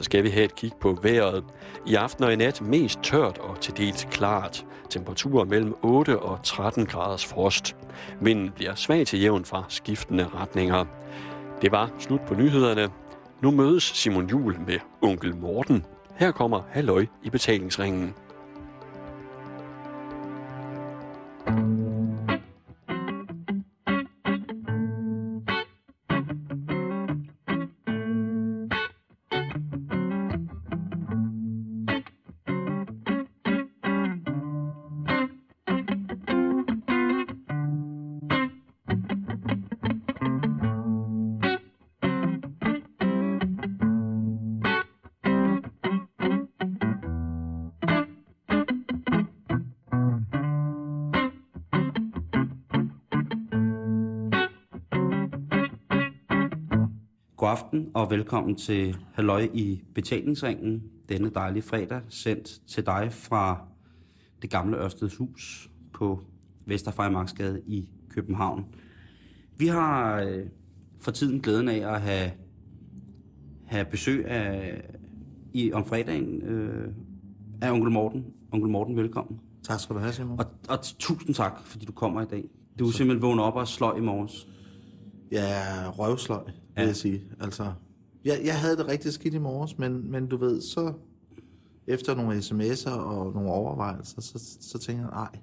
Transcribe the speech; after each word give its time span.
så 0.00 0.04
skal 0.04 0.24
vi 0.24 0.30
have 0.30 0.44
et 0.44 0.54
kig 0.54 0.72
på 0.80 0.98
vejret. 1.02 1.44
I 1.86 1.94
aften 1.94 2.24
og 2.24 2.32
i 2.32 2.36
nat 2.36 2.62
mest 2.62 2.98
tørt 3.02 3.38
og 3.38 3.60
til 3.60 3.76
dels 3.76 4.08
klart. 4.10 4.66
Temperaturer 4.90 5.44
mellem 5.44 5.74
8 5.82 6.18
og 6.18 6.38
13 6.42 6.86
graders 6.86 7.26
frost. 7.26 7.76
Vinden 8.20 8.50
bliver 8.50 8.74
svag 8.74 9.06
til 9.06 9.20
jævn 9.20 9.44
fra 9.44 9.64
skiftende 9.68 10.28
retninger. 10.34 10.84
Det 11.62 11.72
var 11.72 11.90
slut 11.98 12.20
på 12.20 12.34
nyhederne. 12.34 12.88
Nu 13.42 13.50
mødes 13.50 13.82
Simon 13.82 14.26
Jul 14.26 14.56
med 14.66 14.78
onkel 15.02 15.36
Morten. 15.36 15.84
Her 16.16 16.30
kommer 16.30 16.62
Halløj 16.70 17.06
i 17.22 17.30
betalingsringen. 17.30 18.14
Og 58.00 58.10
velkommen 58.10 58.56
til 58.56 58.96
Halløj 59.12 59.48
i 59.54 59.82
betalingsringen. 59.94 60.82
Denne 61.08 61.30
dejlige 61.30 61.62
fredag 61.62 62.00
sendt 62.08 62.60
til 62.66 62.86
dig 62.86 63.08
fra 63.12 63.66
det 64.42 64.50
gamle 64.50 64.76
Ørsteds 64.76 65.16
Hus 65.16 65.70
på 65.92 66.20
Vesterfejmarksgade 66.66 67.62
i 67.66 67.90
København. 68.08 68.64
Vi 69.56 69.66
har 69.66 70.20
øh, 70.20 70.46
for 71.00 71.10
tiden 71.10 71.40
glæden 71.40 71.68
af 71.68 71.94
at 71.94 72.00
have, 72.00 72.30
have 73.66 73.84
besøg 73.84 74.26
af, 74.26 74.82
i, 75.52 75.72
om 75.72 75.84
fredagen 75.84 76.42
øh, 76.42 76.88
af 77.62 77.70
onkel 77.72 77.90
Morten. 77.90 78.26
Onkel 78.52 78.70
Morten, 78.70 78.96
velkommen. 78.96 79.40
Tak 79.62 79.80
skal 79.80 79.96
du 79.96 80.00
have, 80.00 80.12
Simon. 80.12 80.38
Og, 80.38 80.46
og 80.68 80.82
tusind 80.82 81.34
tak, 81.34 81.60
fordi 81.64 81.84
du 81.84 81.92
kommer 81.92 82.22
i 82.22 82.26
dag. 82.26 82.44
Du 82.78 82.86
er 82.86 82.92
simpelthen 82.92 83.22
vågnet 83.22 83.44
op 83.44 83.56
og 83.56 83.68
sløj 83.68 83.96
i 83.96 84.00
morges. 84.00 84.48
Ja, 85.32 85.62
røvsløg, 85.90 86.44
vil 86.46 86.54
ja. 86.76 86.86
jeg 86.86 86.96
sige. 86.96 87.22
Altså, 87.40 87.72
jeg, 88.24 88.40
jeg 88.44 88.60
havde 88.60 88.76
det 88.76 88.88
rigtig 88.88 89.12
skidt 89.12 89.34
i 89.34 89.38
morges, 89.38 89.78
men, 89.78 90.10
men 90.10 90.26
du 90.26 90.36
ved, 90.36 90.60
så 90.60 90.92
efter 91.86 92.14
nogle 92.14 92.38
sms'er 92.38 92.90
og 92.90 93.34
nogle 93.34 93.50
overvejelser, 93.50 94.20
så, 94.20 94.56
så 94.60 94.78
tænker 94.78 95.02
jeg, 95.02 95.10
nej, 95.10 95.38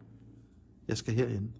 jeg 0.88 0.98
skal 0.98 1.14
herhen. 1.14 1.52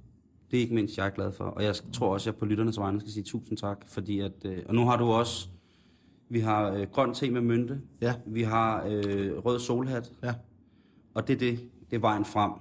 Det 0.52 0.58
er 0.58 0.62
ikke 0.62 0.76
mindst, 0.76 0.98
jeg 0.98 1.06
er 1.06 1.10
glad 1.10 1.32
for. 1.32 1.44
Og 1.44 1.64
jeg 1.64 1.76
tror 1.94 2.14
også, 2.14 2.30
at 2.30 2.34
jeg 2.34 2.40
på 2.40 2.46
lytternes 2.46 2.80
vegne 2.80 3.00
skal 3.00 3.12
sige 3.12 3.24
tusind 3.24 3.58
tak, 3.58 3.86
fordi 3.88 4.20
at... 4.20 4.46
Øh, 4.46 4.64
og 4.68 4.76
nu 4.76 4.86
har 4.86 4.98
du 4.98 5.06
også... 5.06 5.50
Vi 6.30 6.40
har 6.40 6.72
øh, 6.72 6.88
grøn 6.92 7.14
te 7.14 7.32
med 7.32 7.42
mynte. 7.42 7.82
Ja. 8.02 8.16
Vi 8.26 8.44
har 8.44 8.86
øh, 8.86 9.38
rød 9.46 9.60
solhat. 9.60 10.14
Ja. 10.24 10.34
Og 11.14 11.28
det 11.28 11.34
er 11.34 11.40
det. 11.40 11.60
Det 11.90 11.96
er 11.96 12.00
vejen 12.00 12.26
frem, 12.26 12.52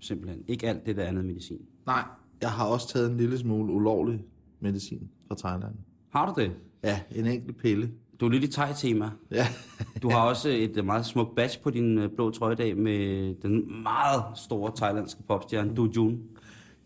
simpelthen. 0.00 0.44
Ikke 0.48 0.68
alt 0.68 0.86
det 0.86 0.96
der 0.96 1.04
andet 1.04 1.24
medicin. 1.24 1.60
Nej, 1.86 2.04
jeg 2.40 2.50
har 2.50 2.66
også 2.66 2.88
taget 2.88 3.10
en 3.10 3.16
lille 3.16 3.38
smule 3.38 3.72
ulovlig 3.72 4.24
medicin 4.60 5.10
fra 5.28 5.34
Thailand. 5.38 5.74
Har 6.08 6.34
du 6.34 6.40
det? 6.40 6.52
Ja, 6.82 7.00
en 7.10 7.26
enkelt 7.26 7.56
pille. 7.56 7.90
Du 8.20 8.26
er 8.26 8.30
lidt 8.30 8.44
i 8.44 8.46
thai-tema. 8.52 9.10
Ja, 9.30 9.46
Du 10.02 10.10
har 10.10 10.18
også 10.28 10.48
et 10.48 10.76
øh, 10.76 10.84
meget 10.84 11.06
smukt 11.06 11.34
badge 11.36 11.58
på 11.62 11.70
din 11.70 11.98
øh, 11.98 12.10
blå 12.16 12.30
trøje 12.30 12.52
i 12.52 12.56
dag 12.56 12.76
med 12.76 13.34
den 13.42 13.82
meget 13.82 14.22
store 14.36 14.72
thailandske 14.76 15.22
popstjerne, 15.28 15.74
Du 15.74 15.90
Jun. 15.96 16.18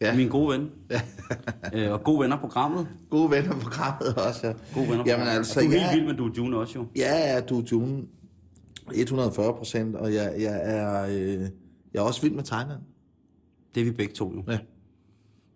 Ja. 0.00 0.16
Min 0.16 0.28
gode 0.28 0.58
ven. 0.58 0.70
Ja. 0.90 1.00
øh, 1.86 1.92
og 1.92 2.04
gode 2.04 2.20
venner 2.20 2.36
på 2.36 2.40
programmet. 2.40 2.88
gode 3.10 3.30
venner 3.30 3.52
på 3.52 3.58
programmet 3.60 4.14
også, 4.28 4.46
ja. 4.46 4.52
Gode 4.74 4.88
venner 4.88 5.04
Jamen 5.06 5.26
altså, 5.28 5.60
og 5.60 5.64
du 5.64 5.70
er 5.70 5.72
helt 5.72 5.82
jeg- 5.84 5.94
vild 5.96 6.06
med 6.06 6.14
Du 6.14 6.30
Jun 6.36 6.54
også 6.54 6.78
jo. 6.78 6.86
Ja, 6.96 7.34
ja, 7.34 7.40
du 7.40 7.62
June 7.72 8.02
140 8.94 9.54
procent, 9.54 9.96
og 9.96 10.14
jeg, 10.14 10.34
jeg, 10.38 10.60
er, 10.62 11.06
øh, 11.06 11.40
jeg 11.94 12.00
er 12.00 12.00
også 12.00 12.22
vild 12.22 12.34
med 12.34 12.44
Thailand. 12.44 12.80
Det 13.74 13.80
er 13.80 13.84
vi 13.84 13.90
begge 13.90 14.14
to 14.14 14.32
jo. 14.34 14.44
Ja. 14.52 14.58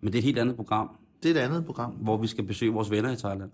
Men 0.01 0.07
det 0.13 0.15
er 0.15 0.19
et 0.19 0.23
helt 0.25 0.39
andet 0.39 0.55
program. 0.55 0.89
Det 1.23 1.31
er 1.31 1.35
et 1.35 1.45
andet 1.45 1.65
program. 1.65 1.91
hvor 1.91 2.17
vi 2.17 2.27
skal 2.27 2.43
besøge 2.43 2.73
vores 2.73 2.91
venner 2.91 3.11
i 3.11 3.15
Thailand. 3.15 3.49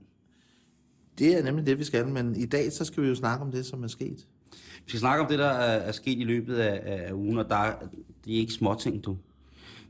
Det 1.19 1.37
er 1.39 1.43
nemlig 1.43 1.65
det, 1.65 1.79
vi 1.79 1.83
skal, 1.83 2.07
men 2.07 2.35
i 2.35 2.45
dag 2.45 2.71
så 2.71 2.85
skal 2.85 3.03
vi 3.03 3.07
jo 3.07 3.15
snakke 3.15 3.45
om 3.45 3.51
det, 3.51 3.65
som 3.65 3.83
er 3.83 3.87
sket. 3.87 4.27
Vi 4.85 4.89
skal 4.91 4.99
snakke 4.99 5.23
om 5.23 5.29
det, 5.29 5.39
der 5.39 5.45
er, 5.45 5.77
er 5.79 5.91
sket 5.91 6.19
i 6.19 6.23
løbet 6.23 6.55
af, 6.55 6.81
af 7.07 7.13
ugen, 7.13 7.37
og 7.37 7.49
der 7.49 7.55
er, 7.55 7.75
det 8.25 8.33
er 8.35 8.37
ikke 8.39 8.53
småting, 8.53 9.05
du. 9.05 9.17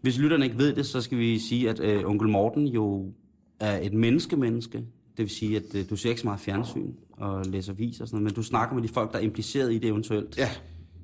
Hvis 0.01 0.17
lytterne 0.17 0.45
ikke 0.45 0.57
ved 0.57 0.75
det, 0.75 0.85
så 0.85 1.01
skal 1.01 1.17
vi 1.17 1.39
sige, 1.39 1.69
at 1.69 1.79
øh, 1.79 2.05
onkel 2.05 2.29
Morten 2.29 2.67
jo 2.67 3.11
er 3.59 3.79
et 3.81 3.93
menneske-menneske. 3.93 4.77
Det 4.77 4.85
vil 5.17 5.29
sige, 5.29 5.57
at 5.57 5.75
øh, 5.75 5.89
du 5.89 5.95
ser 5.95 6.09
ikke 6.09 6.21
så 6.21 6.27
meget 6.27 6.39
fjernsyn 6.39 6.91
og 7.11 7.45
læser 7.45 7.73
vis 7.73 8.01
og 8.01 8.07
sådan 8.07 8.15
noget, 8.15 8.23
men 8.23 8.33
du 8.35 8.43
snakker 8.43 8.75
med 8.75 8.83
de 8.83 8.87
folk, 8.87 9.11
der 9.13 9.17
er 9.19 9.23
impliceret 9.23 9.73
i 9.73 9.77
det 9.77 9.87
eventuelt. 9.87 10.37
Ja, 10.37 10.49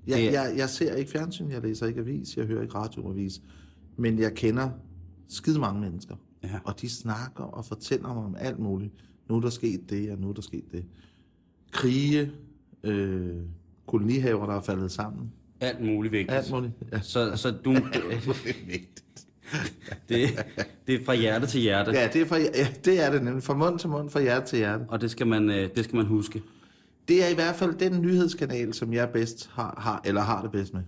jeg, 0.08 0.18
Det 0.18 0.28
er- 0.28 0.32
jeg, 0.32 0.54
jeg 0.58 0.70
ser 0.70 0.96
ikke 0.96 1.12
fjernsyn, 1.12 1.50
jeg 1.52 1.62
læser 1.62 1.86
ikke 1.88 2.00
avis, 2.00 2.38
jeg 2.38 2.46
hører 2.46 2.62
ikke 2.62 2.76
radioavis, 2.76 3.42
men 3.98 4.20
jeg 4.20 4.34
kender 4.34 4.70
skide 5.30 5.60
mange 5.60 5.82
mennesker. 5.82 6.16
Ja. 6.44 6.50
Og 6.64 6.82
de 6.82 6.90
snakker 6.90 7.44
og 7.44 7.66
fortæller 7.66 8.14
mig 8.14 8.24
om 8.24 8.36
alt 8.40 8.60
muligt. 8.60 8.94
Nu 9.30 9.36
er 9.36 9.42
der 9.42 9.50
sket 9.50 9.90
det, 9.90 10.12
og 10.12 10.18
nu 10.20 10.30
er 10.30 10.34
der 10.34 10.42
sket 10.42 10.72
det. 10.72 10.86
Krige, 11.72 12.32
øh, 12.84 13.36
kolonihaver, 13.88 14.46
der 14.46 14.54
er 14.54 14.62
faldet 14.62 14.92
sammen. 14.92 15.32
Alt 15.60 15.82
muligt 15.82 16.12
vigtigt. 16.12 16.38
Alt 16.38 16.52
muligt. 16.52 16.74
Ja. 16.92 17.00
Så, 17.02 17.36
så 17.36 17.52
du, 17.52 17.74
det, 20.10 20.46
det 20.88 20.96
er 20.96 21.06
fra 21.06 21.16
hjerte 21.16 21.48
til 21.48 21.62
hjerte, 21.62 21.92
Ja, 21.92 22.10
det 22.14 22.22
er, 22.22 22.26
fra, 22.26 22.38
ja, 22.38 22.68
det 22.86 23.04
er 23.04 23.12
det 23.12 23.24
nemlig. 23.24 23.44
Fra 23.44 23.54
mund 23.56 23.80
til 23.80 23.90
mund, 23.90 24.10
fra 24.10 24.22
hjerte 24.22 24.46
til 24.46 24.58
hjerte. 24.58 24.86
og 24.88 25.02
det 25.02 25.12
skal, 25.12 25.28
man, 25.28 25.50
øh, 25.50 25.70
det 25.76 25.84
skal 25.84 25.96
man 25.96 26.06
huske. 26.06 26.42
Det 27.08 27.24
er 27.24 27.28
i 27.28 27.34
hvert 27.34 27.56
fald 27.56 27.74
den 27.74 28.02
nyhedskanal, 28.02 28.74
som 28.74 28.94
jeg 28.94 29.10
bedst 29.10 29.50
har, 29.54 29.76
har 29.82 30.02
eller 30.06 30.22
har 30.22 30.42
det 30.42 30.52
bedst 30.52 30.74
med. 30.74 30.82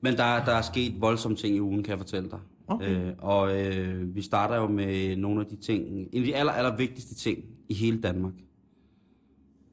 Men 0.00 0.16
der, 0.16 0.44
der 0.44 0.52
er 0.52 0.62
sket 0.62 1.00
voldsomme 1.00 1.36
ting 1.36 1.56
i 1.56 1.60
ugen, 1.60 1.82
kan 1.82 1.90
jeg 1.90 1.98
fortælle 1.98 2.30
dig. 2.30 2.38
Okay. 2.70 3.06
Øh, 3.06 3.14
og 3.18 3.60
øh, 3.60 4.14
vi 4.14 4.22
starter 4.22 4.56
jo 4.56 4.66
med 4.66 5.16
nogle 5.16 5.40
af 5.40 5.46
de 5.46 5.56
ting, 5.56 5.88
en 5.88 6.08
af 6.12 6.22
de 6.22 6.36
aller, 6.36 6.52
aller 6.52 6.76
vigtigste 6.76 7.14
ting 7.14 7.44
i 7.68 7.74
hele 7.74 8.00
Danmark. 8.00 8.34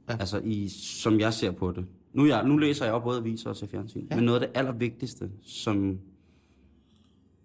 Ja. 0.09 0.18
Altså, 0.19 0.41
i, 0.44 0.68
som 0.68 1.19
jeg 1.19 1.34
ser 1.34 1.52
på 1.52 1.72
det. 1.72 1.86
Nu, 2.13 2.25
jeg, 2.25 2.47
nu 2.47 2.57
læser 2.57 2.86
jeg 2.86 2.91
jo 2.91 3.00
både 3.00 3.19
aviser 3.19 3.50
og 3.50 3.56
ser 3.56 3.68
fjernsyn. 3.68 4.07
Ja. 4.12 4.16
Men 4.16 4.25
noget 4.25 4.41
af 4.41 4.47
det 4.47 4.57
allervigtigste, 4.57 5.31
som 5.41 6.00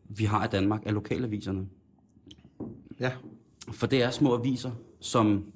vi 0.09 0.25
har 0.25 0.45
i 0.45 0.49
Danmark, 0.49 0.87
er 0.87 0.91
lokalaviserne. 0.93 1.67
Ja. 3.01 3.12
For 3.73 3.87
det 3.87 4.03
er 4.03 4.11
små 4.11 4.35
aviser, 4.35 4.71
som 5.01 5.53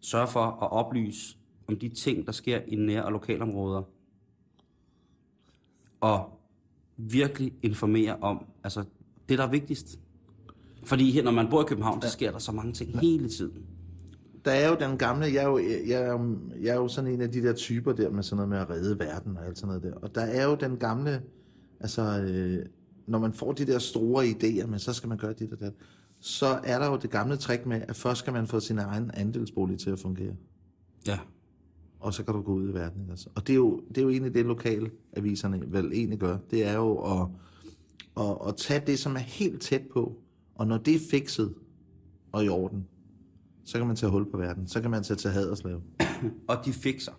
sørger 0.00 0.26
for 0.26 0.40
at 0.40 0.72
oplyse 0.72 1.36
om 1.66 1.78
de 1.78 1.88
ting, 1.88 2.26
der 2.26 2.32
sker 2.32 2.60
i 2.66 2.76
nær- 2.76 3.02
og 3.02 3.12
lokalområder. 3.12 3.82
Og 6.00 6.40
virkelig 6.96 7.52
informere 7.62 8.16
om 8.16 8.44
altså, 8.64 8.84
det, 9.28 9.38
der 9.38 9.44
er 9.44 9.50
vigtigst. 9.50 9.98
Fordi 10.84 11.10
her, 11.10 11.22
når 11.22 11.30
man 11.30 11.46
bor 11.50 11.62
i 11.62 11.64
København, 11.68 12.02
så 12.02 12.10
sker 12.10 12.30
der 12.32 12.38
så 12.38 12.52
mange 12.52 12.72
ting 12.72 13.00
hele 13.00 13.28
tiden. 13.28 13.62
Der 14.44 14.50
er 14.50 14.68
jo 14.68 14.76
den 14.80 14.98
gamle, 14.98 15.24
jeg 15.26 15.34
er 15.36 15.48
jo, 15.48 15.58
jeg 15.58 16.02
er, 16.02 16.12
jo- 16.12 16.38
jeg 16.62 16.68
er 16.70 16.74
jo 16.74 16.88
sådan 16.88 17.10
en 17.10 17.20
af 17.20 17.32
de 17.32 17.42
der 17.42 17.52
typer 17.52 17.92
der 17.92 18.10
med 18.10 18.22
sådan 18.22 18.36
noget 18.36 18.48
med 18.48 18.58
at 18.58 18.70
redde 18.70 18.98
verden 18.98 19.36
og 19.36 19.46
alt 19.46 19.58
sådan 19.58 19.66
noget 19.68 19.82
der. 19.82 19.94
Og 20.00 20.14
der 20.14 20.20
er 20.20 20.44
jo 20.44 20.54
den 20.54 20.76
gamle, 20.76 21.22
altså 21.80 22.02
øh, 22.28 22.66
når 23.06 23.18
man 23.18 23.32
får 23.32 23.52
de 23.52 23.66
der 23.66 23.78
store 23.78 24.24
idéer, 24.24 24.66
men 24.66 24.78
så 24.78 24.92
skal 24.92 25.08
man 25.08 25.18
gøre 25.18 25.32
dit 25.32 25.52
og 25.52 25.60
dat, 25.60 25.72
så 26.20 26.46
er 26.64 26.78
der 26.78 26.86
jo 26.90 26.96
det 26.96 27.10
gamle 27.10 27.36
trick 27.36 27.66
med, 27.66 27.82
at 27.88 27.96
først 27.96 28.18
skal 28.20 28.32
man 28.32 28.46
få 28.46 28.60
sin 28.60 28.78
egen 28.78 29.10
andelsbolig 29.14 29.78
til 29.78 29.90
at 29.90 29.98
fungere. 29.98 30.32
Ja. 31.06 31.18
Og 32.04 32.14
så 32.14 32.24
kan 32.24 32.34
du 32.34 32.40
gå 32.40 32.52
ud 32.52 32.70
i 32.70 32.74
verden. 32.74 33.10
Også? 33.10 33.28
Og 33.34 33.46
det 33.46 33.52
er, 33.52 33.56
jo, 33.56 33.80
det 33.88 33.98
er 33.98 34.02
jo 34.02 34.08
egentlig 34.08 34.34
det, 34.34 34.46
lokale 34.46 34.90
aviserne 35.16 35.62
vel 35.66 35.92
egentlig 35.92 36.18
gør. 36.18 36.38
Det 36.50 36.66
er 36.66 36.74
jo 36.74 36.96
at, 36.96 37.28
at, 38.16 38.36
at 38.48 38.56
tage 38.56 38.82
det, 38.86 38.98
som 38.98 39.16
er 39.16 39.20
helt 39.20 39.62
tæt 39.62 39.82
på, 39.92 40.16
og 40.54 40.66
når 40.66 40.78
det 40.78 40.94
er 40.94 40.98
fikset 41.10 41.54
og 42.32 42.44
i 42.44 42.48
orden, 42.48 42.86
så 43.64 43.78
kan 43.78 43.86
man 43.86 43.96
tage 43.96 44.10
hul 44.10 44.30
på 44.30 44.36
verden. 44.36 44.68
Så 44.68 44.80
kan 44.80 44.90
man 44.90 45.02
tage 45.02 45.16
til 45.16 45.30
Haderslev. 45.30 45.80
Og 46.48 46.56
de 46.64 46.72
fikser. 46.72 47.12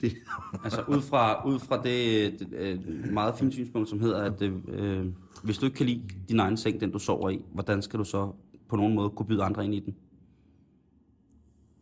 Det, 0.00 0.12
Altså 0.64 0.84
ud 0.88 1.00
fra, 1.00 1.48
ud 1.48 1.58
fra 1.58 1.82
det, 1.82 2.40
det 2.40 2.52
øh, 2.52 3.12
meget 3.12 3.34
fine 3.38 3.52
synspunkt, 3.52 3.88
som 3.88 4.00
hedder, 4.00 4.22
at 4.22 4.42
øh, 4.42 5.06
hvis 5.44 5.58
du 5.58 5.66
ikke 5.66 5.76
kan 5.76 5.86
lide 5.86 6.02
din 6.28 6.40
egen 6.40 6.56
seng, 6.56 6.80
den 6.80 6.90
du 6.90 6.98
sover 6.98 7.30
i, 7.30 7.44
hvordan 7.52 7.82
skal 7.82 7.98
du 7.98 8.04
så 8.04 8.32
på 8.68 8.76
nogen 8.76 8.94
måde 8.94 9.10
kunne 9.10 9.26
byde 9.26 9.42
andre 9.42 9.64
ind 9.64 9.74
i 9.74 9.80
den? 9.80 9.96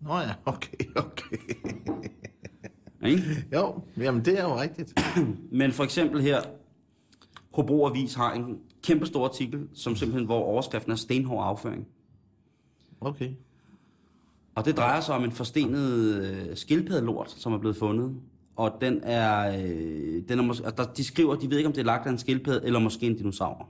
Nå 0.00 0.19
ja, 0.19 0.35
okay, 0.44 0.77
okay. 0.97 1.37
Ikke? 3.06 3.47
Jo, 3.53 3.81
jamen 3.97 4.25
det 4.25 4.38
er 4.38 4.43
jo 4.43 4.61
rigtigt. 4.61 4.94
Men 5.61 5.73
for 5.73 5.85
eksempel 5.85 6.20
her, 6.20 6.41
Hobro 7.55 7.87
Avis 7.87 8.14
har 8.14 8.32
en 8.32 8.58
kæmpe 8.82 9.06
stor 9.06 9.25
artikel, 9.25 9.69
som 9.75 9.97
simpelthen, 9.97 10.26
hvor 10.26 10.38
overskriften 10.38 10.93
er 10.93 10.97
stenhård 10.97 11.44
afføring. 11.47 11.87
Okay. 13.00 13.31
Og 14.55 14.64
det 14.64 14.76
drejer 14.76 15.00
sig 15.00 15.14
om 15.14 15.25
en 15.25 15.32
forstenet 15.32 16.14
øh, 16.23 16.56
skildpaddelort, 16.56 17.31
som 17.31 17.53
er 17.53 17.58
blevet 17.58 17.76
fundet. 17.76 18.14
Og 18.56 18.73
den 18.81 19.00
er, 19.03 19.59
øh, 19.59 20.23
den 20.29 20.38
er 20.38 20.43
mås- 20.43 20.70
der, 20.76 20.85
de 20.97 21.05
skriver, 21.05 21.35
de 21.35 21.50
ved 21.50 21.56
ikke, 21.56 21.67
om 21.67 21.73
det 21.73 21.81
er 21.81 21.85
lagt 21.85 22.06
af 22.06 22.11
en 22.11 22.19
skildpadde, 22.19 22.67
eller 22.67 22.79
måske 22.79 23.06
en 23.06 23.17
dinosaur. 23.17 23.69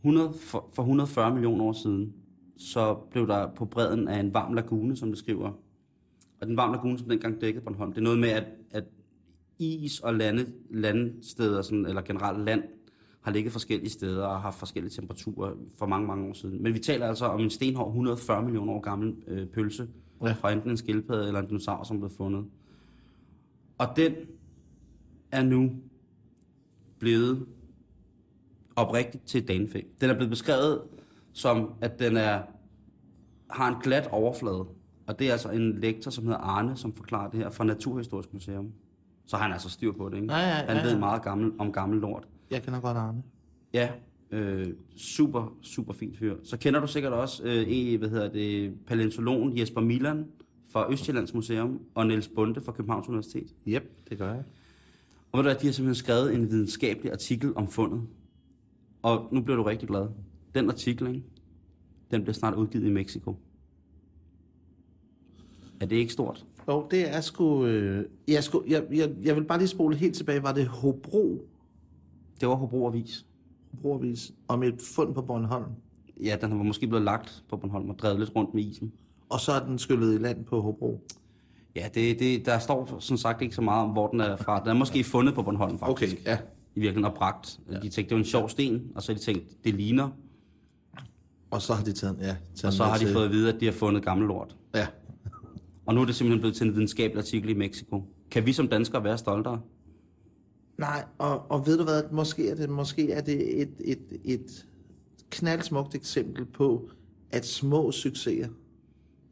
100, 0.00 0.32
for, 0.40 0.70
for 0.74 0.82
140 0.82 1.34
millioner 1.34 1.64
år 1.64 1.72
siden, 1.72 2.12
så 2.58 2.94
blev 3.10 3.28
der 3.28 3.48
på 3.56 3.64
bredden 3.64 4.08
af 4.08 4.20
en 4.20 4.34
varm 4.34 4.54
lagune, 4.54 4.96
som 4.96 5.08
det 5.08 5.18
skriver. 5.18 5.52
Og 6.40 6.46
den 6.46 6.56
varme 6.56 6.72
lagune, 6.74 6.98
som 6.98 7.08
dengang 7.08 7.40
dækkede 7.40 7.64
Bornholm, 7.64 7.92
det 7.92 7.98
er 7.98 8.02
noget 8.04 8.18
med, 8.18 8.28
at, 8.28 8.44
at 8.70 8.84
is 9.58 10.00
og 10.00 10.14
lande, 10.14 10.46
landsteder, 10.70 11.62
sådan, 11.62 11.86
eller 11.86 12.02
generelt 12.02 12.44
land, 12.44 12.62
har 13.20 13.32
ligget 13.32 13.52
forskellige 13.52 13.90
steder 13.90 14.24
og 14.26 14.32
har 14.32 14.40
haft 14.40 14.58
forskellige 14.58 14.90
temperaturer 14.90 15.54
for 15.78 15.86
mange, 15.86 16.06
mange 16.06 16.28
år 16.28 16.32
siden. 16.32 16.62
Men 16.62 16.74
vi 16.74 16.78
taler 16.78 17.06
altså 17.06 17.24
om 17.26 17.40
en 17.40 17.50
stenhård 17.50 17.88
140 17.88 18.42
millioner 18.42 18.72
år 18.72 18.80
gammel 18.80 19.14
øh, 19.26 19.46
pølse 19.46 19.88
Ja. 20.22 20.32
fra 20.32 20.52
enten 20.52 20.70
en 20.70 20.76
skildpadde 20.76 21.26
eller 21.26 21.40
en 21.40 21.46
dinosaur, 21.46 21.82
som 21.82 21.98
blev 21.98 22.10
fundet. 22.10 22.44
Og 23.78 23.86
den 23.96 24.14
er 25.32 25.42
nu 25.42 25.70
blevet 26.98 27.46
oprigtigt 28.76 29.24
til 29.26 29.48
danefæ. 29.48 29.80
Den 30.00 30.10
er 30.10 30.14
blevet 30.14 30.30
beskrevet 30.30 30.82
som, 31.32 31.72
at 31.80 31.98
den 31.98 32.16
er, 32.16 32.42
har 33.50 33.68
en 33.74 33.82
glat 33.82 34.06
overflade. 34.06 34.66
Og 35.08 35.18
det 35.18 35.28
er 35.28 35.32
altså 35.32 35.50
en 35.50 35.80
lektor, 35.80 36.10
som 36.10 36.24
hedder 36.24 36.38
Arne, 36.38 36.76
som 36.76 36.92
forklarer 36.94 37.30
det 37.30 37.40
her 37.40 37.50
fra 37.50 37.64
Naturhistorisk 37.64 38.32
Museum. 38.32 38.72
Så 39.26 39.36
har 39.36 39.42
han 39.42 39.52
altså 39.52 39.70
styr 39.70 39.92
på 39.92 40.08
det, 40.08 40.16
ikke? 40.16 40.34
Ja, 40.34 40.40
ja, 40.40 40.54
Han 40.54 40.76
ja, 40.76 40.82
ved 40.82 40.92
ja. 40.92 40.98
meget 40.98 41.22
gammel, 41.22 41.52
om 41.58 41.72
gammel 41.72 42.00
lort. 42.00 42.28
Jeg 42.50 42.62
kender 42.62 42.80
godt 42.80 42.96
Arne. 42.96 43.22
Ja, 43.74 43.90
øh, 44.30 44.66
super, 44.96 45.56
super 45.62 45.92
fint 45.92 46.18
fyr. 46.18 46.36
Så 46.44 46.56
kender 46.56 46.80
du 46.80 46.86
sikkert 46.86 47.12
også 47.12 47.42
øh, 47.44 47.68
i, 47.68 47.94
hvad 47.94 48.08
hedder 48.08 48.28
det, 48.28 48.74
paleontologen 48.86 49.58
Jesper 49.58 49.80
Milan 49.80 50.26
fra 50.72 50.92
Østjyllands 50.92 51.34
Museum 51.34 51.80
og 51.94 52.06
Niels 52.06 52.28
Bunde 52.28 52.60
fra 52.60 52.72
Københavns 52.72 53.08
Universitet. 53.08 53.54
Yep, 53.68 54.08
det 54.10 54.18
gør 54.18 54.34
jeg. 54.34 54.42
Og 55.32 55.38
ved 55.38 55.44
du 55.44 55.48
hvad, 55.48 55.54
de 55.54 55.66
har 55.66 55.72
simpelthen 55.72 56.04
skrevet 56.04 56.34
en 56.34 56.50
videnskabelig 56.50 57.12
artikel 57.12 57.52
om 57.56 57.68
fundet. 57.68 58.02
Og 59.02 59.28
nu 59.32 59.40
bliver 59.40 59.56
du 59.56 59.62
rigtig 59.62 59.88
glad. 59.88 60.08
Den 60.54 60.70
artikel, 60.70 61.06
ikke? 61.06 61.22
den 62.10 62.22
bliver 62.22 62.34
snart 62.34 62.54
udgivet 62.54 62.86
i 62.86 62.90
Mexico. 62.90 63.36
Er 65.80 65.86
det 65.86 65.96
ikke 65.96 66.12
stort? 66.12 66.44
Jo, 66.68 66.86
det 66.90 67.14
er 67.16 67.20
sgu... 67.20 67.64
Øh, 67.66 68.04
jeg, 68.28 68.44
sgu 68.44 68.62
jeg, 68.68 68.84
jeg, 68.92 69.10
jeg 69.22 69.36
vil 69.36 69.44
bare 69.44 69.58
lige 69.58 69.68
spole 69.68 69.96
helt 69.96 70.14
tilbage. 70.16 70.42
Var 70.42 70.52
det 70.52 70.66
Hobro, 70.66 71.44
Det 72.40 72.48
var 72.48 72.54
Hobro 72.54 72.86
Avis. 72.86 73.26
Hobroavis, 73.72 74.32
om 74.48 74.62
et 74.62 74.74
fund 74.94 75.14
på 75.14 75.22
Bornholm? 75.22 75.64
Ja, 76.24 76.36
den 76.40 76.58
var 76.58 76.62
måske 76.64 76.86
blevet 76.86 77.04
lagt 77.04 77.44
på 77.50 77.56
Bornholm 77.56 77.90
og 77.90 77.98
drevet 77.98 78.18
lidt 78.18 78.30
rundt 78.36 78.54
med 78.54 78.62
isen. 78.62 78.92
Og 79.28 79.40
så 79.40 79.52
er 79.52 79.64
den 79.66 79.78
skyllet 79.78 80.14
i 80.14 80.18
land 80.22 80.44
på 80.44 80.60
Hobro. 80.60 81.00
Ja, 81.76 81.88
det, 81.94 82.18
det, 82.18 82.46
der 82.46 82.58
står 82.58 82.96
som 83.00 83.16
sagt 83.16 83.42
ikke 83.42 83.54
så 83.54 83.62
meget 83.62 83.84
om, 83.84 83.90
hvor 83.90 84.06
den 84.08 84.20
er 84.20 84.36
fra. 84.36 84.60
Den 84.60 84.68
er 84.68 84.74
måske 84.74 85.04
fundet 85.04 85.34
på 85.34 85.42
Bornholm, 85.42 85.78
faktisk. 85.78 86.12
Okay, 86.16 86.24
ja. 86.26 86.38
I 86.74 86.80
virkeligheden 86.80 87.04
og 87.04 87.14
bragt. 87.14 87.60
Ja. 87.70 87.74
De 87.74 87.80
tænkte, 87.80 88.02
det 88.02 88.10
var 88.10 88.18
en 88.18 88.24
sjov 88.24 88.48
sten, 88.48 88.82
og 88.94 89.02
så 89.02 89.12
har 89.12 89.18
de 89.18 89.24
tænkt, 89.24 89.64
det 89.64 89.74
ligner. 89.74 90.08
Og 91.50 91.62
så 91.62 91.72
har 91.74 91.84
de 91.84 91.92
taget, 91.92 92.16
ja, 92.20 92.36
taget 92.54 92.64
Og 92.64 92.72
så 92.72 92.84
har 92.84 92.98
de 92.98 93.04
til- 93.04 93.12
fået 93.12 93.24
at 93.24 93.30
vide, 93.30 93.54
at 93.54 93.60
de 93.60 93.64
har 93.64 93.72
fundet 93.72 94.04
gammel 94.04 94.28
lort. 94.28 94.56
Ja. 94.74 94.86
Og 95.88 95.94
nu 95.94 96.00
er 96.00 96.04
det 96.04 96.14
simpelthen 96.14 96.40
blevet 96.40 96.56
til 96.56 96.66
en 96.66 96.74
videnskabelig 96.74 97.18
artikel 97.18 97.48
i 97.48 97.54
Mexico. 97.54 98.02
Kan 98.30 98.46
vi 98.46 98.52
som 98.52 98.68
danskere 98.68 99.04
være 99.04 99.18
stoltere? 99.18 99.60
Nej, 100.78 101.04
og, 101.18 101.50
og 101.50 101.66
ved 101.66 101.78
du 101.78 101.84
hvad, 101.84 102.02
måske 102.12 102.50
er 102.50 102.54
det, 102.54 102.70
måske 102.70 103.12
er 103.12 103.20
det 103.20 103.62
et, 103.62 103.72
et, 103.80 103.98
et 104.24 104.66
knaldsmukt 105.30 105.94
eksempel 105.94 106.44
på, 106.44 106.90
at 107.30 107.46
små 107.46 107.92
succeser, 107.92 108.48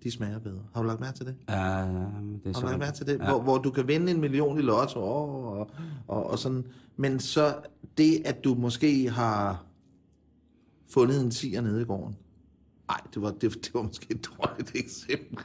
de 0.02 0.10
smager 0.10 0.38
bedre. 0.38 0.62
Har 0.74 0.82
du 0.82 0.88
lagt 0.88 1.00
mærke 1.00 1.16
til 1.16 1.26
det? 1.26 1.36
Ja, 1.48 1.54
det 1.54 1.60
er 1.64 2.54
Har 2.54 2.60
du 2.60 2.66
lagt 2.66 2.78
mærke 2.78 2.96
til 2.96 3.06
det? 3.06 3.18
Ja. 3.18 3.30
Hvor, 3.30 3.42
hvor 3.42 3.58
du 3.58 3.70
kan 3.70 3.88
vinde 3.88 4.12
en 4.12 4.20
million 4.20 4.58
i 4.58 4.62
lotto 4.62 5.00
og, 5.00 5.52
og, 5.52 5.70
og, 6.08 6.30
og 6.30 6.38
sådan. 6.38 6.64
Men 6.96 7.20
så 7.20 7.54
det, 7.98 8.22
at 8.24 8.44
du 8.44 8.54
måske 8.54 9.10
har 9.10 9.64
fundet 10.88 11.20
en 11.20 11.30
tiger 11.30 11.60
nede 11.60 11.82
i 11.82 11.84
gården. 11.84 12.16
Nej, 12.88 13.00
det 13.14 13.22
var, 13.22 13.30
det, 13.30 13.42
det 13.54 13.70
var 13.74 13.82
måske 13.82 14.06
et 14.10 14.28
dårligt 14.38 14.70
eksempel. 14.74 15.44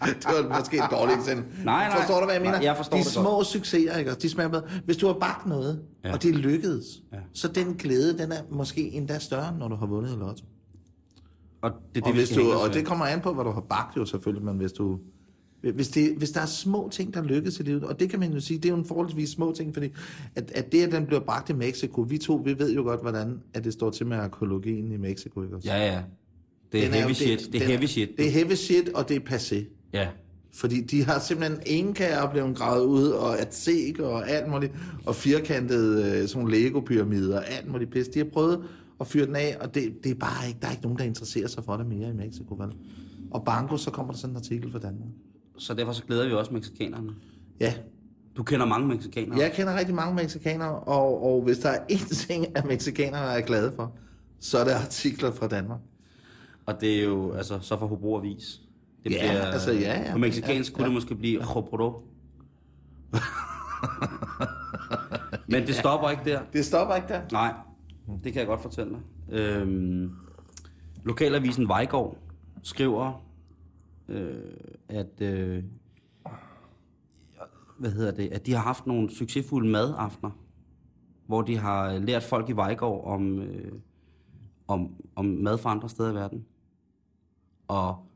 det 0.00 0.24
var 0.26 0.58
måske 0.58 0.76
et 0.76 0.82
dårligt 0.90 1.18
eksempel. 1.18 1.64
Nej, 1.64 1.88
nej. 1.88 1.96
Forstår 1.98 2.18
du, 2.20 2.24
hvad 2.24 2.34
jeg 2.34 2.42
mener? 2.42 2.52
Nej, 2.56 2.64
jeg 2.64 2.76
forstår 2.76 2.96
de 2.96 3.02
det 3.04 3.12
små 3.12 3.30
godt. 3.30 3.46
succeser, 3.46 3.96
ikke? 3.96 4.10
De 4.14 4.28
smager 4.28 4.48
bedre. 4.50 4.62
Hvis 4.84 4.96
du 4.96 5.06
har 5.06 5.14
bagt 5.20 5.46
noget, 5.46 5.82
Ja. 6.04 6.12
og 6.12 6.22
det 6.22 6.34
lykkedes, 6.34 6.84
Ja. 7.12 7.18
så 7.32 7.48
den 7.48 7.74
glæde, 7.74 8.18
den 8.18 8.32
er 8.32 8.42
måske 8.50 8.90
endda 8.92 9.18
større, 9.18 9.58
når 9.58 9.68
du 9.68 9.74
har 9.76 9.86
vundet 9.86 10.10
i 10.12 10.16
lotto. 10.16 10.44
Og 11.62 11.70
det 11.94 12.02
Og, 12.02 12.06
det, 12.08 12.14
vi 12.14 12.18
hvis 12.18 12.30
du, 12.30 12.52
og 12.52 12.74
det 12.74 12.86
kommer 12.86 13.04
an 13.06 13.20
på, 13.20 13.32
hvad 13.34 13.44
du 13.44 13.50
har 13.50 13.60
bagt 13.60 13.96
jo 13.96 14.04
selvfølgelig, 14.04 14.44
men 14.44 14.56
hvis 14.56 14.72
du... 14.72 14.98
Hvis, 15.74 15.88
det, 15.88 16.14
hvis 16.16 16.30
der 16.30 16.40
er 16.40 16.46
små 16.46 16.88
ting, 16.92 17.14
der 17.14 17.22
lykkes 17.22 17.60
i 17.60 17.62
livet, 17.62 17.84
og 17.84 18.00
det 18.00 18.10
kan 18.10 18.20
man 18.20 18.32
jo 18.32 18.40
sige, 18.40 18.58
det 18.58 18.64
er 18.64 18.68
jo 18.72 18.76
en 18.76 18.84
forholdsvis 18.84 19.28
små 19.30 19.52
ting, 19.52 19.74
fordi 19.74 19.88
at, 20.34 20.50
at 20.54 20.72
det, 20.72 20.82
at 20.86 20.92
den 20.92 21.06
bliver 21.06 21.20
bragt 21.20 21.50
i 21.50 21.52
Mexico, 21.52 22.00
vi 22.00 22.18
to, 22.18 22.42
vi 22.44 22.58
ved 22.58 22.74
jo 22.74 22.82
godt, 22.82 23.00
hvordan 23.00 23.40
at 23.54 23.64
det 23.64 23.72
står 23.72 23.90
til 23.90 24.06
med 24.06 24.16
arkeologien 24.16 24.92
i 24.92 24.96
Mexico, 24.96 25.42
ikke 25.42 25.56
også? 25.56 25.68
Ja, 25.68 25.92
ja. 25.92 26.02
Det 26.72 26.80
er 26.80 26.84
Den 26.84 26.94
heavy 26.94 27.08
jo- 27.08 27.14
shit. 27.14 27.38
Det 27.38 27.54
er 27.54 27.58
den 27.58 27.68
heavy 27.68 27.84
shit. 27.84 28.08
Det 28.16 28.26
er 28.26 28.30
heavy 28.30 28.52
shit, 28.54 28.88
og 28.88 29.08
det 29.08 29.16
er 29.16 29.20
passé. 29.36 29.64
Ja. 29.92 30.08
Fordi 30.54 30.80
de 30.80 31.04
har 31.04 31.18
simpelthen 31.18 31.58
enkager 31.66 32.30
blevet 32.30 32.56
gravet 32.56 32.84
ud, 32.84 33.08
og 33.08 33.40
atsek 33.40 33.98
og 33.98 34.28
alt 34.30 34.50
muligt, 34.50 34.72
og 35.06 35.14
firkantede 35.14 36.20
øh, 36.22 36.28
sådan 36.28 36.48
Lego-pyramider, 36.48 37.36
og 37.38 37.48
alt 37.50 37.68
muligt 37.72 37.90
pis. 37.90 38.08
De 38.08 38.18
har 38.18 38.26
prøvet 38.32 38.64
at 39.00 39.06
fyre 39.06 39.26
den 39.26 39.36
af, 39.36 39.56
og 39.60 39.74
det, 39.74 39.92
det 40.04 40.10
er 40.10 40.14
bare 40.14 40.48
ikke, 40.48 40.58
der 40.62 40.66
er 40.68 40.70
ikke 40.72 40.82
nogen, 40.82 40.98
der 40.98 41.04
interesserer 41.04 41.48
sig 41.48 41.64
for 41.64 41.76
det 41.76 41.86
mere 41.86 42.08
i 42.08 42.12
Mexico, 42.12 42.54
vel? 42.54 42.68
Og 43.30 43.44
banko, 43.44 43.76
så 43.76 43.90
kommer 43.90 44.12
der 44.12 44.18
sådan 44.18 44.30
en 44.32 44.36
artikel 44.36 44.72
fra 44.72 44.78
Danmark. 44.78 45.08
Så 45.58 45.74
derfor 45.74 45.92
så 45.92 46.02
glæder 46.04 46.26
vi 46.28 46.32
også 46.34 46.52
mexikanerne. 46.54 47.08
Ja, 47.60 47.74
Du 48.36 48.42
kender 48.42 48.66
mange 48.66 48.88
mexikanere. 48.88 49.38
jeg 49.38 49.52
kender 49.52 49.78
rigtig 49.78 49.94
mange 49.94 50.14
mexikanere, 50.14 50.78
og, 50.78 51.24
og 51.24 51.42
hvis 51.42 51.58
der 51.58 51.68
er 51.68 51.78
én 51.92 52.14
ting, 52.26 52.46
at 52.56 52.64
mexikanerne 52.64 53.26
er 53.32 53.40
glade 53.40 53.72
for, 53.76 53.92
så 54.40 54.58
er 54.58 54.64
det 54.64 54.70
artikler 54.72 55.30
fra 55.32 55.46
Danmark. 55.48 55.80
Og 56.66 56.80
det 56.80 56.98
er 56.98 57.04
jo, 57.04 57.32
altså, 57.32 57.58
så 57.60 57.78
for 57.78 57.86
Hobro 57.86 58.18
Avis. 58.18 58.60
Det 59.04 59.12
Ja, 59.12 59.18
altså, 59.52 59.72
ja, 59.72 60.02
ja. 60.02 60.12
På 60.12 60.18
mexikansk 60.18 60.72
Ja, 60.72 60.74
kunne 60.74 60.82
ja. 60.82 60.88
det 60.88 60.94
måske 60.94 61.14
blive 61.14 61.42
Hobro. 61.42 62.02
Men 65.48 65.66
det 65.66 65.74
stopper 65.74 66.10
ikke 66.10 66.24
der. 66.24 66.40
Det 66.52 66.64
stopper 66.64 66.94
ikke 66.94 67.08
der. 67.08 67.20
Nej, 67.32 67.54
det 68.24 68.32
kan 68.32 68.40
jeg 68.40 68.46
godt 68.46 68.62
fortælle 68.62 68.92
dig. 68.92 69.00
Øhm, 69.38 70.10
lokalavisen 71.04 71.68
Vejgaard 71.68 72.16
skriver, 72.62 73.24
øh, 74.08 74.34
at, 74.88 75.20
øh, 75.20 75.64
hvad 77.78 77.90
hedder 77.90 78.10
det, 78.12 78.28
at 78.32 78.46
de 78.46 78.52
har 78.52 78.62
haft 78.62 78.86
nogle 78.86 79.10
succesfulde 79.10 79.68
madaftener, 79.68 80.30
hvor 81.26 81.42
de 81.42 81.58
har 81.58 81.98
lært 81.98 82.22
folk 82.22 82.48
i 82.48 82.52
Vejgaard 82.52 83.04
om, 83.04 83.38
øh, 83.38 83.72
om, 84.68 84.90
om 85.16 85.24
mad 85.24 85.58
fra 85.58 85.70
andre 85.70 85.88
steder 85.88 86.10
i 86.10 86.14
verden. 86.14 86.44
Og 87.68 88.06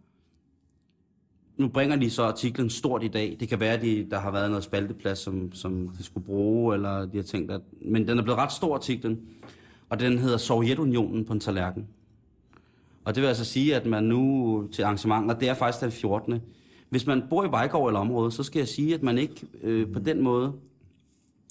nu 1.57 1.69
bringer 1.69 1.97
de 1.97 2.11
så 2.11 2.23
artiklen 2.23 2.71
stort 2.71 3.03
i 3.03 3.09
dag. 3.09 3.37
Det 3.41 3.49
kan 3.49 3.61
være, 3.61 3.75
at 3.75 3.83
de, 3.83 4.07
der 4.11 4.19
har 4.19 4.31
været 4.31 4.50
noget 4.50 4.65
spalteplads, 4.65 5.19
som, 5.19 5.53
som 5.53 5.88
de 5.88 6.05
skulle 6.05 6.26
bruge, 6.26 6.75
eller 6.75 7.07
de 7.07 7.17
har 7.17 7.25
tænkt, 7.25 7.50
at... 7.50 7.61
Men 7.81 8.09
den 8.09 8.19
er 8.19 8.23
blevet 8.23 8.38
ret 8.38 8.53
stor, 8.53 8.75
artiklen. 8.75 9.21
Og 9.88 10.00
den 10.00 10.19
hedder 10.19 10.37
Sovjetunionen 10.37 11.25
på 11.25 11.33
en 11.33 11.41
tallerken. 11.41 11.87
Og 13.05 13.15
det 13.15 13.21
vil 13.21 13.29
altså 13.29 13.45
sige, 13.45 13.76
at 13.76 13.87
man 13.87 14.05
nu 14.05 14.69
til 14.73 14.83
arrangementer, 14.83 15.38
det 15.38 15.49
er 15.49 15.55
faktisk 15.55 15.83
den 15.83 15.93
14. 15.93 16.41
Hvis 16.88 17.07
man 17.07 17.23
bor 17.31 17.45
i 17.45 17.50
Vejgaard 17.50 17.87
eller 17.87 18.00
området, 18.00 18.33
så 18.33 18.43
skal 18.43 18.59
jeg 18.59 18.69
sige, 18.69 18.95
at 18.95 19.03
man 19.03 19.19
ikke 19.19 19.47
øh, 19.62 19.93
på 19.93 19.99
den 19.99 20.23
måde 20.23 20.53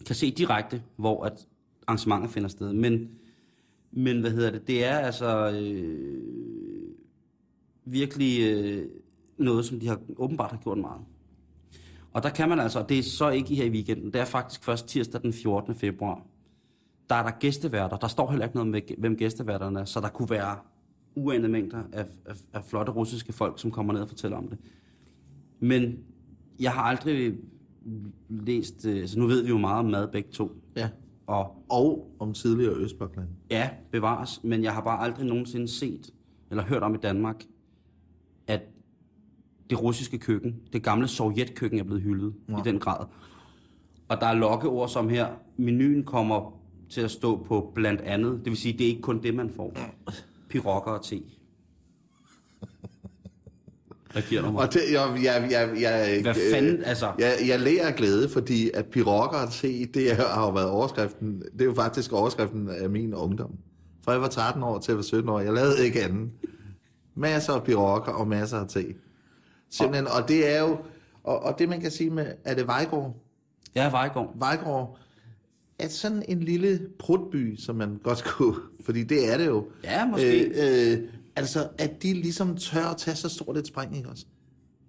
kan 0.05 0.15
se 0.15 0.31
direkte, 0.31 0.83
hvor 0.95 1.23
at 1.23 1.47
arrangementer 1.87 2.27
finder 2.27 2.49
sted. 2.49 2.73
Men, 2.73 3.09
men 3.95 4.19
hvad 4.19 4.31
hedder 4.31 4.51
det? 4.51 4.67
Det 4.67 4.85
er 4.85 4.97
altså 4.97 5.51
øh, 5.51 6.21
virkelig 7.85 8.41
øh, 8.41 8.85
noget, 9.37 9.65
som 9.65 9.79
de 9.79 9.87
har 9.87 9.99
åbenbart 10.17 10.51
har 10.51 10.57
gjort 10.57 10.77
meget. 10.77 11.01
Og 12.13 12.23
der 12.23 12.29
kan 12.29 12.49
man 12.49 12.59
altså, 12.59 12.79
og 12.79 12.89
det 12.89 12.99
er 12.99 13.03
så 13.03 13.29
ikke 13.29 13.55
her 13.55 13.65
i 13.65 13.69
weekenden, 13.69 14.13
det 14.13 14.21
er 14.21 14.25
faktisk 14.25 14.63
først 14.63 14.87
tirsdag 14.87 15.21
den 15.21 15.33
14. 15.33 15.75
februar. 15.75 16.25
Der 17.09 17.15
er 17.15 17.23
der 17.23 17.31
gæsteværter. 17.39 17.97
Der 17.97 18.07
står 18.07 18.29
heller 18.29 18.45
ikke 18.45 18.55
noget 18.55 18.71
med, 18.71 18.81
hvem 18.97 19.17
gæsteværterne 19.17 19.79
er, 19.79 19.85
så 19.85 19.99
der 19.99 20.09
kunne 20.09 20.29
være 20.29 20.55
uanede 21.15 21.49
mængder 21.49 21.83
af, 21.93 22.05
af, 22.25 22.35
af 22.53 22.63
flotte 22.63 22.91
russiske 22.91 23.33
folk, 23.33 23.59
som 23.59 23.71
kommer 23.71 23.93
ned 23.93 24.01
og 24.01 24.07
fortæller 24.09 24.37
om 24.37 24.47
det. 24.47 24.57
Men 25.59 25.97
jeg 26.59 26.71
har 26.71 26.81
aldrig 26.81 27.33
læst, 28.29 28.85
øh, 28.85 29.07
så 29.07 29.19
nu 29.19 29.27
ved 29.27 29.43
vi 29.43 29.49
jo 29.49 29.57
meget 29.57 29.79
om 29.79 29.85
mad 29.85 30.07
begge 30.07 30.31
to. 30.31 30.51
Ja. 30.75 30.89
Og 31.27 31.65
Og 31.69 32.15
om 32.19 32.33
tidligere 32.33 32.73
Østblokland. 32.73 33.27
ja, 33.51 33.69
bevares, 33.91 34.43
men 34.43 34.63
jeg 34.63 34.73
har 34.73 34.81
bare 34.81 34.99
aldrig 34.99 35.25
nogensinde 35.25 35.67
set 35.67 36.13
eller 36.51 36.63
hørt 36.63 36.83
om 36.83 36.95
i 36.95 36.97
Danmark, 36.97 37.43
at 38.47 38.61
det 39.69 39.81
russiske 39.81 40.17
køkken, 40.17 40.55
det 40.73 40.83
gamle 40.83 41.07
sovjetkøkken 41.07 41.79
er 41.79 41.83
blevet 41.83 42.01
hyldet 42.01 42.33
ja. 42.49 42.57
i 42.57 42.61
den 42.63 42.79
grad. 42.79 43.05
Og 44.07 44.21
der 44.21 44.27
er 44.27 44.33
lokkeord 44.33 44.89
som 44.89 45.09
her, 45.09 45.27
menuen 45.57 46.03
kommer 46.03 46.59
til 46.89 47.01
at 47.01 47.11
stå 47.11 47.43
på 47.43 47.71
blandt 47.75 48.01
andet, 48.01 48.31
det 48.37 48.45
vil 48.45 48.57
sige, 48.57 48.77
det 48.77 48.83
er 48.83 48.89
ikke 48.89 49.01
kun 49.01 49.23
det, 49.23 49.35
man 49.35 49.49
får. 49.49 49.77
Pirokker 50.49 50.91
og 50.91 51.03
te. 51.03 51.21
Du 54.21 54.51
mig. 54.51 54.61
Og 54.61 54.73
det, 54.73 54.81
jeg, 54.91 55.19
jeg, 55.23 55.47
jeg, 55.51 55.81
jeg, 55.81 56.21
Hvad 56.21 56.35
øh, 56.35 56.53
fanden, 56.53 56.83
altså? 56.83 57.11
Jeg, 57.19 57.33
jeg 57.47 57.59
lærer 57.59 57.91
glæde, 57.91 58.29
fordi 58.29 58.71
at 58.73 58.85
pirokker 58.85 59.37
at 59.37 59.53
se, 59.53 59.85
det 59.85 60.11
er, 60.11 60.15
har 60.15 60.45
jo 60.45 60.51
været 60.51 60.69
overskriften, 60.69 61.41
det 61.53 61.61
er 61.61 61.65
jo 61.65 61.73
faktisk 61.73 62.13
overskriften 62.13 62.69
af 62.69 62.89
min 62.89 63.13
ungdom. 63.13 63.51
Fra 64.03 64.11
jeg 64.11 64.21
var 64.21 64.27
13 64.27 64.63
år 64.63 64.79
til 64.79 64.91
jeg 64.91 64.97
var 64.97 65.03
17 65.03 65.29
år, 65.29 65.39
jeg 65.39 65.53
lavede 65.53 65.85
ikke 65.85 66.03
andet. 66.03 66.29
Masser 67.15 67.53
af 67.53 67.63
pirokker 67.63 68.11
og 68.11 68.27
masser 68.27 68.57
af 68.57 68.67
te. 68.67 68.85
Simpelthen, 69.69 70.07
og 70.07 70.27
det 70.27 70.55
er 70.55 70.61
jo, 70.61 70.77
og, 71.23 71.43
og 71.43 71.59
det 71.59 71.69
man 71.69 71.81
kan 71.81 71.91
sige 71.91 72.09
med, 72.09 72.25
er 72.43 72.53
det 72.55 72.67
Vejgaard? 72.67 73.15
Ja, 73.75 73.89
Vejgaard. 73.89 74.33
Vejgaard 74.35 74.97
er 75.79 75.87
sådan 75.87 76.23
en 76.27 76.39
lille 76.39 76.79
prutby, 76.99 77.55
som 77.55 77.75
man 77.75 77.99
godt 78.03 78.23
kunne, 78.37 78.55
fordi 78.85 79.03
det 79.03 79.33
er 79.33 79.37
det 79.37 79.45
jo. 79.45 79.65
Ja, 79.83 80.05
måske. 80.05 80.43
Øh, 80.43 80.91
øh, 80.91 80.99
altså, 81.35 81.67
at 81.77 82.03
de 82.03 82.13
ligesom 82.13 82.57
tør 82.57 82.85
at 82.85 82.97
tage 82.97 83.15
så 83.15 83.29
stort 83.29 83.57
et 83.57 83.67
spring, 83.67 83.97
ikke 83.97 84.09
også? 84.09 84.25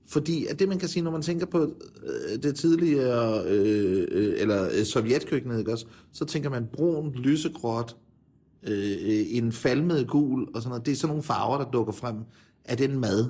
Fordi 0.09 0.47
at 0.47 0.59
det, 0.59 0.69
man 0.69 0.79
kan 0.79 0.88
sige, 0.88 1.03
når 1.03 1.11
man 1.11 1.23
tænker 1.23 1.47
på 1.47 1.75
øh, 2.07 2.43
det 2.43 2.55
tidligere, 2.55 3.45
øh, 3.47 4.07
øh, 4.11 4.35
eller 4.41 4.69
øh, 4.79 4.85
sovjetkøkkenet, 4.85 5.59
ikke 5.59 5.73
også? 5.73 5.87
Så 6.12 6.25
tænker 6.25 6.50
man 6.50 6.67
brun, 6.73 7.12
lysegråt, 7.12 7.97
øh, 8.62 8.97
en 9.29 9.53
falmet 9.53 10.09
gul, 10.09 10.49
og 10.55 10.62
sådan 10.62 10.69
noget. 10.69 10.87
Det 10.87 10.93
er 10.93 10.97
sådan 10.97 11.09
nogle 11.09 11.23
farver, 11.23 11.59
der 11.59 11.71
dukker 11.71 11.93
frem 11.93 12.17
af 12.65 12.76
den 12.76 12.99
mad. 12.99 13.29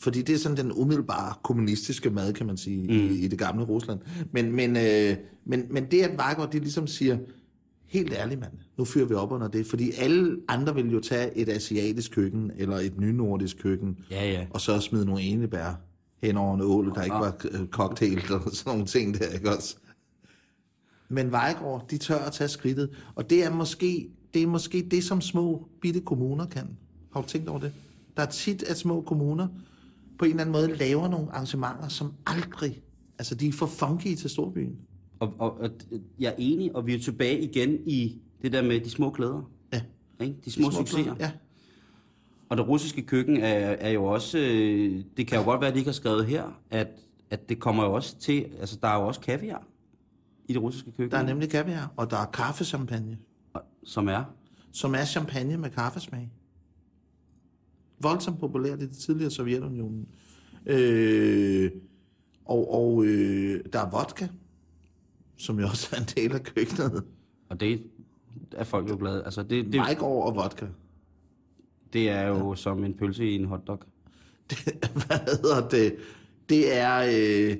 Fordi 0.00 0.22
det 0.22 0.34
er 0.34 0.38
sådan 0.38 0.56
den 0.56 0.72
umiddelbare 0.72 1.34
kommunistiske 1.42 2.10
mad, 2.10 2.32
kan 2.32 2.46
man 2.46 2.56
sige, 2.56 2.82
mm. 2.82 2.94
i, 2.94 3.18
i 3.18 3.28
det 3.28 3.38
gamle 3.38 3.64
Rusland. 3.64 4.00
Men, 4.32 4.52
men, 4.52 4.76
øh, 4.76 5.16
men, 5.44 5.62
men 5.70 5.86
det, 5.90 6.02
at 6.02 6.20
Weigert, 6.20 6.52
de 6.52 6.58
ligesom 6.58 6.86
siger, 6.86 7.18
helt 7.88 8.12
ærligt 8.12 8.40
mand, 8.40 8.52
nu 8.78 8.84
fyrer 8.84 9.06
vi 9.06 9.14
op 9.14 9.32
under 9.32 9.48
det. 9.48 9.66
Fordi 9.66 9.90
alle 9.98 10.36
andre 10.48 10.74
vil 10.74 10.90
jo 10.92 11.00
tage 11.00 11.36
et 11.36 11.48
asiatisk 11.48 12.10
køkken, 12.12 12.50
eller 12.56 12.76
et 12.76 13.00
nynordisk 13.00 13.58
køkken, 13.62 13.98
Ja, 14.10 14.30
ja. 14.30 14.46
og 14.50 14.60
så 14.60 14.80
smide 14.80 15.04
nogle 15.06 15.22
enebær 15.22 15.80
hen 16.22 16.36
over 16.36 16.54
en 16.54 16.60
ål, 16.60 16.94
der 16.94 17.02
ikke 17.02 17.14
var 17.14 17.36
øh, 17.50 17.66
cocktail, 17.68 18.20
og 18.32 18.42
sådan 18.52 18.70
nogle 18.72 18.86
ting 18.86 19.18
der, 19.18 19.26
ikke 19.34 19.56
også? 19.56 19.76
Men 21.08 21.32
Vejgaard, 21.32 21.88
de 21.90 21.98
tør 21.98 22.18
at 22.18 22.32
tage 22.32 22.48
skridtet, 22.48 22.90
og 23.14 23.30
det 23.30 23.44
er 23.44 23.50
måske 23.50 24.08
det, 24.34 24.42
er 24.42 24.46
måske 24.46 24.88
det 24.90 25.04
som 25.04 25.20
små 25.20 25.68
bitte 25.82 26.00
kommuner 26.00 26.46
kan. 26.46 26.68
Har 27.12 27.20
du 27.20 27.28
tænkt 27.28 27.48
over 27.48 27.58
det? 27.60 27.72
Der 28.16 28.22
er 28.22 28.26
tit, 28.30 28.62
at 28.62 28.76
små 28.78 29.00
kommuner 29.00 29.48
på 30.18 30.24
en 30.24 30.30
eller 30.30 30.40
anden 30.40 30.52
måde 30.52 30.76
laver 30.76 31.08
nogle 31.08 31.30
arrangementer, 31.32 31.88
som 31.88 32.12
aldrig, 32.26 32.82
altså 33.18 33.34
de 33.34 33.48
er 33.48 33.52
for 33.52 33.66
funky 33.66 34.14
til 34.14 34.30
storbyen. 34.30 34.76
Og, 35.20 35.34
og, 35.38 35.60
og 35.60 35.70
jeg 36.18 36.28
er 36.28 36.34
enig, 36.38 36.76
og 36.76 36.86
vi 36.86 36.94
er 36.94 36.98
tilbage 36.98 37.40
igen 37.40 37.78
i 37.86 38.18
det 38.42 38.52
der 38.52 38.62
med 38.62 38.80
de 38.80 38.90
små 38.90 39.10
klæder. 39.10 39.50
Ja. 39.72 39.80
Ikke? 40.20 40.36
De 40.44 40.50
små, 40.50 40.68
De 40.68 40.72
små 40.72 40.86
succeser. 40.86 41.14
Ja. 41.20 41.32
Og 42.48 42.56
det 42.56 42.68
russiske 42.68 43.02
køkken 43.02 43.36
er, 43.36 43.76
er 43.80 43.90
jo 43.90 44.04
også... 44.04 44.38
Øh, 44.38 45.04
det 45.16 45.26
kan 45.26 45.38
jo 45.38 45.44
godt 45.44 45.60
være, 45.60 45.68
at 45.68 45.74
de 45.74 45.78
ikke 45.78 45.88
har 45.88 45.92
skrevet 45.92 46.26
her, 46.26 46.60
at, 46.70 46.88
at 47.30 47.48
det 47.48 47.58
kommer 47.60 47.84
jo 47.84 47.92
også 47.92 48.18
til... 48.18 48.46
Altså, 48.60 48.78
der 48.82 48.88
er 48.88 49.00
jo 49.00 49.06
også 49.06 49.20
kaviar 49.20 49.66
i 50.48 50.52
det 50.52 50.62
russiske 50.62 50.92
køkken. 50.92 51.10
Der 51.10 51.18
er 51.18 51.26
nemlig 51.26 51.50
kaviar, 51.50 51.92
og 51.96 52.10
der 52.10 52.16
er 52.16 52.26
kaffechampagne, 52.26 53.18
Som 53.84 54.08
er... 54.08 54.24
som 54.72 54.94
er 54.94 55.04
champagne 55.04 55.56
med 55.56 55.70
kaffesmag. 55.70 56.30
Voldsomt 58.00 58.40
populært 58.40 58.82
i 58.82 58.86
det 58.86 58.96
tidligere 58.96 59.30
Sovjetunionen. 59.30 60.08
Øh, 60.66 61.70
og 62.44 62.74
og 62.74 63.04
øh, 63.04 63.64
der 63.72 63.78
er 63.78 63.90
vodka, 63.90 64.28
som 65.38 65.60
jo 65.60 65.66
også 65.66 65.88
er 65.92 66.00
en 66.00 66.06
del 66.16 66.32
af 66.32 66.42
køkkenet. 66.42 67.04
Og 67.48 67.60
det 67.60 67.82
er 68.52 68.64
folk 68.64 68.90
jo 68.90 68.96
glade. 69.00 69.24
Altså, 69.24 69.42
det, 69.42 69.64
det, 69.64 69.74
Vejgaard 69.74 70.26
og 70.26 70.36
vodka. 70.36 70.66
det 71.92 72.10
er 72.10 72.28
jo 72.28 72.54
som 72.54 72.84
en 72.84 72.94
pølse 72.94 73.30
i 73.30 73.34
en 73.34 73.44
hotdog. 73.44 73.80
Det, 74.50 74.90
hvad 75.06 75.36
hedder 75.36 75.68
det? 75.68 75.96
Det 76.48 76.76
er... 76.76 77.04
Øh, 77.50 77.56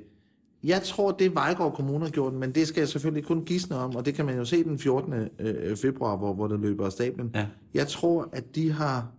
jeg 0.64 0.82
tror, 0.82 1.12
det 1.12 1.26
er 1.26 1.30
Vejgaard 1.30 1.74
Kommune 1.74 2.04
har 2.04 2.10
gjort, 2.10 2.32
men 2.34 2.54
det 2.54 2.68
skal 2.68 2.80
jeg 2.80 2.88
selvfølgelig 2.88 3.24
kun 3.24 3.44
gisne 3.44 3.76
om, 3.76 3.96
og 3.96 4.06
det 4.06 4.14
kan 4.14 4.26
man 4.26 4.36
jo 4.36 4.44
se 4.44 4.64
den 4.64 4.78
14. 4.78 5.12
øh, 5.38 5.76
februar, 5.76 6.16
hvor, 6.16 6.34
hvor 6.34 6.48
det 6.48 6.60
løber 6.60 6.86
af 6.86 6.92
stablen. 6.92 7.30
Ja. 7.34 7.46
Jeg 7.74 7.88
tror, 7.88 8.28
at 8.32 8.54
de 8.54 8.72
har 8.72 9.12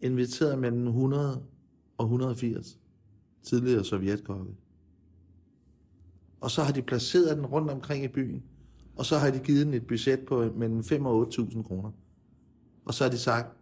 inviteret 0.00 0.58
mellem 0.58 0.86
100 0.86 1.42
og 1.98 2.04
180 2.04 2.78
tidligere 3.42 3.84
sovjetkokke. 3.84 4.52
Og 6.40 6.50
så 6.50 6.62
har 6.62 6.72
de 6.72 6.82
placeret 6.82 7.36
den 7.36 7.46
rundt 7.46 7.70
omkring 7.70 8.04
i 8.04 8.08
byen, 8.08 8.42
og 8.96 9.06
så 9.06 9.18
har 9.18 9.30
de 9.30 9.38
givet 9.38 9.66
den 9.66 9.74
et 9.74 9.86
budget 9.86 10.20
på 10.20 10.52
mellem 10.56 10.84
5 10.84 11.06
og 11.06 11.28
8.000 11.32 11.62
kroner. 11.62 11.90
Og 12.84 12.94
så 12.94 13.04
har 13.04 13.10
de 13.10 13.18
sagt, 13.18 13.56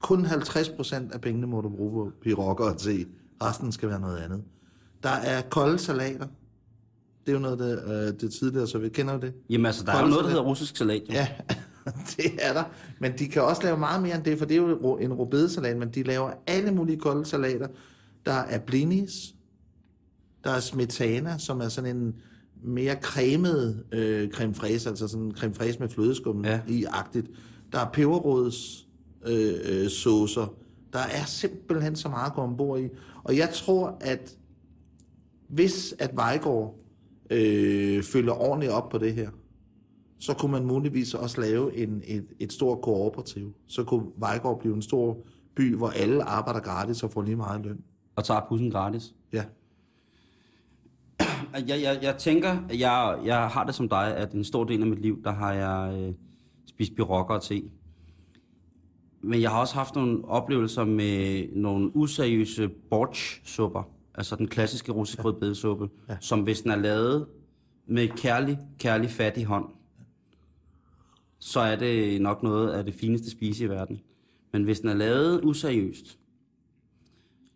kun 0.00 0.24
50 0.24 0.68
procent 0.68 1.12
af 1.12 1.20
pengene 1.20 1.46
må 1.46 1.60
du 1.60 1.68
bruge 1.68 2.10
på 2.10 2.16
pirokker 2.22 2.64
og 2.64 2.78
te. 2.78 3.06
Resten 3.42 3.72
skal 3.72 3.88
være 3.88 4.00
noget 4.00 4.18
andet. 4.18 4.42
Der 5.02 5.08
er 5.10 5.42
kolde 5.42 5.78
salater. 5.78 6.26
Det 7.26 7.28
er 7.28 7.32
jo 7.32 7.38
noget, 7.38 7.58
det, 7.58 7.82
øh, 7.86 8.20
det 8.20 8.32
tidligere, 8.32 8.66
så 8.66 8.78
vi 8.78 8.88
kender 8.88 9.20
det. 9.20 9.34
Jamen 9.50 9.66
altså, 9.66 9.84
der 9.84 9.92
er 9.92 9.96
jo 9.96 10.00
Kolde 10.00 10.10
noget, 10.10 10.24
der 10.24 10.30
hedder 10.30 10.44
russisk 10.44 10.76
salat. 10.76 11.02
Jo. 11.08 11.14
Ja, 11.14 11.28
det 12.16 12.30
er 12.38 12.52
der. 12.52 12.64
Men 13.00 13.12
de 13.18 13.28
kan 13.28 13.42
også 13.42 13.62
lave 13.62 13.78
meget 13.78 14.02
mere 14.02 14.16
end 14.16 14.24
det, 14.24 14.38
for 14.38 14.46
det 14.46 14.54
er 14.54 14.58
jo 14.58 14.96
en 14.96 15.12
rødbedesalat, 15.12 15.76
men 15.76 15.88
de 15.90 16.02
laver 16.02 16.32
alle 16.46 16.72
mulige 16.72 16.98
kolde 16.98 17.24
salater. 17.24 17.66
Der 18.26 18.32
er 18.32 18.58
blinis, 18.58 19.34
der 20.44 20.50
er 20.50 20.60
smetana, 20.60 21.38
som 21.38 21.60
er 21.60 21.68
sådan 21.68 21.96
en 21.96 22.14
mere 22.64 22.94
cremet 23.02 23.84
øh, 23.92 24.30
creme 24.30 24.54
fraise, 24.54 24.88
altså 24.88 25.08
sådan 25.08 25.26
en 25.26 25.34
creme 25.34 25.54
fraise 25.54 25.78
med 25.78 25.88
flødeskum 25.88 26.44
Ja. 26.44 26.60
i 26.68 26.84
agtigt. 26.84 27.26
Der 27.72 27.78
er 27.78 27.90
peberrods 27.92 28.86
øh, 29.26 29.54
øh, 29.64 29.90
saucer. 29.90 30.54
Der 30.92 30.98
er 30.98 31.24
simpelthen 31.26 31.96
så 31.96 32.08
meget 32.08 32.26
at 32.30 32.34
gå 32.34 32.40
ombord 32.40 32.80
i. 32.80 32.88
Og 33.24 33.36
jeg 33.36 33.50
tror, 33.52 33.96
at 34.00 34.36
hvis 35.48 35.94
at 35.98 36.16
Vejgaard 36.16 36.78
øh, 37.30 38.02
følger 38.02 38.32
ordentligt 38.32 38.72
op 38.72 38.88
på 38.88 38.98
det 38.98 39.14
her, 39.14 39.30
så 40.20 40.34
kunne 40.34 40.52
man 40.52 40.64
muligvis 40.66 41.14
også 41.14 41.40
lave 41.40 41.76
en, 41.76 42.02
et, 42.06 42.26
et 42.38 42.52
stort 42.52 42.82
kooperativ. 42.82 43.54
Så 43.66 43.84
kunne 43.84 44.06
Vejgaard 44.16 44.60
blive 44.60 44.74
en 44.74 44.82
stor 44.82 45.16
by, 45.56 45.76
hvor 45.76 45.88
alle 45.88 46.22
arbejder 46.22 46.60
gratis 46.60 47.02
og 47.02 47.10
får 47.12 47.22
lige 47.22 47.36
meget 47.36 47.64
løn. 47.64 47.78
Og 48.16 48.24
tager 48.24 48.40
pussen 48.48 48.70
gratis. 48.70 49.14
Ja. 49.32 49.44
Jeg, 51.52 51.82
jeg, 51.82 51.98
jeg 52.02 52.16
tænker, 52.18 52.56
jeg, 52.78 53.18
jeg 53.24 53.48
har 53.48 53.64
det 53.64 53.74
som 53.74 53.88
dig, 53.88 54.16
at 54.16 54.32
en 54.32 54.44
stor 54.44 54.64
del 54.64 54.80
af 54.80 54.86
mit 54.86 55.02
liv, 55.02 55.24
der 55.24 55.30
har 55.32 55.52
jeg 55.52 56.00
øh, 56.00 56.14
spist 56.66 56.94
birokker 56.94 57.34
og 57.34 57.42
te. 57.42 57.62
Men 59.20 59.40
jeg 59.40 59.50
har 59.50 59.60
også 59.60 59.74
haft 59.74 59.94
nogle 59.94 60.24
oplevelser 60.24 60.84
med 60.84 61.48
nogle 61.52 61.96
useriøse 61.96 62.68
borch-supper. 62.68 63.82
Altså 64.14 64.36
den 64.36 64.48
klassiske 64.48 64.92
russisk 64.92 65.24
rødbedesuppe, 65.24 65.88
ja. 66.08 66.16
som 66.20 66.40
hvis 66.40 66.60
den 66.60 66.70
er 66.70 66.76
lavet 66.76 67.26
med 67.86 68.08
kærlig, 68.08 68.58
kærlig 68.78 69.10
fattig 69.10 69.44
hånd, 69.44 69.64
så 71.38 71.60
er 71.60 71.76
det 71.76 72.22
nok 72.22 72.42
noget 72.42 72.70
af 72.70 72.84
det 72.84 72.94
fineste 72.94 73.30
spise 73.30 73.64
i 73.64 73.68
verden. 73.68 74.00
Men 74.52 74.62
hvis 74.62 74.80
den 74.80 74.88
er 74.88 74.94
lavet 74.94 75.44
useriøst, 75.44 76.18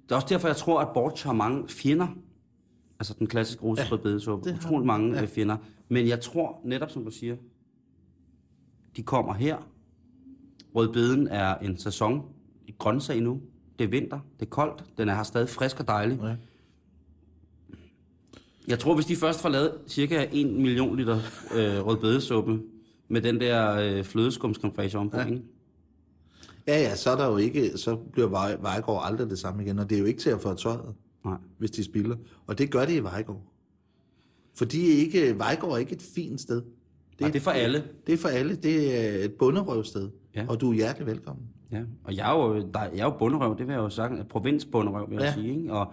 det 0.02 0.12
er 0.12 0.16
også 0.16 0.28
derfor, 0.30 0.48
jeg 0.48 0.56
tror, 0.56 0.80
at 0.80 0.88
borch 0.94 1.26
har 1.26 1.32
mange 1.32 1.68
fjender. 1.68 2.06
Altså 2.98 3.14
den 3.18 3.26
klassiske 3.26 3.62
russiske 3.62 3.98
ja, 4.04 4.10
har 4.52 4.56
Utrolig 4.56 4.86
mange 4.86 5.14
ja. 5.14 5.20
ja. 5.20 5.26
fjender. 5.26 5.56
Men 5.88 6.08
jeg 6.08 6.20
tror, 6.20 6.60
netop 6.64 6.90
som 6.90 7.04
du 7.04 7.10
siger, 7.10 7.36
de 8.96 9.02
kommer 9.02 9.34
her. 9.34 9.56
Rødbeden 10.74 11.28
er 11.28 11.54
en 11.58 11.78
sæson. 11.78 12.22
Et 12.66 12.78
grøntsag 12.78 13.20
nu. 13.20 13.40
Det 13.78 13.84
er 13.84 13.88
vinter. 13.88 14.20
Det 14.40 14.46
er 14.46 14.50
koldt. 14.50 14.84
Den 14.98 15.08
er 15.08 15.14
her 15.14 15.22
stadig 15.22 15.48
frisk 15.48 15.80
og 15.80 15.88
dejlig. 15.88 16.18
Ja. 16.22 16.36
Jeg 18.68 18.78
tror, 18.78 18.94
hvis 18.94 19.06
de 19.06 19.16
først 19.16 19.40
får 19.42 19.48
lavet 19.48 19.72
cirka 19.88 20.26
1 20.32 20.46
million 20.46 20.96
liter 20.96 21.16
øh, 21.54 21.86
rødbedesuppe 21.86 22.60
med 23.08 23.20
den 23.22 23.40
der 23.40 23.72
øh, 23.72 24.04
flødeskumskremfrage 24.04 24.98
ovenpå, 24.98 25.16
Ja. 25.16 25.22
ja. 25.22 25.28
ikke? 25.30 25.42
Ja, 26.66 26.80
ja, 26.80 26.96
så 26.96 27.10
er 27.10 27.16
der 27.16 27.26
jo 27.26 27.36
ikke, 27.36 27.78
så 27.78 27.96
bliver 27.96 28.28
Vej, 28.28 28.56
Vejgaard 28.60 29.02
aldrig 29.04 29.30
det 29.30 29.38
samme 29.38 29.62
igen, 29.62 29.78
og 29.78 29.90
det 29.90 29.96
er 29.96 30.00
jo 30.00 30.06
ikke 30.06 30.20
til 30.20 30.30
at 30.30 30.40
få 30.40 30.54
tøjet, 30.54 30.94
Nej. 31.26 31.38
hvis 31.58 31.70
de 31.70 31.84
spilder. 31.84 32.16
Og 32.46 32.58
det 32.58 32.70
gør 32.70 32.84
det 32.84 32.92
i 32.92 33.02
Vejgaard. 33.02 33.42
For 34.54 34.64
de 34.64 34.92
er 34.92 34.98
ikke, 34.98 35.38
Vejgaard 35.38 35.72
er 35.72 35.76
ikke 35.76 35.92
et 35.92 36.02
fint 36.14 36.40
sted. 36.40 36.62
Det, 37.18 37.24
er, 37.24 37.28
det 37.28 37.36
er 37.36 37.40
for 37.40 37.50
alle. 37.50 37.84
Det 38.06 38.12
er 38.14 38.18
for 38.18 38.28
alle. 38.28 38.54
Det 38.56 39.00
er 39.04 39.24
et 39.24 39.32
bunderøvsted. 39.32 40.10
Ja. 40.34 40.46
Og 40.48 40.60
du 40.60 40.70
er 40.70 40.74
hjertelig 40.74 41.06
velkommen. 41.06 41.44
Ja, 41.72 41.82
og 42.04 42.16
jeg 42.16 42.30
er 42.32 42.38
jo, 42.38 42.54
der, 42.74 42.80
jeg 42.80 42.98
er 43.00 43.04
jo 43.04 43.14
bunderøv, 43.18 43.58
det 43.58 43.66
vil 43.66 43.72
jeg 43.72 43.80
jo 43.80 43.88
sige, 43.88 44.24
provinsbunderøv, 44.30 45.10
vil 45.10 45.14
jeg 45.16 45.22
Ja. 45.22 45.34
sige, 45.34 45.56
ikke? 45.58 45.72
Og 45.72 45.92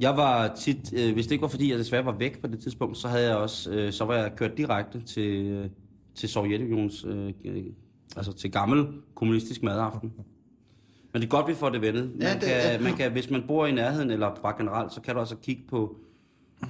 jeg 0.00 0.16
var 0.16 0.54
tit, 0.54 0.92
øh, 0.96 1.12
hvis 1.12 1.26
det 1.26 1.32
ikke 1.32 1.42
var 1.42 1.48
fordi, 1.48 1.70
jeg 1.70 1.78
desværre 1.78 2.04
var 2.04 2.16
væk 2.18 2.40
på 2.40 2.46
det 2.46 2.58
tidspunkt, 2.58 2.96
så 2.96 3.08
havde 3.08 3.24
jeg 3.28 3.36
også, 3.36 3.70
øh, 3.70 3.92
så 3.92 4.04
var 4.04 4.14
jeg 4.16 4.32
kørt 4.36 4.56
direkte 4.56 5.00
til, 5.00 5.46
øh, 5.46 5.70
til 6.14 6.28
Sovjetunionens, 6.28 7.04
øh, 7.04 7.32
altså 8.16 8.32
til 8.32 8.50
gammel 8.52 8.86
kommunistisk 9.14 9.62
madaften. 9.62 10.12
Men 11.16 11.20
det 11.22 11.26
er 11.26 11.30
godt, 11.30 11.48
vi 11.48 11.54
får 11.54 11.68
det 11.70 11.80
vendet. 11.82 12.10
Man 12.12 12.20
Ja, 12.22 12.32
det- 12.34 12.40
kan, 12.42 12.50
ja. 12.50 12.80
man 12.80 12.96
kan, 12.96 13.12
hvis 13.12 13.30
man 13.30 13.44
bor 13.46 13.66
i 13.66 13.72
nærheden, 13.72 14.10
eller 14.10 14.34
bare 14.34 14.54
generelt, 14.58 14.92
så 14.92 15.00
kan 15.00 15.14
du 15.14 15.20
altså 15.20 15.36
kigge 15.36 15.62
på, 15.68 15.96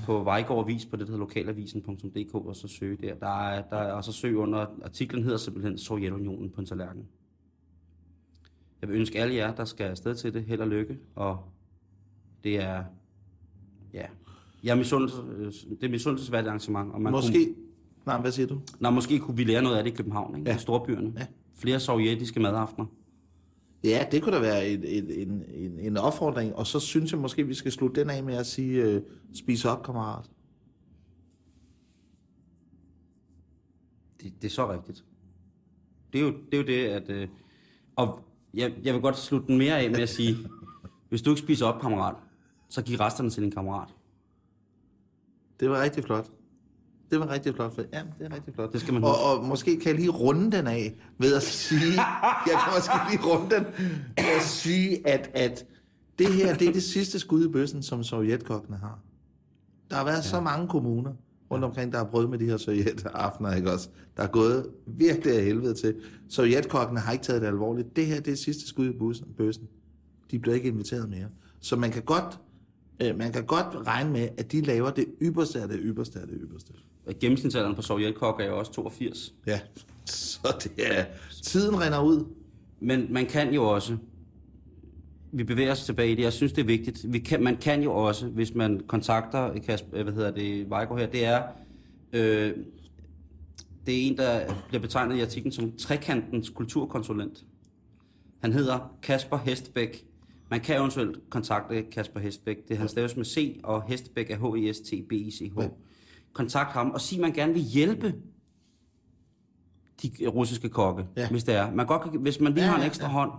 på 0.05 0.23
Vejgaard 0.23 0.59
Avis 0.65 0.87
på 0.87 0.97
det, 0.97 1.01
der 1.07 1.13
hedder 1.13 1.19
lokalavisen.dk, 1.19 2.35
og 2.35 2.57
så 2.57 2.69
søge 2.69 2.97
der. 2.97 3.15
Der 3.15 3.49
er, 3.49 3.63
der 3.71 3.77
er, 3.77 3.93
og 3.93 4.05
så 4.05 4.13
søg 4.13 4.37
under, 4.37 4.67
artiklen 4.85 5.23
hedder 5.25 5.39
simpelthen 5.39 5.79
Sovjetunionen 5.79 6.51
på 6.51 6.61
en 6.61 6.67
tallerken. 6.67 7.05
Jeg 8.81 8.89
vil 8.89 8.97
ønske 8.99 9.19
alle 9.19 9.35
jer, 9.35 9.55
der 9.55 9.65
skal 9.65 9.85
afsted 9.85 10.15
til 10.15 10.35
det, 10.35 10.45
held 10.45 10.61
og 10.61 10.69
lykke. 10.69 10.99
Og 11.15 11.39
det 12.45 12.63
er, 12.63 12.85
ja, 13.95 14.05
jeg 14.65 14.71
er 14.73 14.77
misundelse, 14.77 15.17
det 15.81 15.85
er 15.85 15.89
misundelsesværdigt 15.91 16.49
arrangement. 16.49 16.93
Og 16.93 17.01
man 17.01 17.13
Måske... 17.13 17.33
Kunne, 17.45 17.55
Nej, 18.07 18.21
hvad 18.21 18.33
siger 18.33 18.47
du? 18.47 18.61
nej, 18.81 18.91
måske 18.91 19.19
kunne 19.19 19.37
vi 19.37 19.45
lære 19.45 19.63
noget 19.63 19.77
af 19.77 19.85
det 19.85 19.91
i 19.93 19.95
København, 19.95 20.37
ikke? 20.39 20.51
Ja. 20.51 20.57
i 20.57 20.59
storbyerne. 20.59 21.13
Ja. 21.19 21.27
Flere 21.55 21.81
sovjetiske 21.81 22.41
madaftener. 22.41 22.87
Ja, 23.87 24.07
det 24.11 24.23
kunne 24.23 24.37
da 24.37 24.41
være 24.41 24.69
et, 24.69 24.99
en, 25.23 25.45
en, 25.55 25.79
en 25.81 25.97
opfordring, 25.97 26.55
og 26.55 26.67
så 26.67 26.81
synes 26.81 27.13
jeg 27.13 27.21
måske, 27.21 27.47
vi 27.47 27.55
skal 27.55 27.73
slutte 27.73 28.01
den 28.01 28.11
af 28.11 28.23
med 28.23 28.35
at 28.35 28.47
sige, 28.47 28.83
øh, 28.83 29.03
spis 29.35 29.65
op, 29.65 29.83
kammerat. 29.83 30.31
Det, 34.23 34.33
det 34.43 34.49
er 34.49 34.53
så 34.53 34.73
rigtigt. 34.73 35.05
Det 36.13 36.21
er 36.21 36.25
jo 36.25 36.35
det, 36.51 36.55
er 36.55 36.59
jo 36.59 36.67
det 36.67 36.87
at... 36.87 37.11
Øh, 37.11 37.29
og 37.97 38.25
jeg, 38.55 38.75
jeg 38.83 38.95
vil 38.95 39.03
godt 39.03 39.19
slutte 39.19 39.47
den 39.47 39.59
mere 39.59 39.81
af 39.81 39.91
med 39.91 40.01
at 40.01 40.09
sige, 40.09 40.37
hvis 41.09 41.23
du 41.23 41.31
ikke 41.31 41.43
spiser 41.43 41.67
op, 41.67 41.81
kammerat, 41.81 42.15
så 42.69 42.83
giv 42.83 42.97
resterne 42.97 43.31
til 43.31 43.43
din 43.43 43.51
kammerat. 43.51 43.89
Det 45.61 45.71
var 45.71 45.83
rigtig 45.83 46.05
flot. 46.05 46.31
Det 47.11 47.21
var 47.21 47.31
rigtig 47.31 47.55
flot. 47.55 47.79
Ja, 47.79 48.03
det 48.19 48.27
er 48.31 48.35
rigtig 48.35 48.55
flot. 48.55 48.73
Det 48.73 48.81
skal 48.81 48.95
man 48.95 49.05
og, 49.05 49.11
huske. 49.11 49.25
og 49.25 49.45
måske 49.45 49.81
kan 49.81 49.91
jeg 49.91 49.95
lige 49.95 50.11
runde 50.11 50.57
den 50.57 50.67
af 50.67 50.95
ved 51.19 51.35
at 51.35 51.43
sige, 51.43 51.93
jeg 52.51 52.57
kan 52.65 52.73
måske 52.77 52.93
lige 53.11 53.23
runde 53.27 53.55
den 53.55 53.65
ved 54.17 54.37
at 54.37 54.43
sige, 54.43 55.09
at, 55.09 55.31
at 55.35 55.67
det 56.19 56.27
her, 56.27 56.55
det 56.55 56.69
er 56.69 56.73
det 56.73 56.83
sidste 56.83 57.19
skud 57.19 57.49
i 57.49 57.49
bøssen, 57.49 57.83
som 57.83 58.03
sovjetkokkene 58.03 58.77
har. 58.77 58.99
Der 59.91 59.97
har 59.97 60.05
været 60.05 60.17
ja. 60.17 60.23
så 60.23 60.41
mange 60.41 60.69
kommuner 60.69 61.13
rundt 61.51 61.65
omkring, 61.65 61.93
der 61.93 61.99
har 61.99 62.05
prøvet 62.05 62.31
med 62.31 62.39
de 62.39 62.45
her 62.45 62.57
sovjetaftener, 62.57 63.55
ikke 63.55 63.73
også? 63.73 63.89
Der 64.17 64.23
er 64.23 64.27
gået 64.27 64.67
virkelig 64.87 65.37
af 65.37 65.45
helvede 65.45 65.75
til. 65.75 65.95
Sovjetkokkene 66.29 67.01
har 67.01 67.13
ikke 67.13 67.25
taget 67.25 67.43
det 67.43 67.49
alvorligt. 67.49 67.97
Det 67.97 68.07
her, 68.07 68.21
det 68.21 68.33
er 68.33 68.37
sidste 68.37 68.69
skud 68.69 68.87
i 68.87 68.93
bøssen. 69.37 69.69
De 70.31 70.39
bliver 70.39 70.55
ikke 70.55 70.69
inviteret 70.69 71.09
mere. 71.09 71.27
Så 71.61 71.77
man 71.77 71.91
kan 71.91 72.03
godt, 72.03 72.41
øh, 73.03 73.19
man 73.19 73.33
kan 73.33 73.47
godt 73.47 73.87
regne 73.87 74.11
med, 74.11 74.29
at 74.39 74.53
de 74.53 74.61
laver 74.61 74.91
det 74.91 75.07
ypperste 75.23 75.61
af 75.61 75.69
det 75.69 75.79
ypperste 75.83 76.21
af 76.21 76.27
det 76.27 76.39
ypperste. 76.41 76.73
Gennemsnitsalderen 77.21 77.77
på 77.77 77.83
sovjetkok 77.83 78.41
er 78.41 78.45
jo 78.45 78.59
også 78.59 78.73
82. 78.73 79.35
Ja, 79.47 79.61
så 80.05 80.57
det 80.63 80.73
er... 80.87 81.05
Tiden 81.43 81.81
render 81.81 82.03
ud. 82.03 82.25
Men 82.81 83.07
man 83.13 83.27
kan 83.27 83.55
jo 83.55 83.65
også, 83.65 83.97
vi 85.33 85.45
bevæger 85.45 85.73
os 85.73 85.85
tilbage 85.85 86.13
i 86.13 86.15
det, 86.15 86.23
jeg 86.23 86.33
synes 86.33 86.53
det 86.53 86.63
er 86.63 86.67
vigtigt, 86.67 87.13
vi 87.13 87.19
kan, 87.19 87.43
man 87.43 87.57
kan 87.57 87.83
jo 87.83 87.93
også, 87.93 88.27
hvis 88.27 88.55
man 88.55 88.81
kontakter 88.87 89.59
Kasper, 89.59 90.03
hvad 90.03 90.13
hedder 90.13 90.31
det, 90.31 90.71
Vejgaard 90.71 90.99
her, 90.99 91.07
det 91.07 91.25
er, 91.25 91.43
øh, 92.13 92.55
det 93.87 93.95
er 93.95 94.07
en, 94.07 94.17
der 94.17 94.55
bliver 94.69 94.81
betegnet 94.81 95.17
i 95.17 95.21
artiklen 95.21 95.53
som 95.53 95.73
trekantens 95.77 96.51
kulturkonsulent. 96.51 97.45
Han 98.39 98.53
hedder 98.53 98.97
Kasper 99.03 99.37
Hestbæk. 99.37 100.07
Man 100.51 100.61
kan 100.61 100.77
eventuelt 100.81 101.31
kontakte 101.31 101.83
Kasper 101.83 102.21
Hestbæk. 102.21 102.69
Det 102.69 102.79
han 102.79 102.89
staves 102.89 103.17
med 103.17 103.25
C, 103.25 103.61
og 103.65 103.83
Hestbæk 103.83 104.31
er 104.31 104.37
H-E-S-T-B-I-C-H. 104.37 105.59
Kontakt 106.33 106.73
ham 106.73 106.91
og 106.91 107.01
sig, 107.01 107.17
at 107.19 107.23
man 107.23 107.33
gerne 107.33 107.53
vil 107.53 107.63
hjælpe 107.63 108.15
de 110.03 110.11
russiske 110.29 110.69
kokke, 110.69 111.07
Ja. 111.17 111.29
hvis 111.31 111.45
det 111.45 111.55
er. 111.55 111.75
Man 111.75 111.87
godt 111.87 112.03
kan, 112.03 112.21
hvis 112.21 112.41
man 112.41 112.53
lige 112.55 112.65
Ja, 112.65 112.71
har 112.71 112.81
en 112.81 112.87
ekstra 112.87 113.07
ja. 113.07 113.13
hånd, 113.13 113.31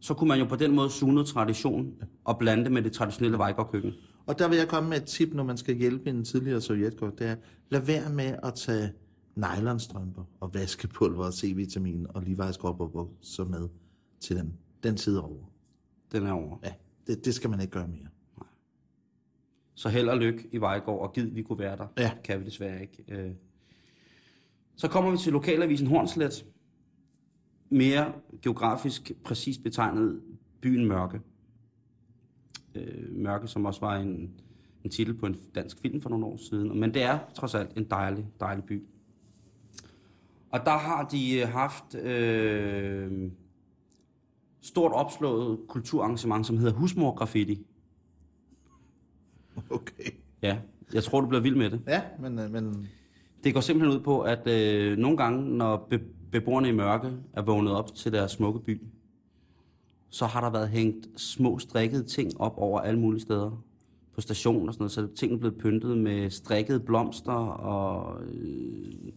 så 0.00 0.14
kunne 0.14 0.28
man 0.28 0.38
jo 0.38 0.44
på 0.44 0.56
den 0.56 0.74
måde 0.74 0.90
suge 0.90 1.12
noget 1.14 1.28
tradition 1.28 1.94
og 2.24 2.38
blande 2.38 2.64
det 2.64 2.72
med 2.72 2.82
det 2.82 2.92
traditionelle 2.92 3.38
Vejgaard-køkken. 3.38 3.92
Og 4.26 4.38
der 4.38 4.48
vil 4.48 4.58
jeg 4.58 4.68
komme 4.68 4.88
med 4.90 4.96
et 4.96 5.04
tip, 5.04 5.34
når 5.34 5.42
man 5.44 5.56
skal 5.56 5.76
hjælpe 5.76 6.10
en 6.10 6.24
tidligere 6.24 6.60
sovjetkok. 6.60 7.18
Det 7.18 7.26
er, 7.26 7.36
lad 7.70 7.80
være 7.80 8.10
med 8.10 8.34
at 8.42 8.54
tage 8.54 8.92
nylonstrømper 9.36 10.24
og 10.40 10.54
vaskepulver 10.54 11.24
og 11.24 11.32
C-vitamin 11.34 12.06
og 12.08 12.22
Levi's 12.22 12.58
så 13.20 13.44
med 13.44 13.68
til 14.20 14.36
den, 14.36 14.52
den 14.82 14.96
tid 14.96 15.16
over. 15.16 15.44
Den 16.12 16.26
er 16.26 16.32
over. 16.32 16.58
Ja, 16.64 16.72
det, 17.06 17.24
det 17.24 17.34
skal 17.34 17.50
man 17.50 17.60
ikke 17.60 17.72
gøre 17.72 17.88
mere. 17.88 18.08
Så 19.74 19.88
held 19.88 20.08
og 20.08 20.18
lykke 20.18 20.48
i 20.52 20.58
Vejgaard, 20.58 21.00
og 21.00 21.12
giv, 21.12 21.34
vi 21.34 21.42
kunne 21.42 21.58
være 21.58 21.76
der. 21.76 21.86
Ja. 21.98 22.12
Kan 22.24 22.40
vi 22.40 22.44
desværre 22.44 22.82
ikke. 22.82 23.04
Øh. 23.08 23.30
Så 24.76 24.88
kommer 24.88 25.10
vi 25.10 25.16
til 25.16 25.32
lokalavisen 25.32 25.86
Hornslet. 25.86 26.46
Mere 27.68 28.12
geografisk 28.42 29.12
præcist 29.24 29.62
betegnet 29.62 30.22
byen 30.60 30.86
Mørke. 30.86 31.20
Øh, 32.74 33.16
Mørke, 33.16 33.48
som 33.48 33.64
også 33.64 33.80
var 33.80 33.96
en, 33.96 34.30
en 34.84 34.90
titel 34.90 35.14
på 35.14 35.26
en 35.26 35.36
dansk 35.54 35.78
film 35.80 36.00
for 36.00 36.10
nogle 36.10 36.26
år 36.26 36.36
siden. 36.36 36.80
Men 36.80 36.94
det 36.94 37.02
er 37.02 37.18
trods 37.34 37.54
alt 37.54 37.76
en 37.76 37.84
dejlig, 37.84 38.26
dejlig 38.40 38.64
by. 38.64 38.82
Og 40.50 40.60
der 40.64 40.78
har 40.78 41.08
de 41.08 41.40
øh, 41.40 41.48
haft 41.48 41.94
øh, 41.94 43.30
stort 44.66 44.92
opslået 44.92 45.58
kulturarrangement, 45.68 46.46
som 46.46 46.58
hedder 46.58 46.72
Husmor 46.72 47.14
Graffiti. 47.14 47.66
Okay. 49.70 50.10
Ja, 50.42 50.58
jeg 50.94 51.04
tror, 51.04 51.20
du 51.20 51.26
bliver 51.26 51.42
vild 51.42 51.56
med 51.56 51.70
det. 51.70 51.80
Ja, 51.86 52.02
men, 52.20 52.38
øh, 52.38 52.50
men 52.50 52.88
Det 53.44 53.54
går 53.54 53.60
simpelthen 53.60 53.98
ud 53.98 54.04
på, 54.04 54.20
at 54.20 54.48
øh, 54.48 54.98
nogle 54.98 55.16
gange, 55.16 55.56
når 55.56 55.86
be- 55.90 56.04
beboerne 56.32 56.68
i 56.68 56.72
mørke 56.72 57.12
er 57.32 57.42
vågnet 57.42 57.72
op 57.72 57.94
til 57.94 58.12
deres 58.12 58.30
smukke 58.32 58.60
by, 58.60 58.82
så 60.08 60.26
har 60.26 60.40
der 60.40 60.50
været 60.50 60.68
hængt 60.68 61.20
små 61.20 61.58
strikkede 61.58 62.04
ting 62.04 62.40
op 62.40 62.54
over 62.56 62.80
alle 62.80 63.00
mulige 63.00 63.20
steder. 63.20 63.62
På 64.14 64.20
stationen 64.20 64.68
og 64.68 64.74
sådan 64.74 64.82
noget, 64.82 64.92
så 64.92 65.06
tingene 65.14 65.36
er 65.36 65.40
blevet 65.40 65.58
pyntet 65.58 65.98
med 65.98 66.30
strikkede 66.30 66.80
blomster 66.80 67.32
og... 67.32 68.22
Øh, 68.24 69.12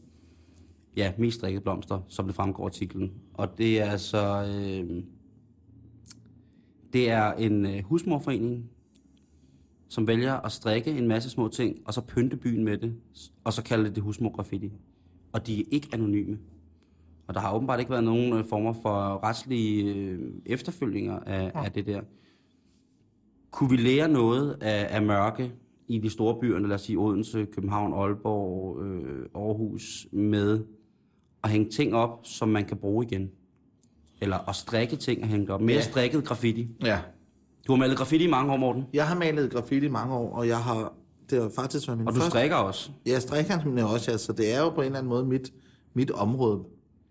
ja, 0.97 1.13
mest 1.17 1.37
strikkede 1.37 1.63
blomster, 1.63 2.01
som 2.07 2.25
det 2.25 2.35
fremgår 2.35 2.63
af 2.63 2.67
artiklen. 2.67 3.11
Og 3.33 3.57
det 3.57 3.81
er 3.81 3.85
altså... 3.85 4.45
Øh, 4.45 5.03
det 6.93 7.09
er 7.09 7.33
en 7.33 7.65
øh, 7.65 7.83
husmorforening, 7.83 8.69
som 9.87 10.07
vælger 10.07 10.33
at 10.33 10.51
strikke 10.51 10.91
en 10.91 11.07
masse 11.07 11.29
små 11.29 11.47
ting, 11.47 11.77
og 11.85 11.93
så 11.93 12.01
pynte 12.01 12.37
byen 12.37 12.63
med 12.63 12.77
det, 12.77 12.95
og 13.43 13.53
så 13.53 13.63
kalde 13.63 13.85
det 13.85 13.95
det 13.95 14.03
husmorgraffiti. 14.03 14.71
Og 15.31 15.47
de 15.47 15.59
er 15.59 15.65
ikke 15.71 15.89
anonyme. 15.93 16.39
Og 17.27 17.33
der 17.33 17.39
har 17.39 17.55
åbenbart 17.55 17.79
ikke 17.79 17.91
været 17.91 18.03
nogen 18.03 18.33
øh, 18.33 18.45
former 18.45 18.73
for 18.73 19.23
retslige 19.23 19.95
øh, 19.95 20.31
efterfølginger 20.45 21.19
af, 21.19 21.51
ja. 21.55 21.63
af 21.63 21.71
det 21.71 21.85
der. 21.85 22.01
Kunne 23.51 23.69
vi 23.69 23.77
lære 23.77 24.07
noget 24.09 24.57
af, 24.61 24.95
af 24.95 25.01
mørke 25.01 25.53
i 25.87 25.97
de 25.97 26.09
store 26.09 26.39
byer, 26.41 26.59
lad 26.59 26.75
os 26.75 26.81
sige 26.81 26.99
Odense, 26.99 27.45
København, 27.45 27.93
Aalborg, 27.93 28.83
øh, 28.83 29.25
Aarhus, 29.35 30.07
med 30.11 30.65
at 31.43 31.49
hænge 31.49 31.69
ting 31.69 31.93
op, 31.93 32.19
som 32.23 32.49
man 32.49 32.65
kan 32.65 32.77
bruge 32.77 33.05
igen? 33.05 33.31
Eller 34.21 34.49
at 34.49 34.55
strikke 34.55 34.95
ting 34.95 35.21
og 35.23 35.27
hænge 35.27 35.45
det 35.45 35.49
op. 35.53 35.61
Mere 35.61 35.75
Ja. 35.75 35.81
strikket 35.81 36.23
graffiti. 36.25 36.67
ja, 36.83 37.01
Du 37.67 37.71
har 37.71 37.77
malet 37.79 37.97
graffiti 37.97 38.23
i 38.23 38.27
mange 38.29 38.53
år, 38.53 38.57
Morten. 38.57 38.83
jeg 38.93 39.07
har 39.07 39.15
malet 39.15 39.51
graffiti 39.51 39.85
i 39.85 39.89
mange 39.89 40.13
år, 40.15 40.33
og 40.35 40.47
jeg 40.47 40.57
har, 40.63 40.93
det 41.29 41.41
har 41.41 41.49
faktisk 41.55 41.87
været 41.87 41.97
min 41.97 42.07
Og 42.07 42.13
du 42.13 42.19
første... 42.19 42.29
strikker 42.31 42.55
også. 42.55 42.91
Jeg 43.05 43.21
strikker 43.21 43.63
nemlig 43.65 43.83
også, 43.85 44.11
ja, 44.11 44.17
så 44.17 44.33
det 44.33 44.53
er 44.53 44.59
jo 44.61 44.69
på 44.69 44.81
en 44.81 44.85
eller 44.85 44.97
anden 44.99 45.09
måde 45.09 45.25
mit, 45.25 45.53
mit 45.93 46.11
område, 46.11 46.63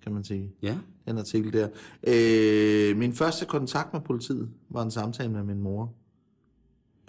kan 0.02 0.12
man 0.12 0.24
sige. 0.24 0.52
Ja. 0.62 0.76
den 1.08 1.18
artikel 1.18 1.52
der. 1.52 1.68
Øh, 2.06 2.96
min 2.96 3.12
første 3.12 3.46
kontakt 3.46 3.92
med 3.92 4.00
politiet 4.00 4.50
var 4.70 4.82
en 4.82 4.90
samtale 4.90 5.28
med 5.32 5.42
min 5.42 5.58
mor 5.60 5.92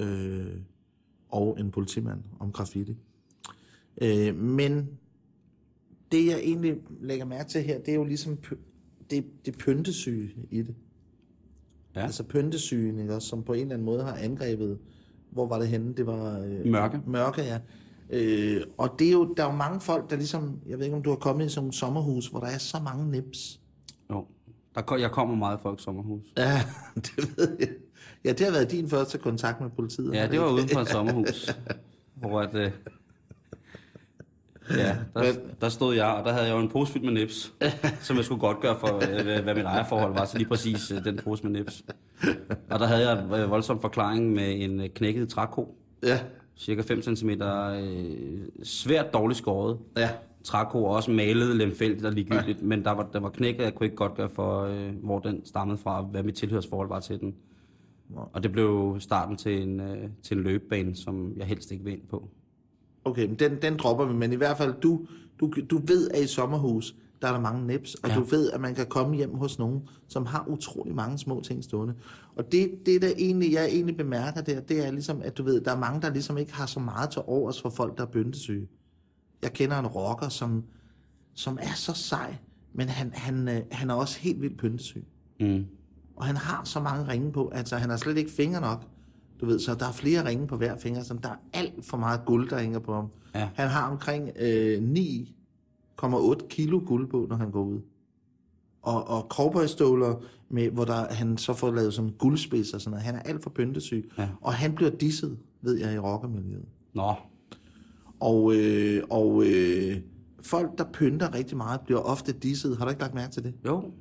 øh, 0.01 0.45
og 1.29 1.57
en 1.59 1.71
politimand 1.71 2.19
om 2.39 2.51
graffiti. 2.51 2.95
Øh, 4.01 4.35
men 4.35 4.89
det, 6.11 6.25
jeg 6.25 6.39
egentlig 6.43 6.75
lægger 7.01 7.25
mærke 7.25 7.49
til 7.49 7.61
her, 7.63 7.79
det 7.79 7.89
er 7.89 7.95
jo 7.95 8.03
ligesom 8.03 8.37
det, 9.09 9.25
det 9.45 9.57
pyntesyge 9.57 10.31
i 10.51 10.61
det. 10.61 10.75
Ja. 11.95 12.01
Altså 12.01 12.23
pyntesygen, 12.23 12.99
ikke, 12.99 13.15
også, 13.15 13.27
som 13.27 13.43
på 13.43 13.53
en 13.53 13.61
eller 13.61 13.73
anden 13.73 13.85
måde 13.85 14.03
har 14.03 14.13
angrebet, 14.13 14.79
hvor 15.29 15.47
var 15.47 15.59
det 15.59 15.67
henne? 15.67 15.93
Det 15.93 16.07
var... 16.07 16.39
Øh, 16.39 16.65
Mørke. 16.65 17.01
Mørke, 17.07 17.41
ja. 17.41 17.59
Øh, 18.09 18.61
og 18.77 18.95
det 18.99 19.07
er 19.07 19.11
jo, 19.11 19.33
der 19.37 19.43
er 19.43 19.51
jo 19.51 19.55
mange 19.55 19.81
folk, 19.81 20.09
der 20.09 20.15
ligesom, 20.15 20.59
jeg 20.67 20.77
ved 20.77 20.85
ikke, 20.85 20.97
om 20.97 21.03
du 21.03 21.09
har 21.09 21.17
kommet 21.17 21.45
i 21.45 21.49
sådan 21.49 21.69
et 21.69 21.75
sommerhus, 21.75 22.27
hvor 22.27 22.39
der 22.39 22.47
er 22.47 22.57
så 22.57 22.79
mange 22.83 23.11
nips. 23.11 23.59
Jo. 24.11 24.25
Der, 24.75 24.97
jeg 24.97 25.11
kommer 25.11 25.35
meget 25.35 25.57
i 25.57 25.61
folks 25.61 25.83
sommerhus. 25.83 26.23
Ja, 26.37 26.61
det 26.95 27.37
ved 27.37 27.57
jeg. 27.59 27.69
Ja, 28.25 28.29
det 28.29 28.39
har 28.39 28.51
været 28.51 28.71
din 28.71 28.89
første 28.89 29.17
kontakt 29.17 29.61
med 29.61 29.69
politiet. 29.69 30.13
Ja, 30.13 30.27
det 30.27 30.39
var 30.39 30.51
uden 30.51 30.69
for 30.69 30.79
et 30.79 30.87
sommerhus. 30.97 31.55
hvor 32.15 32.41
at, 32.41 32.55
øh, 32.55 32.71
ja, 34.77 34.95
der, 35.15 35.23
der 35.61 35.69
stod 35.69 35.95
jeg, 35.95 36.05
og 36.07 36.25
der 36.25 36.31
havde 36.31 36.45
jeg 36.47 36.53
jo 36.55 36.59
en 36.59 36.69
pose 36.69 36.91
fyldt 36.93 37.05
med 37.05 37.13
nips, 37.13 37.53
som 38.01 38.15
jeg 38.17 38.25
skulle 38.25 38.39
godt 38.41 38.59
gøre 38.59 38.75
for, 38.79 38.95
øh, 38.95 39.43
hvad- 39.43 39.55
mit 39.55 39.63
ejerforhold 39.65 40.13
var, 40.13 40.25
så 40.25 40.37
lige 40.37 40.47
præcis 40.47 40.91
øh, 40.91 41.03
den 41.05 41.19
pose 41.23 41.43
med 41.43 41.51
nips. 41.59 41.83
Og 42.69 42.79
der 42.79 42.85
havde 42.85 43.09
jeg 43.09 43.23
en 43.25 43.33
øh, 43.33 43.49
voldsom 43.49 43.81
forklaring 43.81 44.33
med 44.33 44.61
en 44.63 44.81
knækket 44.95 45.29
træko, 45.29 45.75
Ja, 46.03 46.19
cirka 46.57 46.81
5 46.81 47.01
cm, 47.15 47.29
øh, 47.29 48.41
svært 48.63 49.13
dårligt 49.13 49.37
skåret. 49.37 49.77
ja. 49.97 50.09
Træko 50.43 50.83
og 50.83 50.95
også 50.95 51.11
malet 51.11 51.55
lemfældigt 51.55 52.05
og 52.05 52.11
ligegyldigt, 52.13 52.61
men 52.63 52.83
der 52.85 52.91
var, 52.91 53.09
der 53.13 53.19
var 53.19 53.29
knækket, 53.29 53.63
jeg 53.63 53.75
kunne 53.75 53.85
ikke 53.85 53.95
godt 53.95 54.15
gøre 54.15 54.29
for, 54.29 54.61
øh, 54.63 54.89
hvor 55.03 55.19
den 55.19 55.45
stammede 55.45 55.77
fra, 55.77 56.01
hvad 56.01 56.23
mit 56.23 56.35
tilhørsforhold 56.35 56.87
var 56.89 56.99
til 56.99 57.19
den. 57.19 57.35
Og 58.15 58.43
det 58.43 58.51
blev 58.51 58.95
starten 58.99 59.37
til 59.37 59.61
en, 59.61 59.79
øh, 59.79 60.09
til 60.23 60.37
en 60.37 60.43
løbebane, 60.43 60.95
som 60.95 61.33
jeg 61.37 61.45
helst 61.45 61.71
ikke 61.71 61.83
vil 61.83 61.93
ind 61.93 62.01
på. 62.09 62.29
Okay, 63.09 63.25
men 63.27 63.35
den, 63.35 63.61
den 63.61 63.77
dropper 63.77 64.05
vi, 64.05 64.13
men 64.13 64.33
i 64.33 64.35
hvert 64.35 64.57
fald, 64.57 64.73
du, 64.81 65.05
du, 65.39 65.51
du 65.69 65.81
ved, 65.85 66.09
at 66.09 66.23
i 66.23 66.27
sommerhus, 66.27 66.95
der 67.21 67.27
er 67.27 67.31
der 67.31 67.39
mange 67.39 67.67
nips, 67.67 67.95
og 67.95 68.09
Ja. 68.09 68.15
du 68.15 68.23
ved, 68.23 68.51
at 68.51 68.61
man 68.61 68.75
kan 68.75 68.85
komme 68.87 69.15
hjem 69.15 69.35
hos 69.35 69.59
nogen, 69.59 69.81
som 70.07 70.25
har 70.25 70.45
utrolig 70.47 70.95
mange 70.95 71.17
små 71.17 71.41
ting 71.41 71.63
stående. 71.63 71.93
Og 72.35 72.51
det, 72.51 72.71
det 72.85 73.01
der 73.01 73.11
egentlig, 73.17 73.53
jeg 73.53 73.65
egentlig 73.65 73.97
bemærker 73.97 74.41
der, 74.41 74.59
det 74.59 74.87
er 74.87 74.91
ligesom, 74.91 75.21
at 75.23 75.37
du 75.37 75.43
ved, 75.43 75.61
der 75.61 75.71
er 75.71 75.77
mange, 75.79 76.01
der 76.01 76.09
ligesom 76.09 76.37
ikke 76.37 76.53
har 76.53 76.65
så 76.65 76.79
meget 76.79 77.09
til 77.09 77.21
overs 77.25 77.61
for 77.61 77.69
folk, 77.69 77.97
der 77.97 78.03
er 78.03 78.07
byndesyge. 78.11 78.67
Jeg 79.41 79.53
kender 79.53 79.79
en 79.79 79.87
rocker, 79.87 80.29
som, 80.29 80.63
som 81.33 81.57
er 81.61 81.73
så 81.75 81.93
sej, 81.93 82.35
men 82.73 82.89
han, 82.89 83.11
han, 83.13 83.47
øh, 83.47 83.61
han 83.71 83.89
er 83.89 83.93
også 83.93 84.19
helt 84.19 84.41
vildt 84.41 84.57
pyntesyg. 84.57 85.05
Mm. 85.39 85.65
Og 86.15 86.25
han 86.25 86.37
har 86.37 86.63
så 86.63 86.79
mange 86.79 87.07
ringe 87.07 87.31
på, 87.31 87.49
altså 87.53 87.75
han 87.75 87.89
har 87.89 87.97
slet 87.97 88.17
ikke 88.17 88.31
fingre 88.31 88.61
nok. 88.61 88.85
Du 89.41 89.45
ved, 89.45 89.59
så 89.59 89.75
der 89.75 89.87
er 89.87 89.91
flere 89.91 90.25
ringe 90.27 90.47
på 90.47 90.57
hver 90.57 90.77
finger, 90.77 91.03
så 91.03 91.13
der 91.23 91.29
er 91.29 91.35
alt 91.53 91.85
for 91.85 91.97
meget 91.97 92.21
guld, 92.25 92.49
der 92.49 92.59
hænger 92.59 92.79
på 92.79 92.93
ham. 92.93 93.07
Ja. 93.35 93.49
Han 93.55 93.67
har 93.67 93.91
omkring 93.91 94.29
øh, 94.39 94.77
9,8 96.01 96.47
kilo 96.47 96.81
guld 96.85 97.09
på, 97.09 97.25
når 97.29 97.35
han 97.35 97.51
går 97.51 97.63
ud. 97.63 97.79
Og, 98.81 99.07
og 99.07 99.27
cowboystøvler, 99.29 100.15
med, 100.49 100.69
hvor 100.69 100.85
der, 100.85 101.13
han 101.13 101.37
så 101.37 101.53
får 101.53 101.71
lavet 101.71 101.93
som 101.93 102.11
guldspids 102.11 102.73
og 102.73 102.81
sådan 102.81 102.91
noget. 102.91 103.03
Han 103.05 103.15
er 103.15 103.19
alt 103.19 103.43
for 103.43 103.49
pyntesyg. 103.49 104.11
Ja. 104.17 104.27
Og 104.41 104.53
han 104.53 104.75
bliver 104.75 104.91
disset, 104.91 105.37
ved 105.61 105.77
jeg, 105.77 105.93
i 105.93 105.97
rockermiljøet. 105.97 106.65
Nå, 106.93 107.13
Og, 108.19 108.55
øh, 108.55 109.03
og 109.09 109.43
øh, 109.45 109.97
folk, 110.41 110.77
der 110.77 110.83
pynter 110.93 111.33
rigtig 111.33 111.57
meget, 111.57 111.81
bliver 111.81 111.99
ofte 111.99 112.31
disset. 112.31 112.77
Har 112.77 112.85
du 112.85 112.89
ikke 112.89 113.01
lagt 113.01 113.13
mærke 113.13 113.31
til 113.31 113.43
det? 113.43 113.53
jo. 113.65 113.91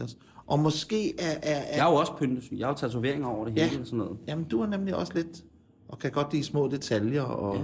Yes. 0.00 0.18
Og 0.46 0.58
måske 0.58 1.20
er... 1.20 1.24
er, 1.42 1.54
er 1.54 1.76
Jeg 1.76 1.86
er 1.86 1.90
jo 1.90 1.96
også 1.96 2.12
pyntesyg. 2.18 2.58
Jeg 2.58 2.66
har 2.66 2.72
jo 2.72 2.76
tatoveringer 2.78 3.28
over 3.28 3.44
det 3.44 3.56
Ja. 3.56 3.66
hele 3.68 3.80
og 3.80 3.86
sådan 3.86 3.98
noget. 3.98 4.16
Jamen, 4.28 4.44
du 4.44 4.62
er 4.62 4.66
nemlig 4.66 4.96
også 4.96 5.12
lidt... 5.14 5.44
Og 5.88 5.98
kan 5.98 6.10
godt 6.10 6.32
lide 6.32 6.44
små 6.44 6.68
detaljer 6.68 7.22
og 7.22 7.56
Ja. 7.56 7.60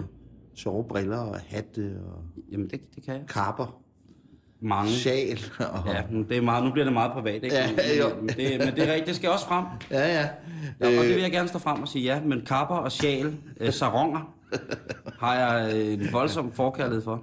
sjove 0.54 0.84
briller 0.84 1.18
og 1.18 1.36
hatte 1.48 1.96
og 2.06 2.22
Jamen, 2.52 2.70
det, 2.70 2.80
det 2.94 3.04
kan 3.04 3.14
jeg. 3.14 3.22
kapper, 3.28 3.80
Mange. 4.60 4.90
sjal 4.90 5.38
og... 5.58 5.86
Ja, 5.92 6.02
det 6.28 6.36
er 6.36 6.40
meget, 6.42 6.64
nu 6.64 6.70
bliver 6.72 6.84
det 6.84 6.92
meget 6.92 7.12
privat, 7.12 7.34
ikke? 7.44 7.56
Ja, 7.56 7.70
men, 7.70 7.78
jo. 8.00 8.20
men, 8.20 8.28
det, 8.28 8.58
men 8.58 8.74
det 8.74 8.78
er 8.88 8.92
rigtigt, 8.92 9.06
det 9.06 9.16
skal 9.16 9.30
også 9.30 9.46
frem. 9.46 9.64
ja. 9.90 9.98
ja. 10.20 10.28
Ja, 10.80 10.86
og 10.98 11.04
det 11.04 11.14
vil 11.14 11.22
jeg 11.22 11.30
gerne 11.32 11.48
stå 11.48 11.58
frem 11.58 11.82
og 11.82 11.88
sige 11.88 12.04
ja, 12.14 12.20
men 12.24 12.42
kapper 12.46 12.74
og 12.76 12.92
sjal, 12.92 13.36
øh, 13.60 13.72
saronger, 13.72 14.34
har 15.18 15.34
jeg 15.34 15.74
øh, 15.76 15.92
en 15.92 16.12
voldsom 16.12 16.52
forkærlighed 16.52 17.02
for. 17.02 17.22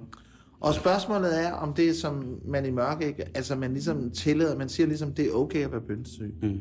Og 0.60 0.74
spørgsmålet 0.74 1.40
er, 1.40 1.52
om 1.52 1.74
det 1.74 1.96
som 1.96 2.40
man 2.44 2.66
i 2.66 2.70
mørke 2.70 3.06
ikke... 3.06 3.24
Altså, 3.34 3.56
man 3.56 3.72
ligesom 3.72 4.10
tillader... 4.10 4.58
Man 4.58 4.68
siger 4.68 4.86
ligesom, 4.86 5.12
det 5.12 5.26
er 5.26 5.32
okay 5.32 5.64
at 5.64 5.72
være 5.72 5.80
pyntesyg. 5.80 6.34
Mm. 6.42 6.58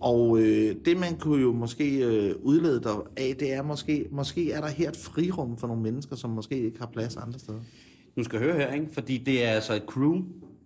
Og 0.00 0.38
øh, 0.38 0.76
det, 0.84 0.96
man 0.96 1.18
kunne 1.18 1.42
jo 1.42 1.52
måske 1.52 2.04
øh, 2.04 2.34
udlede 2.42 2.82
der 2.82 3.06
af, 3.16 3.36
det 3.40 3.52
er 3.52 3.62
måske... 3.62 4.08
Måske 4.10 4.52
er 4.52 4.60
der 4.60 4.68
her 4.68 4.88
et 4.88 4.96
frirum 4.96 5.56
for 5.56 5.66
nogle 5.66 5.82
mennesker, 5.82 6.16
som 6.16 6.30
måske 6.30 6.58
ikke 6.58 6.78
har 6.78 6.86
plads 6.86 7.16
andre 7.16 7.38
steder. 7.38 7.60
Nu 8.16 8.24
skal 8.24 8.38
høre 8.38 8.54
her, 8.54 8.72
ikke? 8.72 8.86
fordi 8.92 9.18
det 9.18 9.44
er 9.44 9.50
altså 9.50 9.74
et 9.74 9.82
crew, 9.86 10.14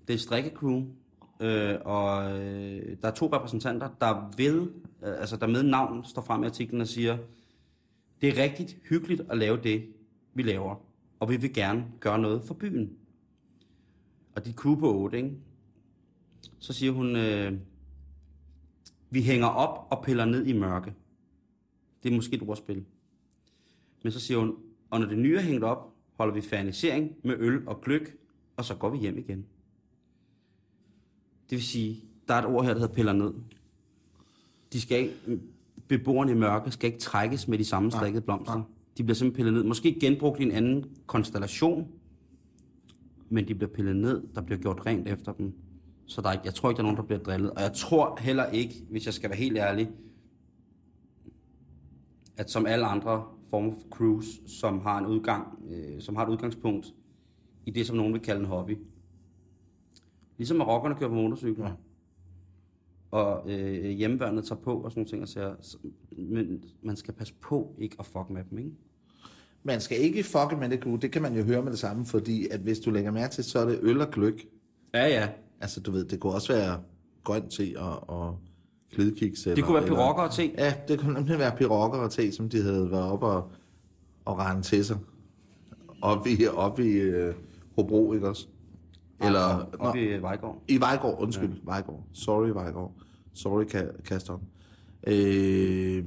det 0.07 0.11
er 0.11 0.15
et 0.15 0.21
strikkecrew, 0.21 0.83
øh, 1.41 1.75
og 1.85 2.41
øh, 2.41 2.97
der 3.03 3.09
er 3.09 3.15
to 3.15 3.27
repræsentanter, 3.27 3.89
der 4.01 4.33
vil, 4.37 4.61
øh, 5.07 5.21
altså 5.21 5.37
der 5.37 5.47
med 5.47 5.63
navn 5.63 6.05
står 6.05 6.23
frem 6.23 6.43
i 6.43 6.47
artiklen 6.47 6.81
og 6.81 6.87
siger, 6.87 7.19
det 8.21 8.29
er 8.29 8.43
rigtigt 8.43 8.77
hyggeligt 8.89 9.23
at 9.31 9.39
lave 9.39 9.59
det, 9.63 9.83
vi 10.35 10.43
laver, 10.43 10.90
og 11.21 11.31
vi 11.31 11.37
vil 11.37 11.55
gerne 11.55 11.85
gøre 12.01 12.19
noget 12.19 12.43
for 12.43 12.55
byen. 12.55 12.97
Og 14.35 14.45
de 14.45 14.53
crew 14.53 14.77
på 14.77 14.95
8, 14.95 15.17
ikke? 15.17 15.37
Så 16.59 16.73
siger 16.73 16.93
hun, 16.93 17.17
øh, 17.17 17.53
vi 19.11 19.23
hænger 19.23 19.47
op 19.47 19.87
og 19.91 20.05
piller 20.05 20.25
ned 20.25 20.47
i 20.47 20.53
mørke. 20.53 20.95
Det 22.03 22.11
er 22.13 22.17
måske 22.17 22.37
et 22.37 22.43
ordspil. 22.43 22.85
Men 24.03 24.13
så 24.13 24.21
siger 24.21 24.39
hun, 24.39 24.57
og 24.91 25.01
når 25.01 25.07
det 25.07 25.19
nye 25.19 25.37
er 25.37 25.41
hængt 25.41 25.65
op, 25.65 25.95
holder 26.15 26.35
vi 26.35 26.41
fernisering 26.41 27.17
med 27.25 27.37
øl 27.39 27.69
og 27.69 27.81
gløk, 27.81 28.17
og 28.57 28.65
så 28.65 28.75
går 28.75 28.91
vi 28.91 28.99
hjem 28.99 29.19
igen. 29.19 29.47
Det 31.51 31.57
vil 31.57 31.63
sige, 31.63 32.05
der 32.29 32.35
er 32.35 32.39
et 32.39 32.47
ord 32.47 32.65
her, 32.65 32.73
der 32.73 32.81
hedder 32.81 32.95
piller 32.95 33.13
ned. 33.13 33.35
De 34.73 34.81
skal 34.81 34.99
ikke, 34.99 35.41
beboerne 35.89 36.33
i 36.33 36.35
mørke 36.35 36.71
skal 36.71 36.87
ikke 36.87 36.99
trækkes 36.99 37.49
med 37.49 37.59
de 37.59 37.65
samme 37.65 37.91
strikkede 37.91 38.23
blomster. 38.25 38.63
De 39.01 39.05
bliver 39.05 39.15
simpelthen 39.15 39.37
pillet 39.37 39.55
ned. 39.55 39.65
Måske 39.69 39.99
genbrugt 40.01 40.41
i 40.41 40.43
en 40.43 40.51
anden 40.53 40.85
konstellation, 41.07 41.89
men 43.29 43.49
de 43.49 43.55
bliver 43.55 43.71
pillet 43.71 43.97
ned. 43.97 44.23
Der 44.35 44.41
bliver 44.43 44.59
gjort 44.59 44.87
rent 44.87 45.09
efter 45.09 45.33
dem. 45.33 45.53
Så 46.07 46.21
der 46.21 46.29
er, 46.29 46.33
ikke- 46.33 46.45
jeg 46.45 46.55
tror 46.55 46.71
ikke, 46.71 46.77
der 46.77 46.83
er 46.83 46.87
nogen, 46.87 46.97
der 46.97 47.03
bliver 47.03 47.19
drillet. 47.19 47.51
Og 47.51 47.61
jeg 47.63 47.73
tror 47.73 48.21
heller 48.21 48.47
ikke, 48.47 48.75
hvis 48.91 49.07
jeg 49.07 49.15
skal 49.15 49.31
være 49.31 49.39
helt 49.39 49.57
ærlig, 49.59 49.91
at 52.37 52.51
som 52.51 52.67
alle 52.67 52.87
andre 52.87 53.25
former 53.51 53.73
for 53.73 53.89
cruise, 53.91 54.49
som 54.49 54.81
har 54.81 54.99
en 54.99 55.07
udgang, 55.07 55.59
øh, 55.71 56.01
som 56.01 56.17
har 56.17 56.27
et 56.27 56.31
udgangspunkt 56.31 56.95
i 57.67 57.71
det, 57.71 57.87
som 57.87 57.97
nogen 57.97 58.13
vil 58.13 58.21
kalde 58.23 58.41
en 58.41 58.47
hobby. 58.47 58.79
Ligesom 60.37 60.61
at 60.61 60.67
rockerne 60.67 60.95
kører 60.95 61.09
på 61.11 61.15
motorcykler. 61.15 61.67
Ja. 61.69 61.73
Og 63.11 63.51
øh, 63.53 63.91
hjemmebørnene 63.91 64.43
tager 64.43 64.61
på 64.61 64.81
og 64.81 64.91
sådan 64.93 65.01
nogle 65.01 65.11
ting. 65.11 65.23
Og 65.23 65.29
så, 65.29 65.79
men 66.19 66.65
man 66.83 66.97
skal 66.97 67.15
passe 67.15 67.35
på 67.41 67.75
ikke 67.79 67.97
at 67.99 68.07
fuck 68.07 68.31
med 68.31 68.45
dem, 68.51 68.59
ikke? 68.59 68.71
Man 69.63 69.81
skal 69.81 69.99
ikke 70.01 70.23
fucke 70.25 70.57
med 70.57 70.69
det, 70.69 71.03
det 71.03 71.13
kan 71.13 71.23
man 71.23 71.37
jo 71.37 71.43
høre 71.43 71.63
med 71.63 71.71
det 71.73 71.79
samme, 71.79 72.07
fordi 72.07 72.49
at 72.49 72.61
hvis 72.61 72.79
du 72.79 72.91
lægger 72.91 73.11
mærke 73.11 73.33
til, 73.35 73.45
så 73.45 73.59
er 73.59 73.65
det 73.65 73.79
øl 73.83 74.01
og 74.01 74.11
gløk. 74.11 74.35
Ja, 74.95 75.07
ja. 75.09 75.29
Altså, 75.61 75.81
du 75.81 75.91
ved, 75.91 76.05
det 76.05 76.21
kunne 76.21 76.33
også 76.33 76.53
være 76.53 76.81
grønt 77.25 77.51
te 77.51 77.75
og, 77.77 78.11
og 78.11 78.39
klidkiks. 78.93 79.43
Det 79.43 79.65
kunne 79.65 79.75
være 79.75 79.87
pirokker 79.87 80.23
og 80.23 80.31
te. 80.33 80.51
Ja, 80.59 80.75
det 80.89 81.01
kunne 81.01 81.15
nemlig 81.15 81.39
være 81.39 81.57
pirokker 81.57 81.99
og 81.99 82.11
te, 82.11 82.33
som 82.33 82.49
de 82.49 82.63
havde 82.63 82.91
været 82.91 83.05
oppe 83.11 83.27
og, 83.27 83.51
og 84.25 84.39
rende 84.39 84.63
til 84.63 84.85
sig. 84.85 84.97
Oppe 86.03 86.31
i, 86.31 86.47
op 86.47 86.81
i 86.81 87.09
uh, 87.11 87.35
Hobro, 87.77 88.13
ikke 88.13 88.29
også? 88.29 88.47
Eller, 89.25 89.69
Og 89.79 89.95
nå, 89.95 90.01
i 90.01 90.23
Vejgaard. 90.23 90.63
i 90.69 90.81
Vejgaard, 90.81 91.17
undskyld, 91.21 91.49
ja. 91.51 91.59
Vejgaard. 91.65 92.05
Sorry, 92.13 92.49
Vejgaard. 92.49 92.93
Sorry, 93.35 93.65
Ka- 93.65 94.03
Kaston. 94.03 94.41
Øh, 95.07 96.05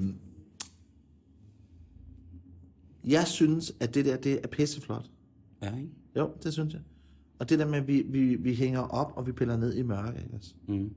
jeg 3.08 3.28
synes, 3.28 3.74
at 3.80 3.96
det 3.96 4.06
der, 4.06 4.18
det 4.18 4.39
er 4.44 4.48
pisseflot. 4.48 5.06
Ja, 5.62 5.76
ikke? 5.78 5.89
Jo, 6.18 6.32
det 6.44 6.54
synes 6.54 6.74
jeg. 6.74 6.82
Og 7.39 7.50
det 7.50 7.60
der 7.60 7.66
med, 7.68 7.78
at 7.80 7.88
vi, 7.88 8.02
vi, 8.10 8.36
vi 8.36 8.54
hænger 8.56 8.80
op, 8.80 9.13
og 9.16 9.28
vi 9.28 9.32
piller 9.32 9.58
ned 9.58 9.74
i 9.76 9.82
mørke, 9.82 10.22
ikke 10.24 10.36
også? 10.38 10.54
Mm. 10.68 10.94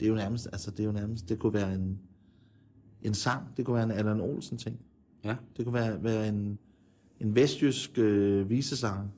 Det 0.00 0.06
er 0.06 0.10
jo 0.10 0.14
nærmest, 0.16 0.46
altså 0.52 0.70
det 0.70 0.80
er 0.80 0.84
jo 0.84 0.92
nærmest, 0.92 1.28
det 1.28 1.38
kunne 1.38 1.52
være 1.54 1.74
en, 1.74 1.98
en 3.02 3.14
sang, 3.14 3.42
det 3.56 3.64
kunne 3.64 3.74
være 3.74 3.84
en 3.84 3.90
Allan 3.90 4.20
Olsen 4.20 4.58
ting. 4.58 4.80
Ja. 5.24 5.36
Det 5.56 5.64
kunne 5.64 5.74
være, 5.74 6.02
være 6.04 6.28
en, 6.28 6.58
en 7.20 7.34
vestjysk 7.34 7.98
øh, 7.98 8.50
visesang. 8.50 9.12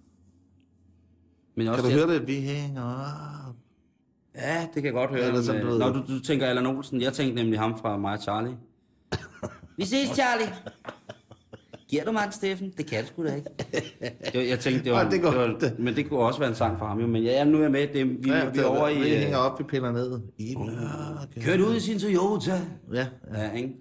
Men 1.56 1.64
Kan 1.66 1.72
også 1.72 1.82
du 1.84 1.88
det- 1.90 1.96
høre 2.06 2.14
det? 2.14 2.26
Vi 2.26 2.34
hænger 2.40 2.82
op. 3.48 3.56
Ja, 4.34 4.62
det 4.62 4.74
kan 4.74 4.84
jeg 4.84 4.92
godt 4.92 5.10
høre. 5.10 5.26
Eller 5.26 5.42
sådan 5.42 5.64
noget. 5.64 5.78
Når 5.78 5.92
du, 5.92 6.14
du 6.14 6.20
tænker 6.20 6.46
Allan 6.46 6.66
Olsen, 6.66 7.00
jeg 7.00 7.12
tænkte 7.12 7.42
nemlig 7.42 7.58
ham 7.60 7.78
fra 7.78 7.96
mig 7.96 8.18
Charlie. 8.22 8.56
Vi 9.76 9.84
ses, 9.84 10.08
Charlie. 10.08 10.54
Giver 11.92 12.04
du 12.04 12.12
mig 12.12 12.24
en, 12.26 12.32
Steffen? 12.32 12.72
Det 12.76 12.86
kan 12.86 13.00
du 13.02 13.06
sgu 13.06 13.24
da 13.24 13.34
ikke. 13.34 13.48
Det, 14.02 14.34
var- 14.34 14.40
jeg 14.40 14.60
tænkte, 14.60 14.84
det 14.84 14.92
var, 14.92 15.10
det 15.10 15.22
går- 15.22 15.30
det 15.30 15.62
var, 15.62 15.70
men 15.78 15.96
det 15.96 16.08
kunne 16.08 16.20
også 16.20 16.38
være 16.38 16.48
en 16.48 16.54
sang 16.54 16.78
for 16.78 16.86
ham. 16.86 17.00
Jo. 17.00 17.06
Men 17.06 17.22
ja, 17.22 17.44
nu 17.44 17.58
er 17.58 17.62
jeg 17.62 17.70
med. 17.70 17.86
Det, 17.94 18.08
vi, 18.24 18.30
Ja, 18.30 18.44
vi 18.44 18.50
det 18.52 18.60
er 18.60 18.64
over 18.66 18.88
i... 18.88 18.98
Vi 18.98 19.14
øh, 19.14 19.18
hænger 19.20 19.36
op, 19.38 19.58
vi 19.58 19.64
piller 19.64 19.92
ned. 19.92 20.20
I 20.38 20.54
mørke. 20.56 21.40
Kørt 21.40 21.60
ud 21.60 21.76
i 21.76 21.80
sin 21.80 21.98
Toyota. 21.98 22.60
Ja, 22.92 23.06
Ja, 23.34 23.50
ikke? 23.52 23.74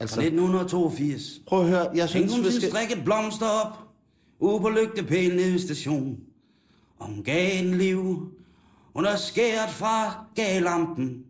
altså, 0.00 0.14
Fra 0.16 0.22
1982. 0.22 1.40
prøv 1.46 1.60
at 1.60 1.68
høre, 1.68 1.88
jeg 1.94 2.08
synes, 2.08 2.34
hun 2.36 2.44
vi 2.44 2.50
skal... 2.50 2.68
strikke 2.70 3.02
blomster 3.04 3.46
op, 3.46 3.78
ude 4.38 4.60
på 4.60 4.68
lygtepælen 4.68 5.36
nede 5.36 5.52
ved 5.52 5.58
station. 5.58 6.16
Og 6.98 7.06
hun 7.06 7.24
gav 7.24 7.50
en 7.64 7.74
liv, 7.74 8.32
hun 8.96 9.04
er 9.04 9.16
skæret 9.16 9.70
fra 9.70 10.24
galampen. 10.34 11.24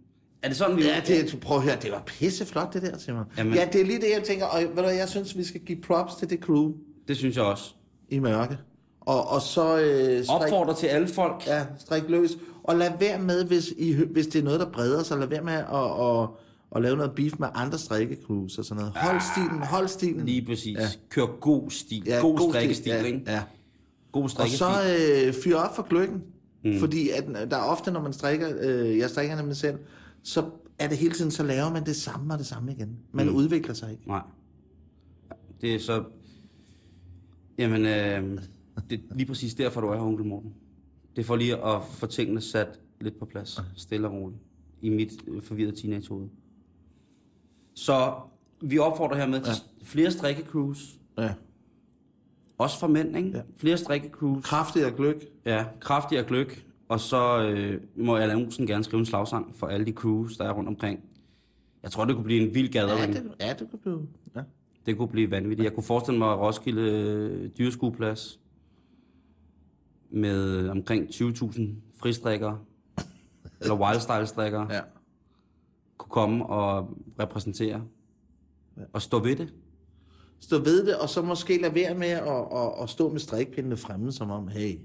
Er 0.45 0.49
det 0.49 0.57
sådan, 0.57 0.77
vi 0.77 0.83
Ja, 0.83 1.03
det, 1.07 1.39
prøv 1.41 1.57
at 1.57 1.63
høre, 1.63 1.77
det 1.83 1.91
var 1.93 2.03
pisseflot, 2.07 2.75
det 2.75 2.83
der, 2.83 2.99
Simon. 2.99 3.25
Jamen- 3.39 3.55
Ja, 3.55 3.69
det 3.73 3.81
er 3.81 3.85
lige 3.85 4.01
det, 4.01 4.11
jeg 4.17 4.23
tænker, 4.25 4.47
og 4.47 4.61
ved 4.61 4.83
du, 4.83 4.89
jeg 4.89 5.09
synes, 5.09 5.37
vi 5.37 5.45
skal 5.45 5.61
give 5.61 5.79
props 5.83 6.15
til 6.15 6.31
det 6.31 6.41
crew 6.41 6.73
det 7.09 7.17
synes 7.17 7.37
jeg 7.37 7.45
også. 7.45 7.75
i 8.09 8.19
mørke. 8.19 8.59
Og, 9.01 9.29
og 9.31 9.43
så... 9.43 9.79
Øh, 9.79 10.25
strik, 10.25 10.41
Opfordrer 10.43 10.75
til 10.75 10.87
alle 10.87 11.09
folk. 11.09 11.47
Ja, 11.47 11.65
strik 11.79 12.03
løs. 12.09 12.31
Og 12.65 12.77
lad 12.77 12.91
være 13.01 13.19
med, 13.19 13.45
hvis, 13.45 13.73
I, 13.79 13.93
hvis 14.11 14.27
det 14.27 14.39
er 14.39 14.43
noget, 14.43 14.61
der 14.61 14.71
breder 14.71 15.03
sig, 15.03 15.19
lad 15.19 15.27
være 15.27 15.43
med 15.43 15.53
at, 15.53 15.61
at, 15.73 16.23
at, 16.23 16.29
at 16.77 16.83
lave 16.83 16.97
noget 16.97 17.13
beef 17.17 17.33
med 17.39 17.49
andre 17.55 17.79
strikkecrews 17.79 18.59
og 18.59 18.65
sådan 18.65 18.81
noget. 18.81 18.93
Hold 18.97 19.21
stilen, 19.35 19.63
hold 19.63 19.89
stilen. 19.89 20.27
Lige 20.27 20.47
præcis. 20.47 20.79
Ja. 20.79 20.89
Kør 21.11 21.27
god 21.41 21.71
stil. 21.71 22.03
Ja, 22.07 22.19
god, 22.21 22.39
god 22.39 22.53
strikkestil, 22.53 22.83
stil, 22.93 22.93
ja, 22.93 23.03
ikke? 23.07 23.23
ja. 23.27 23.43
God 24.13 24.23
Og 24.23 24.31
strikkestil. 24.31 24.59
så 24.59 25.27
øh, 25.27 25.35
fyr 25.45 25.57
op 25.57 25.77
for 25.77 25.83
gløkken. 25.83 26.23
Mm. 26.65 26.79
Fordi 26.81 27.11
at, 27.11 27.25
der 27.51 27.57
er 27.57 27.63
ofte, 27.63 27.91
når 27.91 28.01
man 28.03 28.13
strikker, 28.13 28.49
øh, 28.61 28.99
jeg 28.99 29.11
strikker 29.11 29.37
nemlig 29.37 29.57
selv, 29.57 29.79
så 30.25 30.51
er 30.79 30.89
det 30.89 30.99
hele 30.99 31.15
tiden, 31.15 31.31
så 31.31 31.43
laver 31.43 31.71
man 31.73 31.87
det 31.87 31.97
samme 31.97 32.35
og 32.35 32.39
det 32.39 32.47
samme 32.47 32.73
igen. 32.73 32.99
Man 33.13 33.29
mm. 33.29 33.35
udvikler 33.37 33.75
sig 33.75 33.93
ikke. 33.93 34.09
Nej. 34.09 34.23
Det 35.61 35.75
er 35.75 35.79
så... 35.79 36.05
Jamen, 37.59 37.87
øh, 37.87 38.43
det 38.91 39.01
er 39.11 39.15
lige 39.15 39.27
præcis 39.27 39.55
derfor, 39.55 39.81
du 39.81 39.87
er 39.87 39.95
her, 39.95 40.03
onkel 40.03 40.27
Morten. 40.27 40.55
Det 41.17 41.23
er 41.23 41.27
for 41.27 41.37
lige 41.37 41.65
at 41.65 41.83
få 41.91 42.07
tingene 42.07 42.41
sat 42.41 42.81
lidt 43.01 43.19
på 43.19 43.25
plads. 43.25 43.61
Stille 43.77 44.09
og 44.09 44.15
roligt. 44.15 44.41
I 44.83 44.89
mit 44.89 45.13
øh, 45.29 45.43
forvirrede 45.43 45.77
teenagehoved. 45.77 46.29
Så 47.75 48.15
vi 48.63 48.79
opfordrer 48.79 49.17
hermed 49.17 49.41
til 49.41 49.55
flere 49.83 50.11
strikkecruise. 50.11 50.99
Ja. 51.19 51.35
Også 52.59 52.79
for 52.79 52.87
mænd, 52.87 53.17
ikke? 53.17 53.29
Ja. 53.29 53.43
Flere 53.57 53.77
strikkecruise. 53.77 54.43
Kraftig 54.43 54.87
og 54.87 54.97
gløk. 54.97 55.25
Ja, 55.45 55.65
kraftigere 55.81 56.25
gløk. 56.25 56.67
Og 56.89 57.01
så 57.01 57.43
øh, 57.43 57.81
må 57.97 58.17
Allan 58.17 58.45
Olsen 58.45 58.67
gerne 58.67 58.85
skrive 58.85 58.99
en 59.01 59.07
slagsang 59.07 59.57
for 59.57 59.67
alle 59.67 59.87
de 59.87 59.93
crews, 59.93 60.37
der 60.37 60.45
er 60.45 60.53
rundt 60.53 60.69
omkring. 60.69 61.01
Jeg 61.83 61.91
tror, 61.91 62.05
det 62.05 62.15
kunne 62.15 62.25
blive 62.25 62.49
en 62.49 62.55
vild 62.55 62.75
Ja, 62.75 62.81
gathering. 62.81 63.15
det, 63.15 63.33
ja, 63.41 63.53
det 63.59 63.71
kunne 63.71 63.79
blive... 63.79 64.09
Ja. 64.37 64.41
Det 64.87 64.97
kunne 64.97 65.09
blive 65.09 65.31
vanvittigt. 65.31 65.65
Jeg 65.65 65.75
kunne 65.75 65.85
forestille 65.85 66.19
mig 66.19 66.39
Roskilde 66.39 66.83
øh, 66.83 67.51
dyreskueplads 67.59 68.41
med 70.11 70.69
omkring 70.69 71.09
20.000 71.09 71.63
fristrikkere, 72.01 72.59
eller 73.61 73.75
wildstyle-strikkere, 73.75 74.73
ja. 74.75 74.81
kunne 75.99 76.11
komme 76.11 76.47
og 76.47 76.99
repræsentere 77.21 77.83
og 78.93 79.03
stå 79.03 79.19
ved 79.19 79.37
det. 79.37 79.55
Stå 80.41 80.59
ved 80.59 80.87
det, 80.87 80.99
og 80.99 81.09
så 81.09 81.23
måske 81.23 81.61
lade 81.63 81.75
være 81.75 81.95
med 81.95 82.09
at, 82.09 82.29
at, 82.53 82.83
at 82.83 82.89
stå 82.89 83.11
med 83.11 83.19
strikpindene 83.21 83.77
fremme, 83.77 84.13
som 84.13 84.31
om, 84.31 84.49
hey, 84.49 84.79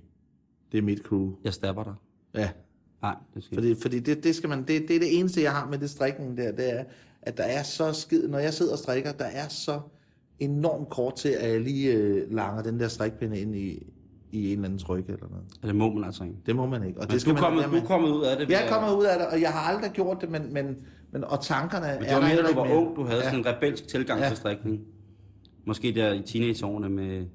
det 0.71 0.77
er 0.77 0.81
mit 0.81 0.99
crew. 0.99 1.31
Jeg 1.43 1.53
stabber 1.53 1.83
dig. 1.83 1.93
Ja, 2.35 2.49
Nej, 3.01 3.15
det 3.35 3.43
skal 3.43 3.55
fordi, 3.57 3.75
fordi 3.81 3.99
det, 3.99 4.23
det, 4.23 4.35
skal 4.35 4.49
man, 4.49 4.59
det, 4.59 4.67
det 4.87 4.95
er 4.95 4.99
det 4.99 5.19
eneste, 5.19 5.41
jeg 5.41 5.51
har 5.51 5.67
med 5.69 5.77
det 5.77 5.89
strikning 5.89 6.37
der, 6.37 6.51
det 6.51 6.79
er, 6.79 6.83
at 7.21 7.37
der 7.37 7.43
er 7.43 7.63
så 7.63 7.93
skid, 7.93 8.27
når 8.27 8.39
jeg 8.39 8.53
sidder 8.53 8.71
og 8.71 8.77
strikker, 8.77 9.11
der 9.11 9.25
er 9.25 9.47
så 9.47 9.79
enormt 10.39 10.89
kort 10.89 11.15
til, 11.15 11.29
at 11.29 11.51
jeg 11.51 11.61
lige 11.61 11.93
øh, 11.93 12.31
langer 12.31 12.63
den 12.63 12.79
der 12.79 12.87
strikpinde 12.87 13.39
ind 13.39 13.55
i, 13.55 13.87
i 14.31 14.45
en 14.47 14.51
eller 14.51 14.65
anden 14.65 14.79
trykke 14.79 15.13
eller 15.13 15.27
noget. 15.29 15.43
Ja, 15.63 15.67
det 15.67 15.75
må 15.75 15.93
man 15.93 16.03
altså 16.03 16.23
ikke. 16.23 16.35
Det 16.45 16.55
må 16.55 16.65
man 16.65 16.83
ikke. 16.83 16.99
Og 16.99 17.05
Men 17.07 17.11
det 17.13 17.21
skal 17.21 17.33
du, 17.33 17.37
er 17.37 17.41
man 17.41 17.49
kommet, 17.51 17.71
lade 17.71 17.81
du 17.81 17.87
kommet 17.87 18.09
ud 18.09 18.23
af 18.23 18.37
det. 18.37 18.49
Jeg 18.49 18.65
er 18.65 18.69
kommet 18.71 18.93
ud 18.97 19.05
af 19.05 19.19
det, 19.19 19.27
og 19.27 19.41
jeg 19.41 19.49
har 19.51 19.59
aldrig 19.73 19.91
gjort 19.91 20.17
det, 20.21 20.29
men, 20.31 20.53
men, 20.53 20.77
men 21.11 21.23
og 21.23 21.41
tankerne 21.43 21.87
Men 21.93 22.01
det 22.03 22.11
er 22.11 22.15
var 22.15 22.27
mere, 22.27 22.35
da 22.41 22.47
du 22.47 22.53
var 22.55 22.63
mere. 22.65 22.77
ung, 22.77 22.95
du 22.95 23.03
havde 23.03 23.19
ja. 23.19 23.23
sådan 23.23 23.39
en 23.39 23.45
rebelsk 23.45 23.87
tilgang 23.87 24.21
Ja. 24.21 24.27
til 24.27 24.37
strikning. 24.37 24.79
Måske 25.65 25.91
der 25.95 26.13
i 26.13 26.21
teenageårene 26.21 26.89
med, 26.89 27.25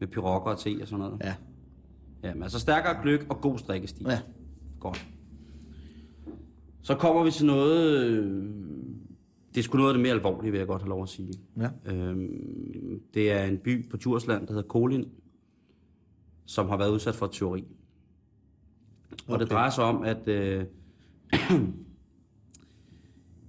med 0.00 0.08
pyrokker 0.08 0.50
og 0.50 0.58
te 0.58 0.78
og 0.82 0.88
sådan 0.88 1.04
noget. 1.04 1.20
Ja. 1.24 1.34
Ja, 2.22 2.34
men 2.34 2.42
altså 2.42 2.58
stærkere 2.58 3.02
gløk 3.02 3.26
og 3.28 3.40
god 3.40 3.58
strikkestil. 3.58 4.06
ja. 4.08 4.20
Godt. 4.80 5.06
Så 6.82 6.94
kommer 6.94 7.24
vi 7.24 7.30
til 7.30 7.46
noget... 7.46 8.00
øh, 8.04 8.42
Det 9.54 9.58
er 9.58 9.62
sgu 9.62 9.76
noget 9.78 9.90
af 9.90 9.94
det 9.94 10.02
mere 10.02 10.12
alvorlige, 10.12 10.50
vil 10.50 10.58
jeg 10.58 10.66
godt 10.66 10.82
have 10.82 10.88
lov 10.88 11.02
at 11.02 11.08
sige. 11.08 11.32
ja. 11.60 11.92
Øhm, 11.92 13.00
det 13.14 13.32
er 13.32 13.44
en 13.44 13.58
by 13.58 13.88
på 13.90 13.96
Djursland, 13.96 14.46
der 14.46 14.52
hedder 14.52 14.68
Kolin, 14.68 15.04
som 16.44 16.68
har 16.68 16.76
været 16.76 16.90
udsat 16.90 17.14
for 17.14 17.26
et 17.26 17.32
tyveri. 17.32 17.64
Og 19.26 19.38
det 19.38 19.46
Okay. 19.46 19.54
drejer 19.54 19.70
sig 19.70 19.84
om, 19.84 20.02
at 20.02 20.28
øh, 20.28 20.64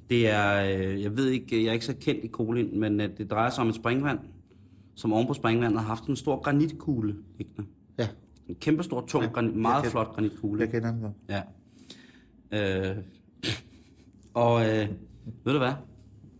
det 0.09 0.29
er, 0.29 0.77
øh, 0.77 1.01
jeg 1.01 1.17
ved 1.17 1.29
ikke, 1.29 1.63
jeg 1.63 1.69
er 1.69 1.73
ikke 1.73 1.85
så 1.85 1.95
kendt 2.01 2.23
i 2.23 2.27
Kolin, 2.27 2.79
men 2.79 3.01
øh, 3.01 3.17
det 3.17 3.31
drejer 3.31 3.49
sig 3.49 3.61
om 3.61 3.69
et 3.69 3.75
springvand, 3.75 4.19
som 4.95 5.13
oven 5.13 5.27
på 5.27 5.33
springvandet 5.33 5.79
har 5.79 5.87
haft 5.87 6.07
en 6.07 6.15
stor 6.15 6.41
granitkugle 6.41 7.15
liggende. 7.37 7.69
Ja, 7.97 8.07
En 8.47 8.55
kæmpe 8.55 8.83
stor, 8.83 9.05
tung, 9.07 9.23
Ja, 9.23 9.29
granit, 9.31 9.55
meget 9.55 9.85
flot 9.85 10.07
granitkugle. 10.15 10.61
jeg 10.61 10.71
kender 10.71 10.91
den 10.91 11.01
godt. 11.01 11.13
Ja. 11.29 11.41
Øh, 12.91 12.97
og 14.33 14.61
øh, 14.69 14.87
ved 15.45 15.53
du 15.53 15.57
hvad? 15.59 15.73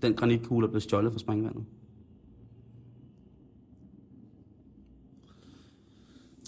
Den 0.01 0.13
granitkugle 0.13 0.65
er 0.67 0.69
blevet 0.69 0.83
stjålet 0.83 1.11
fra 1.11 1.19
springvandet. 1.19 1.63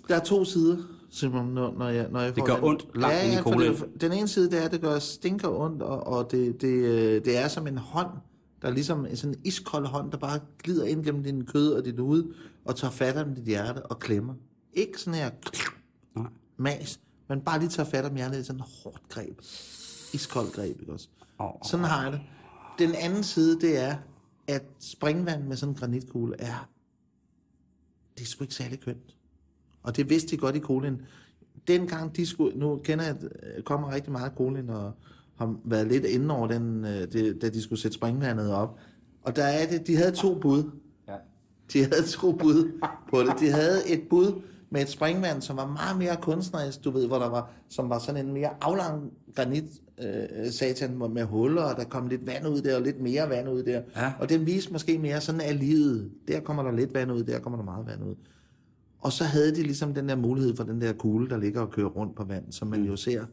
Der 0.08 0.16
er 0.16 0.20
to 0.24 0.44
sider, 0.46 0.78
Simon, 1.10 1.46
når, 1.46 1.74
når 1.78 1.88
jeg, 1.90 2.08
når 2.12 2.20
jeg 2.20 2.36
Det 2.36 2.42
får 2.42 2.46
gør 2.48 2.56
den. 2.56 2.64
ondt 2.64 2.86
langt 2.96 3.16
ja, 3.16 3.24
ind 3.24 3.64
i 3.64 3.68
det, 3.68 4.02
Den 4.02 4.12
ene 4.14 4.28
side, 4.28 4.52
det 4.52 4.60
er, 4.62 4.66
at 4.66 4.72
det 4.72 4.82
gør 4.82 5.00
stinker 5.00 5.48
ondt, 5.60 5.82
og, 5.82 6.08
og 6.08 6.32
det, 6.32 6.62
det, 6.62 6.68
øh, 6.74 7.26
det 7.26 7.38
er 7.38 7.48
som 7.48 7.68
en 7.68 7.78
hånd, 7.78 8.10
der 8.62 8.68
er 8.68 8.72
ligesom 8.74 9.08
sådan 9.16 9.34
en 9.36 9.42
iskold 9.46 9.86
hånd, 9.86 10.12
der 10.12 10.18
bare 10.18 10.40
glider 10.64 10.86
ind 10.86 11.04
gennem 11.06 11.24
din 11.24 11.46
kød 11.46 11.74
og 11.74 11.86
dit 11.86 12.00
hud, 12.00 12.34
og 12.66 12.76
tager 12.76 12.92
fat 12.92 13.18
om 13.18 13.36
dit 13.36 13.44
hjerte 13.44 13.86
og 13.86 14.00
klemmer. 14.00 14.34
Ikke 14.76 15.02
sådan 15.02 15.20
her 15.20 15.32
Nej. 16.16 16.30
mas, 16.58 17.00
men 17.30 17.42
bare 17.42 17.60
lige 17.60 17.70
tager 17.70 17.90
fat 17.90 18.06
om 18.06 18.16
hjertet 18.16 18.40
i 18.40 18.44
sådan 18.44 18.60
et 18.60 18.68
hårdt 18.84 19.10
greb. 19.10 19.40
Iskoldt 20.14 20.54
greb, 20.54 20.80
ikke 20.80 20.94
også? 20.94 21.08
Åh. 21.40 21.50
Sådan 21.66 21.86
har 21.86 22.04
jeg 22.04 22.12
det. 22.12 22.22
Den 22.80 22.96
anden 22.96 23.24
side, 23.24 23.60
det 23.62 23.78
er, 23.78 23.96
at 24.48 24.64
springvand 24.80 25.44
med 25.44 25.56
sådan 25.56 25.74
en 25.74 25.80
granitkugle 25.80 26.36
er, 26.40 26.70
det 28.18 28.24
er 28.24 28.28
sgu 28.28 28.44
ikke 28.44 28.54
særlig 28.54 28.80
kønt. 28.80 29.16
Og 29.84 29.96
det 29.96 30.10
vidste 30.10 30.32
de 30.32 30.38
godt 30.38 30.56
i 30.56 30.60
Kolin. 30.60 31.02
Dengang 31.68 32.16
de 32.16 32.26
skulle, 32.26 32.60
nu 32.60 32.82
kender 32.84 33.06
jeg, 33.06 33.16
øh, 33.24 33.64
kommer 33.64 33.92
rigtig 33.92 34.12
meget 34.12 34.36
Kolin, 34.36 34.70
og 34.70 34.92
har 35.36 35.56
været 35.66 35.88
lidt 35.88 36.06
inde 36.06 36.36
over 36.36 36.48
den, 36.48 36.86
øh, 36.86 37.12
det, 37.12 37.42
da 37.42 37.50
de 37.50 37.62
skulle 37.62 37.82
sætte 37.82 37.96
springvandet 37.96 38.52
op. 38.52 38.80
Og 39.22 39.36
der 39.36 39.44
er 39.44 39.70
det, 39.70 39.88
de 39.88 39.96
havde 39.96 40.12
to 40.12 40.40
bud. 40.40 40.72
Ja. 41.08 41.16
De 41.74 41.80
havde 41.80 42.08
to 42.08 42.32
bud 42.32 42.80
på 43.10 43.24
det. 43.24 43.40
De 43.40 43.52
havde 43.52 43.88
et 43.88 44.04
bud 44.10 44.42
med 44.76 44.84
et 44.84 44.90
springvand, 44.90 45.42
som 45.42 45.58
var 45.58 45.68
meget 45.68 45.98
mere 45.98 46.18
kunstnerisk, 46.22 46.84
du 46.84 46.92
ved, 46.92 47.08
hvor 47.08 47.20
der 47.20 47.30
var, 47.30 47.52
som 47.70 47.90
var 47.90 48.00
sådan 48.00 48.26
en 48.26 48.34
mere 48.34 48.50
aflang 48.62 49.12
granit 49.36 49.64
øh, 50.04 50.52
satan 50.52 50.98
med 51.14 51.24
huller, 51.24 51.62
og 51.62 51.78
der 51.78 51.84
kom 51.84 52.08
lidt 52.08 52.28
vand 52.28 52.48
ud 52.48 52.62
der, 52.62 52.76
og 52.76 52.82
lidt 52.82 53.02
mere 53.02 53.30
vand 53.30 53.50
ud 53.50 53.64
der. 53.64 53.82
Ja. 53.96 54.14
Og 54.20 54.30
den 54.30 54.46
viste 54.46 54.74
måske 54.74 54.98
mere 54.98 55.22
sådan 55.22 55.42
af 55.42 55.60
livet. 55.60 56.12
Der 56.28 56.40
kommer 56.40 56.64
der 56.64 56.72
lidt 56.72 56.94
vand 56.94 57.12
ud, 57.12 57.24
der 57.24 57.40
kommer 57.40 57.58
der 57.58 57.66
meget 57.66 57.88
vand 57.88 58.04
ud. 58.04 58.16
Og 59.00 59.12
så 59.12 59.24
havde 59.24 59.56
de 59.56 59.64
ligesom 59.64 59.94
den 59.94 60.10
der 60.10 60.16
mulighed 60.16 60.56
for 60.56 60.64
den 60.64 60.82
der 60.82 60.94
kugle, 60.94 61.30
der 61.30 61.38
ligger 61.38 61.62
og 61.62 61.72
kører 61.72 61.90
rundt 61.90 62.16
på 62.16 62.24
vand, 62.24 62.52
som 62.52 62.68
man 62.68 62.84
jo 62.84 62.96
ser 62.96 63.26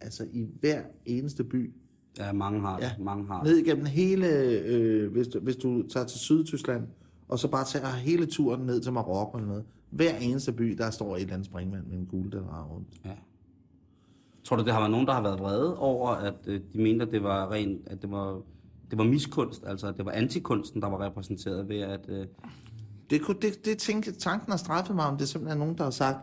altså 0.00 0.24
i 0.32 0.46
hver 0.60 0.80
eneste 1.04 1.44
by. 1.44 1.74
Ja, 2.18 2.32
mange 2.32 2.60
har 2.60 2.76
det. 2.76 2.84
Ja. 2.84 2.90
Mange 2.98 3.26
har 3.26 3.42
det. 3.42 3.50
Ned 3.50 3.58
igennem 3.58 3.84
hele, 3.86 4.28
øh, 4.66 5.12
hvis, 5.12 5.28
du, 5.28 5.40
hvis 5.40 5.56
du 5.56 5.88
tager 5.88 6.06
til 6.06 6.18
Sydtyskland, 6.18 6.82
og 7.28 7.38
så 7.38 7.48
bare 7.48 7.64
tager 7.64 7.86
hele 7.86 8.26
turen 8.26 8.66
ned 8.66 8.80
til 8.80 8.92
Marokko 8.92 9.36
eller 9.36 9.48
noget. 9.48 9.64
Hver 9.90 10.16
eneste 10.16 10.52
by, 10.52 10.70
der 10.78 10.90
står 10.90 11.16
et 11.16 11.20
eller 11.20 11.34
andet 11.34 11.46
springvand 11.46 11.86
med 11.86 11.98
en 11.98 12.06
kugle, 12.06 12.30
der 12.30 12.42
drejer 12.42 12.64
rundt. 12.64 12.88
Ja. 13.04 13.10
Tror 14.44 14.56
du, 14.56 14.64
det 14.64 14.72
har 14.72 14.80
været 14.80 14.90
nogen, 14.90 15.06
der 15.06 15.12
har 15.12 15.22
været 15.22 15.38
vrede 15.40 15.78
over, 15.78 16.10
at 16.10 16.34
øh, 16.46 16.60
de 16.74 16.82
mente, 16.82 17.06
at 17.06 17.12
det 17.12 17.22
var 17.22 17.52
rent, 17.52 17.88
at 17.88 18.02
det 18.02 18.10
var, 18.10 18.40
det 18.90 18.98
var 18.98 19.04
miskunst, 19.04 19.64
altså 19.66 19.86
at 19.86 19.96
det 19.96 20.04
var 20.04 20.12
antikunsten, 20.12 20.82
der 20.82 20.88
var 20.88 21.04
repræsenteret 21.04 21.68
ved, 21.68 21.80
at... 21.80 22.00
Øh, 22.08 22.26
Det, 23.10 23.22
kunne, 23.22 23.36
det, 23.42 23.64
det 23.64 23.78
tænke, 23.78 24.12
tanken 24.12 24.50
har 24.50 24.56
straffet 24.56 24.96
mig, 24.96 25.06
om 25.06 25.16
det 25.16 25.22
er 25.22 25.26
simpelthen 25.26 25.58
nogen, 25.58 25.78
der 25.78 25.84
har 25.84 25.90
sagt, 25.90 26.18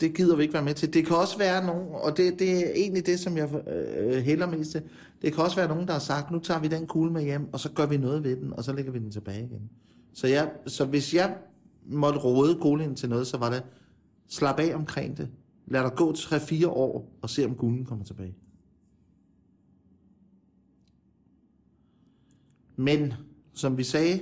det 0.00 0.14
gider 0.16 0.36
vi 0.36 0.42
ikke 0.42 0.54
være 0.54 0.62
med 0.64 0.74
til. 0.74 0.94
Det 0.94 1.06
kan 1.06 1.16
også 1.16 1.38
være 1.38 1.66
nogen, 1.66 1.88
og 1.92 2.16
det, 2.16 2.38
det 2.38 2.66
er 2.66 2.70
egentlig 2.74 3.06
det, 3.06 3.20
som 3.20 3.36
jeg 3.36 3.68
øh, 3.68 4.22
hælder 4.22 4.46
mest 4.46 4.70
til. 4.70 4.82
Det 5.22 5.32
kan 5.32 5.44
også 5.44 5.56
være 5.56 5.68
nogen, 5.68 5.86
der 5.86 5.92
har 5.92 6.00
sagt, 6.00 6.30
nu 6.30 6.38
tager 6.38 6.60
vi 6.60 6.68
den 6.68 6.86
kugle 6.86 7.12
med 7.12 7.22
hjem, 7.22 7.48
og 7.52 7.60
så 7.60 7.70
gør 7.72 7.86
vi 7.86 7.96
noget 7.96 8.24
ved 8.24 8.36
den, 8.36 8.52
og 8.52 8.64
så 8.64 8.72
lægger 8.72 8.92
vi 8.92 8.98
den 8.98 9.10
tilbage 9.10 9.44
igen. 9.44 9.70
Så, 10.14 10.26
jeg, 10.26 10.50
så 10.66 10.84
hvis 10.84 11.14
jeg 11.14 11.36
måtte 11.88 12.18
råde 12.18 12.58
kuglen 12.60 12.94
til 12.94 13.08
noget, 13.08 13.26
så 13.26 13.38
var 13.38 13.50
det, 13.50 13.62
slap 14.28 14.58
af 14.58 14.74
omkring 14.74 15.16
det. 15.16 15.30
Lad 15.66 15.82
dig 15.82 15.92
gå 15.96 16.12
3-4 16.12 16.66
år, 16.68 17.18
og 17.22 17.30
se 17.30 17.44
om 17.44 17.54
kuglen 17.54 17.84
kommer 17.84 18.04
tilbage. 18.04 18.34
Men, 22.76 23.12
som 23.54 23.78
vi 23.78 23.84
sagde 23.84 24.20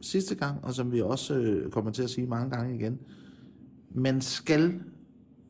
sidste 0.00 0.34
gang, 0.34 0.64
og 0.64 0.74
som 0.74 0.92
vi 0.92 1.02
også 1.02 1.34
øh, 1.34 1.70
kommer 1.70 1.90
til 1.90 2.02
at 2.02 2.10
sige 2.10 2.26
mange 2.26 2.50
gange 2.50 2.74
igen, 2.74 2.98
man 3.90 4.20
skal 4.20 4.80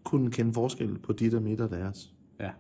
kunne 0.05 0.31
kende 0.31 0.53
forskel 0.53 0.99
på 0.99 1.13
dit 1.13 1.35
og 1.35 1.43
mit 1.43 1.61
og 1.61 1.71
deres. 1.71 2.15
ja. 2.41 2.51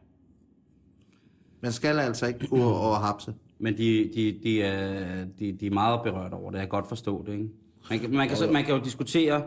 Man 1.60 1.72
skal 1.72 1.98
altså 1.98 2.26
ikke 2.26 2.46
gå 2.46 2.56
og 2.56 2.96
hapse. 2.96 3.34
Men 3.58 3.78
de, 3.78 4.10
de, 4.14 4.40
de, 4.42 4.62
er, 4.62 5.24
de, 5.38 5.52
de 5.52 5.66
er 5.66 5.70
meget 5.70 6.00
berørt 6.04 6.32
over 6.32 6.50
det. 6.50 6.58
Jeg 6.58 6.62
kan 6.62 6.68
godt 6.68 6.88
forstå 6.88 7.24
det, 7.26 7.32
ikke? 7.32 7.48
Man 7.90 7.98
kan, 7.98 8.10
man 8.10 8.28
kan, 8.28 8.36
så, 8.36 8.50
man 8.50 8.64
kan 8.64 8.74
jo 8.74 8.84
diskutere, 8.84 9.42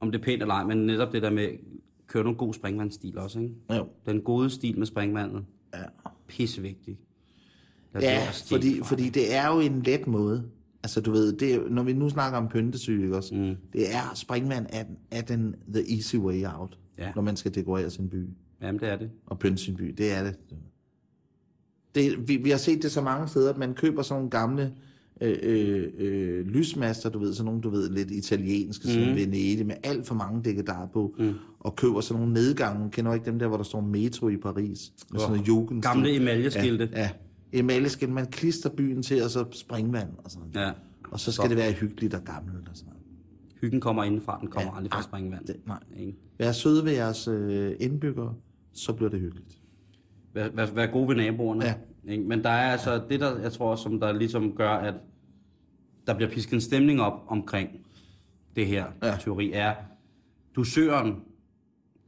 om 0.00 0.12
det 0.12 0.18
er 0.20 0.22
pænt 0.24 0.42
eller 0.42 0.54
ej, 0.54 0.64
men 0.64 0.78
netop 0.86 1.12
det 1.12 1.22
der 1.22 1.30
med, 1.30 1.48
køre 2.06 2.22
nogle 2.22 2.38
god 2.38 2.54
springvandsstil 2.54 3.18
også, 3.18 3.40
ikke? 3.40 3.54
Jo. 3.76 3.88
Den 4.06 4.20
gode 4.20 4.50
stil 4.50 4.78
med 4.78 4.86
springvandet. 4.86 5.44
Ja. 5.74 5.82
Pissevigtig. 6.28 6.98
Ja, 8.00 8.26
fordi, 8.48 8.78
fra 8.78 8.84
fordi 8.86 9.08
det. 9.08 9.34
er 9.34 9.48
jo 9.54 9.60
en 9.60 9.82
let 9.82 10.06
måde. 10.06 10.44
Altså 10.82 11.00
du 11.00 11.10
ved, 11.10 11.32
det 11.32 11.70
når 11.70 11.82
vi 11.82 11.92
nu 11.92 12.08
snakker 12.10 12.38
om 12.38 12.48
pyntesyge, 12.48 13.16
også? 13.16 13.34
Mm. 13.34 13.56
Det 13.72 13.94
er, 13.94 14.14
springvand 14.14 14.66
er, 14.72 14.84
er 15.10 15.20
den 15.22 15.54
the 15.74 15.94
easy 15.96 16.16
way 16.16 16.44
out, 16.58 16.78
Ja. 16.98 17.12
når 17.14 17.22
man 17.22 17.36
skal 17.36 17.54
dekorere 17.54 17.90
sin 17.90 18.08
by 18.08 18.28
Jamen, 18.62 18.80
det 18.80 18.88
er 18.88 18.96
det. 18.96 19.10
og 19.26 19.38
pynte 19.38 19.62
sin 19.62 19.76
by. 19.76 19.94
Det 19.98 20.12
er 20.12 20.22
det. 20.22 20.36
det 21.94 22.28
vi, 22.28 22.36
vi 22.36 22.50
har 22.50 22.56
set 22.58 22.82
det 22.82 22.90
så 22.92 23.00
mange 23.00 23.28
steder, 23.28 23.50
at 23.50 23.58
man 23.58 23.74
køber 23.74 24.02
sådan 24.02 24.18
nogle 24.18 24.30
gamle 24.30 24.74
øh, 25.20 25.88
øh, 25.98 26.46
lysmaster, 26.46 27.08
du 27.10 27.18
ved, 27.18 27.32
sådan 27.34 27.44
nogle, 27.44 27.60
du 27.60 27.70
ved, 27.70 27.90
lidt 27.90 28.10
italienske, 28.10 28.88
sådan 28.88 29.06
Mhm. 29.08 29.16
Venedig, 29.16 29.66
med 29.66 29.74
alt 29.84 30.06
for 30.06 30.14
mange 30.14 30.42
dækkedar 30.42 30.86
på, 30.92 31.14
mm. 31.18 31.32
og 31.60 31.76
køber 31.76 32.00
sådan 32.00 32.20
nogle 32.20 32.34
nedgange. 32.34 32.90
Kender 32.90 33.10
du 33.10 33.14
ikke 33.14 33.26
dem 33.26 33.38
der, 33.38 33.46
hvor 33.48 33.56
der 33.56 33.64
står 33.64 33.80
metro 33.80 34.28
i 34.28 34.36
Paris? 34.36 34.92
Med 35.10 35.20
sådan 35.20 35.32
noget 35.34 35.48
jugendstil? 35.48 35.90
Gamle 35.92 36.16
emaljeskilte. 36.16 36.88
Ja, 36.92 37.00
ja. 37.00 37.10
emaljeskilt. 37.52 38.12
Man 38.12 38.26
klister 38.26 38.70
byen 38.70 39.02
til, 39.02 39.22
og 39.22 39.30
så 39.30 39.44
springvand 39.52 40.08
og 40.24 40.30
sådan 40.30 40.48
noget. 40.54 40.66
Ja. 40.66 40.72
Og 41.10 41.20
så 41.20 41.32
skal 41.32 41.48
det 41.48 41.56
være 41.56 41.72
hyggeligt 41.72 42.14
og 42.14 42.24
gammelt 42.24 42.68
og 42.68 42.76
sådan 42.76 42.88
noget. 42.88 43.00
Hyggen 43.60 43.80
kommer 43.80 44.04
indenfra, 44.04 44.38
den 44.40 44.48
kommer 44.48 44.70
Ja. 44.72 44.76
aldrig 44.76 44.92
fra 44.92 44.98
Ah, 44.98 45.04
springvand. 45.04 45.44
det- 45.46 45.56
nej. 45.66 45.78
Ikke? 45.96 46.18
Vær 46.38 46.52
søde 46.52 46.84
ved 46.84 46.92
jeres 46.92 47.28
øh, 47.28 47.72
indbyggere, 47.80 48.34
så 48.72 48.92
bliver 48.92 49.10
det 49.10 49.20
hyggeligt. 49.20 49.58
Vær, 50.34 50.48
vær, 50.54 50.66
vær 50.74 50.86
gode 50.86 51.08
ved 51.08 51.16
naboerne. 51.16 51.64
Ja. 51.64 51.74
Ikke? 52.08 52.22
Men 52.24 52.42
der 52.42 52.50
er 52.50 52.72
altså 52.72 53.02
det, 53.08 53.20
der 53.20 53.38
jeg 53.38 53.52
tror, 53.52 53.76
som 53.76 54.00
der 54.00 54.12
ligesom 54.12 54.56
gør, 54.56 54.70
at 54.70 54.94
der 56.06 56.14
bliver 56.14 56.30
pisket 56.30 56.52
en 56.52 56.60
stemning 56.60 57.00
op 57.00 57.24
omkring 57.26 57.70
det 58.56 58.66
her 58.66 58.86
Ja. 59.02 59.16
teori, 59.20 59.50
er 59.52 59.74
dusøren 60.56 61.22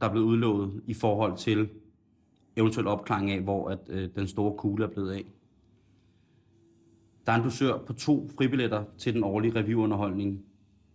der 0.01 0.07
er 0.07 0.11
blevet 0.11 0.25
udlovet 0.25 0.81
i 0.87 0.93
forhold 0.93 1.37
til 1.37 1.69
eventuel 2.55 2.87
opklaring 2.87 3.31
af, 3.31 3.41
hvor 3.41 3.69
at, 3.69 3.79
øh, 3.87 4.09
den 4.15 4.27
store 4.27 4.57
kugle 4.57 4.85
er 4.85 4.89
blevet 4.89 5.11
af. 5.11 5.25
Der 7.25 7.31
er 7.31 7.35
en 7.35 7.43
dusør 7.43 7.77
på 7.77 7.93
to 7.93 8.29
fribilletter 8.37 8.83
til 8.97 9.13
den 9.13 9.23
årlige 9.23 9.55
revyunderholdning 9.55 10.45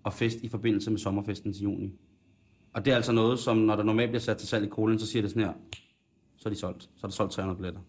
og 0.03 0.13
fest 0.13 0.39
i 0.43 0.49
forbindelse 0.49 0.91
med 0.91 0.99
sommerfesten 0.99 1.53
til 1.53 1.63
juni. 1.63 1.93
Og 2.73 2.85
det 2.85 2.91
er 2.91 2.97
altså 2.97 3.13
noget, 3.13 3.39
som 3.39 3.57
når 3.57 3.77
der 3.77 3.83
normalt 3.83 4.11
bliver 4.11 4.21
sat 4.21 4.37
til 4.37 4.49
salg 4.49 4.65
i 4.65 4.69
Kolen, 4.69 4.99
så 4.99 5.07
siger 5.07 5.23
det 5.23 5.31
sådan 5.31 5.43
her, 5.43 5.53
så 6.37 6.49
er 6.49 6.53
de 6.53 6.59
solgt. 6.59 6.83
Så 6.83 6.91
er 7.03 7.09
der 7.09 7.13
solgt 7.15 7.33
300 7.33 7.57
billetter. 7.57 7.81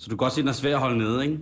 Så 0.00 0.06
du 0.06 0.10
kan 0.10 0.16
godt 0.16 0.32
se, 0.32 0.40
at 0.40 0.42
den 0.42 0.48
er 0.48 0.52
svær 0.52 0.74
at 0.74 0.80
holde 0.80 0.98
nede, 0.98 1.24
ikke? 1.24 1.38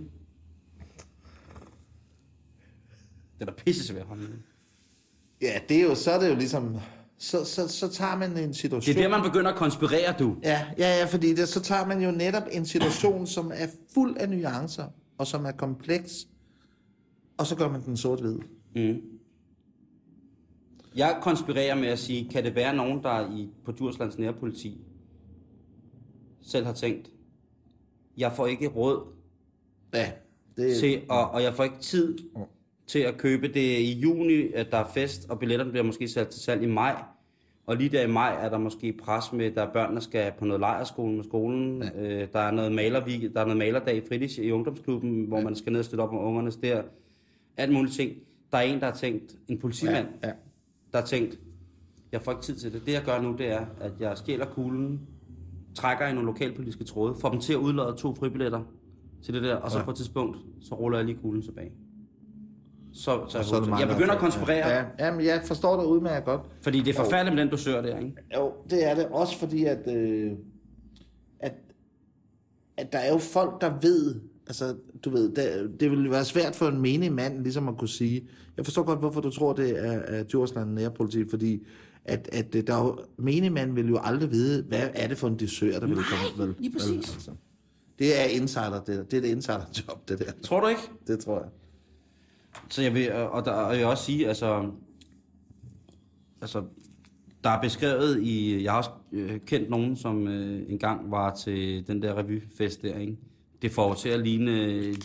Den 3.39 3.47
er 3.47 3.53
pisse 3.53 3.87
svær 3.87 3.99
at 3.99 4.07
holde 4.07 4.23
nede. 4.23 4.39
Ja, 5.41 5.59
det 5.69 5.77
er 5.77 5.83
jo, 5.83 5.95
så 5.95 6.11
er 6.11 6.19
det 6.19 6.29
jo 6.29 6.35
ligesom... 6.35 6.77
Så, 7.17 7.45
så, 7.45 7.67
så 7.67 7.87
tager 7.87 8.15
man 8.15 8.37
en 8.37 8.53
situation... 8.53 8.95
Det 8.95 9.03
er 9.03 9.09
der, 9.09 9.17
man 9.17 9.29
begynder 9.29 9.51
at 9.51 9.57
konspirere, 9.57 10.15
du. 10.19 10.37
Ja, 10.43 10.67
ja, 10.77 10.99
ja, 10.99 11.05
fordi 11.05 11.33
det, 11.33 11.47
så 11.47 11.61
tager 11.61 11.85
man 11.85 12.01
jo 12.01 12.11
netop 12.11 12.43
en 12.51 12.65
situation, 12.65 13.27
som 13.27 13.51
er 13.53 13.67
fuld 13.93 14.17
af 14.17 14.29
nuancer, 14.29 14.87
og 15.17 15.27
som 15.27 15.45
er 15.45 15.51
kompleks, 15.51 16.27
og 17.37 17.47
så 17.47 17.55
gør 17.55 17.69
man 17.69 17.85
den 17.85 17.97
sort-hvid. 17.97 18.39
Mm. 18.75 19.01
Jeg 20.95 21.19
konspirerer 21.21 21.75
med 21.75 21.87
at 21.87 21.99
sige, 21.99 22.29
kan 22.29 22.43
det 22.43 22.55
være 22.55 22.75
nogen, 22.75 23.03
der 23.03 23.35
i, 23.35 23.49
på 23.65 23.71
Djurslands 23.71 24.17
nærpoliti 24.17 24.81
selv 26.41 26.65
har 26.65 26.73
tænkt, 26.73 27.11
jeg 28.19 28.31
får 28.31 28.47
ikke 28.47 28.67
råd 28.67 29.05
Ja, 29.93 30.11
det 30.57 30.77
til, 30.77 31.01
og, 31.09 31.31
og 31.31 31.43
jeg 31.43 31.53
får 31.53 31.63
ikke 31.63 31.79
tid 31.79 32.17
til 32.87 32.99
at 32.99 33.17
købe 33.17 33.47
det 33.47 33.79
i 33.79 33.99
juni, 33.99 34.53
at 34.53 34.71
der 34.71 34.77
er 34.77 34.87
fest, 34.93 35.29
og 35.29 35.39
billetterne 35.39 35.71
bliver 35.71 35.83
måske 35.83 36.07
sat 36.07 36.27
til 36.27 36.41
salg 36.41 36.63
i 36.63 36.67
maj. 36.67 37.03
Og 37.65 37.75
lige 37.75 37.89
der 37.89 38.01
i 38.01 38.07
maj 38.07 38.45
er 38.45 38.49
der 38.49 38.57
måske 38.57 38.93
pres 38.93 39.33
med, 39.33 39.57
at 39.57 39.69
børnene 39.73 40.01
skal 40.01 40.31
på 40.39 40.45
noget 40.45 40.59
lejerskole 40.59 41.15
med 41.15 41.23
skolen. 41.23 41.83
Ja. 41.83 42.01
Øh, 42.01 42.27
der, 42.33 42.39
er 42.39 42.51
noget 42.51 42.71
maler, 42.71 42.99
der 43.05 43.41
er 43.41 43.45
noget 43.45 43.57
malerdag 43.57 43.95
i 43.95 44.01
fritids 44.07 44.37
i 44.37 44.51
ungdomsklubben, 44.51 45.23
hvor 45.23 45.37
ja. 45.37 45.43
man 45.43 45.55
skal 45.55 45.71
ned 45.71 45.79
og 45.79 45.85
støtte 45.85 46.01
op 46.01 46.13
med 46.13 46.21
ungerne 46.21 46.51
der. 46.51 46.83
Alt 47.57 47.73
muligt 47.73 47.95
ting. 47.95 48.17
Der 48.51 48.57
er 48.57 48.61
en, 48.61 48.79
der 48.79 48.85
har 48.85 48.93
tænkt, 48.93 49.35
en 49.47 49.57
politimand, 49.57 50.07
Ja, 50.23 50.27
ja. 50.27 50.33
der 50.91 50.99
har 50.99 51.05
tænkt, 51.05 51.39
jeg 52.11 52.21
får 52.21 52.31
ikke 52.31 52.41
tid 52.43 52.55
til 52.55 52.73
det. 52.73 52.85
Det 52.85 52.93
jeg 52.93 53.03
gør 53.03 53.21
nu, 53.21 53.35
det 53.37 53.51
er, 53.51 53.65
at 53.81 53.91
jeg 53.99 54.17
stjæler 54.17 54.45
kuglen, 54.45 55.01
trækker 55.75 56.07
i 56.07 56.13
nogle 56.13 56.25
lokalpolitiske 56.25 56.83
tråde, 56.83 57.15
får 57.21 57.29
dem 57.29 57.39
til 57.39 57.53
at 57.53 57.59
udlade 57.59 57.95
to 57.97 58.15
fribilletter 58.15 58.61
til 59.23 59.33
det 59.33 59.43
der, 59.43 59.55
og 59.55 59.71
så 59.71 59.77
Ja. 59.77 59.83
på 59.83 59.91
et 59.91 59.97
tidspunkt, 59.97 60.37
så 60.61 60.75
ruller 60.75 60.97
jeg 60.97 61.05
lige 61.05 61.17
kuglen 61.21 61.41
tilbage. 61.41 61.71
Så, 62.93 63.19
så, 63.29 63.37
Og 63.37 63.45
så 63.45 63.55
er 63.55 63.59
det 63.59 63.69
jeg 63.79 63.87
der- 63.87 63.93
begynder 63.93 64.13
at 64.13 64.19
konspirere, 64.19 64.67
Ja, 64.69 64.85
ja 64.99 65.11
men 65.15 65.25
jeg 65.25 65.41
forstår 65.45 65.75
dig 65.81 65.85
udmærket 65.87 66.25
godt. 66.25 66.41
fordi 66.61 66.79
det 66.81 66.89
er 66.97 67.03
forfærdeligt 67.03 67.35
med 67.35 67.43
den 67.43 67.51
dosør 67.51 67.81
der, 67.81 67.97
ikke? 67.99 68.13
Jo, 68.37 68.51
det 68.69 68.89
er 68.89 68.95
det. 68.95 69.05
Også 69.07 69.39
fordi, 69.39 69.65
at, 69.65 69.95
øh, 69.95 70.31
at, 71.39 71.53
at 72.77 72.91
der 72.93 72.97
er 72.99 73.11
jo 73.11 73.17
folk, 73.17 73.61
der 73.61 73.73
ved, 73.81 74.15
altså, 74.47 74.75
du 75.05 75.09
ved, 75.09 75.29
det, 75.35 75.79
det 75.79 75.91
vil 75.91 76.11
være 76.11 76.25
svært 76.25 76.55
for 76.55 76.67
en 76.67 76.81
menig 76.81 77.13
mand 77.13 77.43
ligesom 77.43 77.67
at 77.67 77.77
kunne 77.77 77.87
sige, 77.87 78.27
jeg 78.57 78.65
forstår 78.65 78.83
godt, 78.83 78.99
hvorfor 78.99 79.21
du 79.21 79.29
tror, 79.29 79.53
det 79.53 79.85
er, 79.85 79.91
er 79.91 80.23
Djursland 80.23 80.73
nærpoliti, 80.73 81.29
fordi 81.29 81.65
at, 82.09 82.29
at 82.31 82.55
øh, 82.55 82.67
der 82.67 82.73
er 82.73 82.85
jo, 82.85 82.99
menig 83.17 83.51
mand 83.51 83.73
vil 83.73 83.87
jo 83.87 83.99
aldrig 84.03 84.31
vide, 84.31 84.63
hvad 84.63 84.89
er 84.93 85.07
det 85.07 85.17
for 85.17 85.27
en 85.27 85.37
dissør, 85.37 85.79
der 85.79 85.87
vil 85.87 85.97
komme. 85.97 86.45
Vel, 86.45 86.55
lige 86.59 86.73
præcis. 86.73 86.89
Vel, 86.89 86.97
altså. 86.97 87.31
Det 87.99 88.21
er 88.21 88.25
insider, 88.25 88.83
det 88.83 88.97
der. 88.97 89.03
Det 89.03 89.17
er 89.17 89.21
det 89.21 89.27
insider-job, 89.27 90.09
det 90.09 90.19
der. 90.19 90.31
Tror 90.43 90.59
du 90.59 90.67
ikke? 90.67 90.81
Det 91.07 91.19
tror 91.19 91.39
jeg. 91.39 91.49
Så 92.69 92.81
jeg 92.81 92.93
vil, 92.93 93.13
og 93.13 93.45
der, 93.45 93.51
og 93.51 93.71
jeg 93.71 93.79
vil 93.79 93.87
også 93.87 94.03
sige, 94.03 94.27
altså, 94.27 94.71
altså, 96.41 96.63
der 97.43 97.49
er 97.49 97.61
beskrevet 97.61 98.23
i, 98.23 98.63
jeg 98.63 98.71
har 98.71 98.77
også 98.77 98.89
øh, 99.11 99.39
kendt 99.45 99.69
nogen, 99.69 99.95
som 99.95 100.27
øh, 100.27 100.61
engang 100.69 101.11
var 101.11 101.35
til 101.35 101.87
den 101.87 102.01
der 102.01 102.17
revyfest 102.17 102.81
der, 102.81 102.97
ikke? 102.97 103.17
Det 103.61 103.71
får 103.71 103.93
til 103.93 104.09
at 104.09 104.19
ligne 104.19 104.63
øh, 104.63 104.95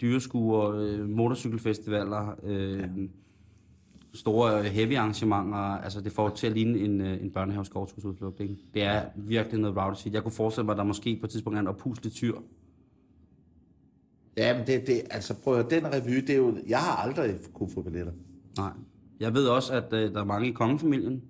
dyreskuer, 0.00 0.70
øh, 0.70 1.08
motorcykelfestivaler, 1.08 2.34
øh, 2.42 2.78
ja. 2.78 2.86
Store 4.16 4.58
øh, 4.58 4.64
heavy 4.64 4.96
arrangementer, 4.96 5.56
altså 5.58 6.00
det 6.00 6.12
får 6.12 6.28
til 6.28 6.46
at 6.46 6.52
ligne 6.52 6.78
en, 6.78 7.00
øh, 7.00 7.22
en 7.22 7.30
børnehave 7.30 7.64
skovtursudflugt, 7.64 8.40
ikke? 8.40 8.56
Det 8.74 8.82
er 8.82 9.04
virkelig 9.16 9.60
noget 9.60 9.76
rowdy 9.76 9.94
shit. 9.94 10.14
Jeg 10.14 10.22
kunne 10.22 10.32
forestille 10.32 10.64
mig, 10.64 10.72
at 10.72 10.78
der 10.78 10.84
måske 10.84 11.16
på 11.20 11.26
et 11.26 11.30
tidspunkt 11.30 11.56
er 11.56 11.60
en 11.60 11.66
oppuslig 11.66 12.12
tyr, 12.12 12.34
Ja, 14.36 14.58
men 14.58 14.66
det, 14.66 14.86
det, 14.86 15.02
altså 15.10 15.34
prøv 15.44 15.58
at 15.58 15.70
den 15.70 15.86
revy, 15.86 16.14
det 16.16 16.30
er 16.30 16.36
jo, 16.36 16.58
jeg 16.68 16.78
har 16.78 16.96
aldrig 16.96 17.34
kunne 17.54 17.70
få 17.70 17.82
billetter. 17.82 18.12
Nej. 18.56 18.70
Jeg 19.20 19.34
ved 19.34 19.48
også, 19.48 19.72
at 19.72 19.92
øh, 19.92 20.14
der 20.14 20.20
er 20.20 20.24
mange 20.24 20.48
i 20.48 20.52
kongefamilien, 20.52 21.22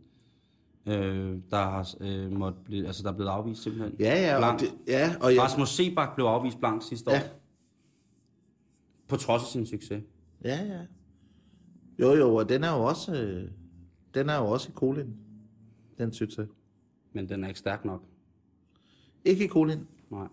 øh, 0.87 1.37
der, 1.51 1.57
har, 1.57 1.94
øh, 2.01 2.33
måtte 2.33 2.59
blive, 2.64 2.87
altså, 2.87 3.03
der 3.03 3.09
er 3.12 3.14
blevet 3.16 3.31
afvist 3.31 3.62
simpelthen. 3.62 3.92
Ja, 4.01 4.20
ja, 4.27 4.35
og, 4.35 4.40
Blankt. 4.40 4.61
det, 4.61 4.68
ja, 4.88 5.14
og 5.20 5.35
jeg, 5.35 5.42
Rasmus 5.42 5.68
Sebak 5.68 6.14
blev 6.14 6.27
afvist 6.27 6.59
blankt 6.59 6.85
sidste 6.85 7.11
Ja. 7.11 7.16
år. 7.18 7.22
På 9.09 9.16
trods 9.16 9.42
af 9.42 9.49
sin 9.49 9.66
succes. 9.66 10.03
Ja, 10.44 10.64
ja. 10.64 10.79
Jo, 11.99 12.15
jo, 12.15 12.35
og 12.35 12.49
den 12.49 12.65
er 12.65 12.77
jo 12.77 12.85
også, 12.85 13.15
øh, 13.15 13.51
den 14.15 14.29
er 14.29 14.37
jo 14.37 14.47
også 14.47 14.69
i 14.69 14.73
Kolin. 14.75 15.17
Den 15.99 16.13
synes 16.13 16.39
jeg. 16.39 16.47
Men 17.13 17.29
den 17.29 17.45
er 17.45 17.49
ikke 17.49 17.59
stærk 17.59 17.85
nok. 17.85 18.03
Ikke 19.25 19.45
i 19.45 19.47
Kolin. 19.47 19.87
Nej. 20.11 20.27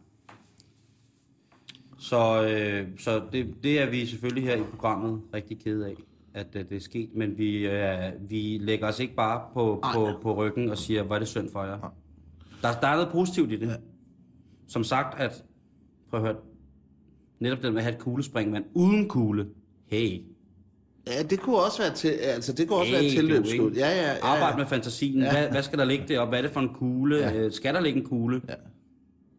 Så, 1.97 2.47
øh, 2.47 2.99
så 2.99 3.23
det, 3.32 3.63
det 3.63 3.82
er 3.82 3.89
vi 3.89 4.06
selvfølgelig 4.06 4.43
her 4.43 4.56
i 4.56 4.63
programmet 4.63 5.21
rigtig 5.34 5.60
kede 5.60 5.88
af, 5.88 5.95
at 6.34 6.47
øh, 6.56 6.69
det 6.69 6.76
er 6.76 6.80
sket. 6.80 7.10
Men 7.15 7.38
vi, 7.38 7.67
øh, 7.67 8.12
vi 8.30 8.58
lægger 8.62 8.88
os 8.88 8.99
ikke 8.99 9.15
bare 9.15 9.41
på, 9.54 9.80
Ej. 9.84 9.93
på, 9.93 10.19
på 10.21 10.36
ryggen 10.36 10.69
og 10.69 10.78
siger, 10.78 11.04
hvor 11.04 11.15
er 11.15 11.19
det 11.19 11.28
synd 11.28 11.52
for 11.52 11.63
jer. 11.63 11.93
Der, 12.62 12.80
der 12.82 12.88
er 12.88 12.95
noget 12.95 13.12
positivt 13.12 13.52
i 13.52 13.56
det. 13.56 13.67
Ja. 13.67 13.76
Som 14.67 14.84
sagt, 14.84 15.19
at 15.19 15.45
prøv 16.10 16.19
at 16.19 16.26
høre, 16.26 16.36
netop 17.39 17.62
det 17.63 17.73
med 17.73 17.80
at 17.80 17.84
have 17.84 17.95
et 17.95 18.02
kuglespringvand 18.02 18.65
uden 18.73 19.10
kugle. 19.10 19.49
Hey, 19.86 20.21
Ja, 21.07 21.23
det 21.23 21.39
kunne 21.39 21.57
også 21.57 21.81
være 21.81 21.93
til, 21.93 22.07
altså 22.07 22.53
det 22.53 22.67
kunne 22.67 22.79
også 22.79 22.91
hey 22.91 23.01
være 23.01 23.09
tilløbsskud. 23.11 23.69
ikke? 23.69 23.79
Ja, 23.79 23.89
ja, 23.89 24.11
ja. 24.11 24.17
Arbejde 24.25 24.57
med 24.57 24.65
fantasien. 24.65 25.19
Ja. 25.21 25.31
Hvad, 25.31 25.49
hvad 25.49 25.63
skal 25.63 25.79
der 25.79 25.85
ligge 25.85 26.05
deroppe? 26.07 26.29
Hvad 26.29 26.39
er 26.39 26.41
det 26.43 26.51
for 26.51 26.59
en 26.59 26.69
kugle? 26.73 27.17
Ja. 27.17 27.31
Ja. 27.31 27.49
Skal 27.49 27.73
der 27.73 27.81
ligge 27.81 27.99
en 27.99 28.05
kugle? 28.05 28.41
Ja. 28.49 28.53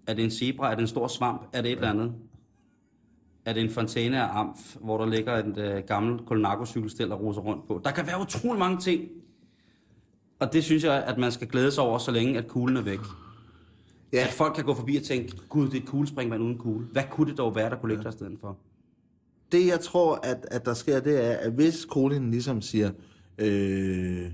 Er 0.07 0.15
det 0.15 0.25
en 0.25 0.31
zebra? 0.31 0.71
Er 0.71 0.75
det 0.75 0.81
en 0.83 0.89
stor 0.89 1.09
svamp? 1.09 1.43
Er 1.53 1.63
det 1.63 1.71
et 1.73 1.77
eller 1.77 1.91
andet? 1.91 2.13
Er 3.45 3.53
det 3.53 3.63
en 3.63 3.71
fontæne 3.71 4.23
af 4.23 4.39
amf, 4.41 4.77
hvor 4.81 4.99
der 4.99 5.07
ligger 5.07 5.33
et 5.37 5.59
øh, 5.59 5.83
gammelt 5.87 6.23
Colnago-cykelstel, 6.27 7.09
der 7.09 7.15
roser 7.17 7.41
rundt 7.41 7.67
på? 7.67 7.81
Der 7.85 7.91
kan 7.91 8.07
være 8.07 8.21
utrolig 8.21 8.59
mange 8.59 8.79
ting. 8.79 9.03
Og 10.39 10.53
det 10.53 10.65
synes 10.65 10.85
jeg, 10.85 11.05
at 11.07 11.19
man 11.19 11.33
skal 11.33 11.49
glæde 11.49 11.71
sig 11.71 11.85
over, 11.85 11.99
så 11.99 12.11
længe 12.11 12.39
at 12.39 12.49
kuglen 12.49 12.77
er 12.77 12.83
væk. 12.83 12.99
Ja. 14.13 14.23
At 14.25 14.33
folk 14.33 14.55
kan 14.55 14.65
gå 14.65 14.75
forbi 14.75 14.97
og 14.97 15.03
tænke, 15.03 15.37
gud, 15.49 15.67
det 15.67 15.75
er 15.75 15.81
et 15.83 15.87
kuglespringvand 15.89 16.43
uden 16.43 16.59
kugle. 16.59 16.87
Hvad 16.93 17.03
kunne 17.11 17.31
det 17.31 17.39
dog 17.39 17.55
være, 17.57 17.71
der 17.71 17.77
kunne 17.77 17.89
ligge 17.89 18.05
der 18.05 18.11
i 18.11 18.13
stedet 18.13 18.39
for? 18.41 18.57
Det 19.55 19.67
jeg 19.67 19.81
tror, 19.81 20.15
at, 20.23 20.47
at 20.51 20.65
der 20.65 20.75
sker, 20.75 21.01
det 21.01 21.25
er, 21.27 21.31
at 21.37 21.53
hvis 21.53 21.85
Kolin 21.85 22.31
ligesom 22.31 22.61
siger, 22.63 22.91
øh, 23.39 24.27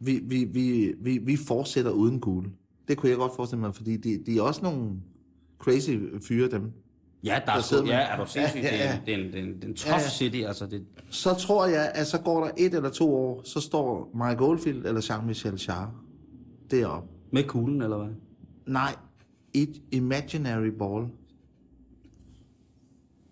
vi, 0.00 0.20
vi, 0.24 0.44
vi, 0.44 0.94
vi, 1.00 1.18
vi 1.18 1.36
fortsætter 1.36 1.90
uden 1.90 2.20
kugle. 2.20 2.50
Det 2.88 2.96
kunne 2.96 3.10
jeg 3.10 3.18
godt 3.18 3.32
forestille 3.36 3.60
mig, 3.60 3.74
fordi 3.74 3.96
de, 3.96 4.22
de 4.26 4.38
er 4.38 4.42
også 4.42 4.60
nogle 4.62 4.90
crazy 5.58 5.90
fyre, 6.28 6.50
dem. 6.50 6.72
Ja, 7.24 7.38
der 7.46 7.52
Der 7.52 7.52
er, 7.52 7.60
sidder 7.62 7.84
ja, 7.86 7.98
er 8.00 8.16
du 8.24 8.30
sindssygt. 8.30 8.64
Ja, 8.64 8.76
ja, 8.76 8.84
ja. 8.84 8.98
Det 9.06 9.14
er 9.14 9.18
en, 9.18 9.32
det 9.32 9.38
er 9.40 9.42
en, 9.42 9.54
det 9.54 9.64
er 9.64 9.68
en 9.68 9.74
tough 9.74 9.90
Ja, 9.90 9.94
ja. 10.02 10.08
city, 10.08 10.36
altså. 10.46 10.66
Det, 10.66 10.84
Så 11.10 11.34
tror 11.34 11.66
jeg, 11.66 11.92
at 11.94 12.06
så 12.06 12.18
går 12.20 12.44
der 12.44 12.50
et 12.58 12.74
eller 12.74 12.90
to 12.90 13.14
år, 13.14 13.42
så 13.44 13.60
står 13.60 14.10
Mike 14.28 14.44
Oldfield 14.44 14.86
eller 14.86 15.00
Jean-Michel 15.00 15.64
Jarre 15.68 15.90
deroppe. 16.70 17.08
med 17.32 17.44
kuglen, 17.44 17.82
eller 17.82 17.96
hvad? 17.98 18.14
Nej, 18.66 18.94
et 19.54 19.82
imaginary 19.92 20.68
ball. 20.78 21.06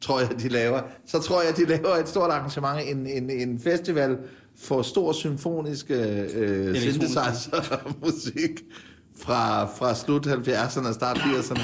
Tror 0.04 0.20
jeg, 0.20 0.30
de 0.40 0.48
laver. 0.48 0.80
Så 1.06 1.18
tror 1.18 1.42
jeg, 1.42 1.56
de 1.56 1.64
laver 1.64 1.94
et 1.94 2.08
stort 2.08 2.30
arrangement, 2.30 2.80
en, 2.90 3.06
en, 3.06 3.30
en 3.30 3.60
festival 3.60 4.18
for 4.58 4.82
stor 4.82 5.12
symfonisk 5.12 5.90
øh, 5.90 6.76
synthesizer-musik 6.76 8.50
fra, 9.22 9.64
fra 9.64 9.94
slut 9.94 10.26
70'erne 10.26 10.88
og 10.88 10.94
start 10.94 11.16
80'erne. 11.18 11.62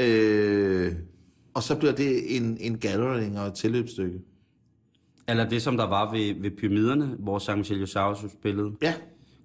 Øh, 0.00 0.92
og 1.54 1.62
så 1.62 1.74
bliver 1.76 1.92
det 1.92 2.36
en, 2.36 2.56
en 2.60 2.78
gathering 2.78 3.38
og 3.38 3.46
et 3.46 3.54
tilløbsstykke. 3.54 4.18
Eller 5.28 5.48
det, 5.48 5.62
som 5.62 5.76
der 5.76 5.86
var 5.86 6.12
ved, 6.12 6.34
ved 6.42 6.50
pyramiderne, 6.50 7.06
hvor 7.18 7.38
Jean-Michel 7.38 7.76
Josaus 7.80 8.18
spillede. 8.40 8.70
Ja, 8.82 8.94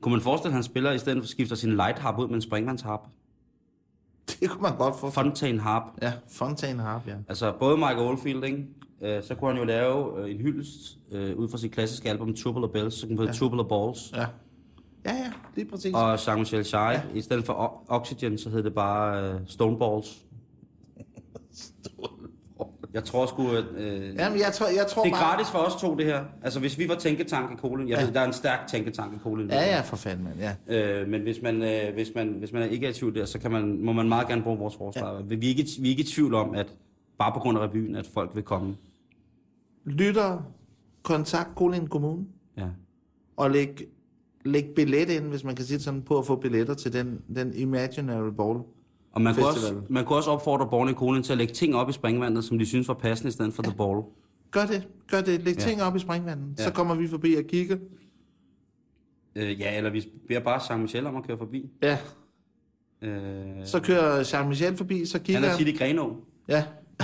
Kunne 0.01 0.11
man 0.11 0.21
forestille, 0.21 0.49
at 0.49 0.53
han 0.53 0.63
spiller, 0.63 0.91
i 0.91 0.97
stedet 0.97 1.23
for 1.23 1.27
skifter 1.27 1.55
sin 1.55 1.69
light 1.69 1.99
harp 1.99 2.19
ud 2.19 2.27
med 2.27 2.35
en 2.35 2.41
springvandsharp? 2.41 2.99
det 4.39 4.49
kunne 4.49 4.61
man 4.61 4.77
godt 4.77 4.95
få. 4.99 5.09
Fontaine 5.09 5.59
harp. 5.59 5.83
Ja, 6.01 6.13
Fontaine 6.29 6.81
Harp, 6.81 7.07
ja. 7.07 7.15
Altså 7.29 7.53
både 7.59 7.77
Mike 7.77 7.97
Oldfield, 8.01 8.43
ikke? 8.43 8.65
Øh, 9.01 9.23
så 9.23 9.35
kunne 9.35 9.51
han 9.51 9.59
jo 9.59 9.65
lave 9.65 10.19
øh, 10.23 10.31
en 10.31 10.37
hyldest 10.37 10.97
øh, 11.11 11.35
ud 11.37 11.49
fra 11.49 11.57
sit 11.57 11.71
klassiske 11.71 12.09
album 12.09 12.33
Tubular 12.33 12.67
Bells, 12.67 12.93
så 12.93 13.07
kunne 13.07 13.17
den 13.17 13.25
hedde 13.25 13.37
Tubular 13.39 13.63
Balls. 13.63 14.11
Ja, 14.15 14.25
ja, 15.05 15.13
ja 15.15 15.31
lige 15.55 15.69
præcis. 15.69 15.93
Og 15.93 16.15
Jean-Michel 16.15 16.69
Jarre, 16.73 16.89
ja. 16.91 17.01
i 17.13 17.21
stedet 17.21 17.45
for 17.45 17.53
o- 17.53 17.85
Oxygen, 17.95 18.37
så 18.37 18.49
hed 18.49 18.63
det 18.63 18.73
bare 18.73 19.23
øh, 19.33 19.39
Stone 19.47 19.79
Balls. 19.79 20.17
Jeg 22.93 23.03
tror 23.03 23.25
sgu, 23.25 23.47
at... 23.51 23.65
Øh, 23.77 24.15
Jamen, 24.15 24.39
jeg 24.39 24.51
tror, 24.53 24.65
jeg 24.67 24.87
tror 24.87 25.03
det 25.03 25.09
er 25.11 25.13
bare... 25.15 25.23
gratis 25.35 25.51
for 25.51 25.57
os 25.59 25.81
to, 25.81 25.95
det 25.95 26.05
her. 26.05 26.23
Altså, 26.43 26.59
hvis 26.59 26.77
vi 26.79 26.89
var 26.89 26.95
tænketank 26.95 27.51
i 27.51 27.55
Kolin... 27.55 27.89
Jeg 27.89 27.97
Ja. 27.99 28.05
ved, 28.05 28.13
der 28.13 28.19
er 28.19 28.25
en 28.27 28.33
stærk 28.33 28.67
tænketank 28.67 29.13
i 29.15 29.17
Kolin. 29.23 29.49
Ja, 29.49 29.61
ja, 29.75 29.81
for 29.81 29.95
fanden, 29.95 30.23
mand, 30.23 30.35
ja. 30.69 31.01
Øh, 31.01 31.07
men 31.09 31.21
hvis 31.21 31.41
man, 31.41 31.61
øh, 31.63 31.93
hvis, 31.93 32.11
man, 32.15 32.27
hvis 32.39 32.53
man 32.53 32.69
ikke 32.69 32.85
er 32.85 32.89
i 32.89 32.93
tvivl 32.93 33.15
der, 33.15 33.25
så 33.25 33.39
kan 33.39 33.51
man, 33.51 33.81
må 33.85 33.93
man 33.93 34.09
meget 34.09 34.27
gerne 34.27 34.43
bruge 34.43 34.57
vores 34.57 34.75
forslag. 34.75 35.05
Ja. 35.29 35.35
Vi, 35.35 35.45
er 35.45 35.49
ikke, 35.49 35.67
vi 35.79 35.87
er 35.87 35.89
ikke 35.89 36.03
i 36.03 36.05
tvivl 36.05 36.33
om, 36.33 36.55
at 36.55 36.73
bare 37.19 37.31
på 37.33 37.39
grund 37.39 37.57
af 37.57 37.61
revyen, 37.67 37.95
at 37.95 38.07
folk 38.13 38.31
vil 38.35 38.43
komme. 38.43 38.75
Lytter, 39.85 40.41
kontakt 41.03 41.49
Kolding 41.55 41.89
Kommune, 41.89 42.25
Ja. 42.57 42.67
og 43.37 43.51
læg, 43.51 43.81
læg 44.45 44.65
billet 44.75 45.09
ind, 45.09 45.23
hvis 45.23 45.43
man 45.43 45.55
kan 45.55 45.65
sige 45.65 45.77
det 45.77 45.83
sådan, 45.85 46.01
på 46.01 46.17
at 46.19 46.25
få 46.25 46.35
billetter 46.35 46.73
til 46.73 46.93
den, 46.93 47.21
den 47.35 47.53
Imaginary 47.53 48.29
Ball. 48.37 48.59
Og 49.13 49.21
man 49.21 49.33
kunne, 49.35 49.45
også, 49.47 49.81
man 49.89 50.05
kunne 50.05 50.17
også 50.17 50.31
opfordre 50.31 50.67
borgerne 50.69 50.91
i 50.91 50.93
Kolin 50.93 51.23
til 51.23 51.31
at 51.31 51.37
lægge 51.37 51.53
ting 51.53 51.75
op 51.75 51.89
i 51.89 51.91
springvandet, 51.93 52.43
som 52.43 52.59
de 52.59 52.65
synes 52.65 52.87
var 52.87 52.93
passende 52.93 53.29
i 53.29 53.31
stedet 53.31 53.53
for 53.53 53.63
ja. 53.65 53.69
The 53.69 53.77
Ball. 53.77 54.01
Gør 54.51 54.65
det, 54.65 54.87
gør 55.11 55.21
det. 55.21 55.41
Læg 55.43 55.55
Ja. 55.55 55.61
ting 55.61 55.83
op 55.83 55.95
i 55.95 55.99
springvandet. 55.99 56.59
Ja. 56.59 56.63
Så 56.63 56.71
kommer 56.73 56.95
vi 56.95 57.07
forbi 57.07 57.35
og 57.35 57.43
kigger. 57.43 57.77
Øh, 59.35 59.59
ja, 59.59 59.77
eller 59.77 59.89
vi 59.89 60.09
beder 60.27 60.39
bare 60.39 60.59
Jean-Michel 60.59 61.07
om 61.07 61.15
at 61.15 61.27
køre 61.27 61.37
forbi. 61.37 61.69
Ja, 61.83 61.97
Øh, 63.01 63.65
så 63.65 63.79
kører 63.79 64.23
Jean-Michel 64.23 64.77
forbi, 64.77 65.05
så 65.05 65.19
kigger 65.19 65.33
han 65.39 65.43
er 65.43 65.49
han. 65.49 65.57
tit 65.57 65.67
i 65.67 65.77
Grenå. 65.77 66.15
Ja. 66.47 66.63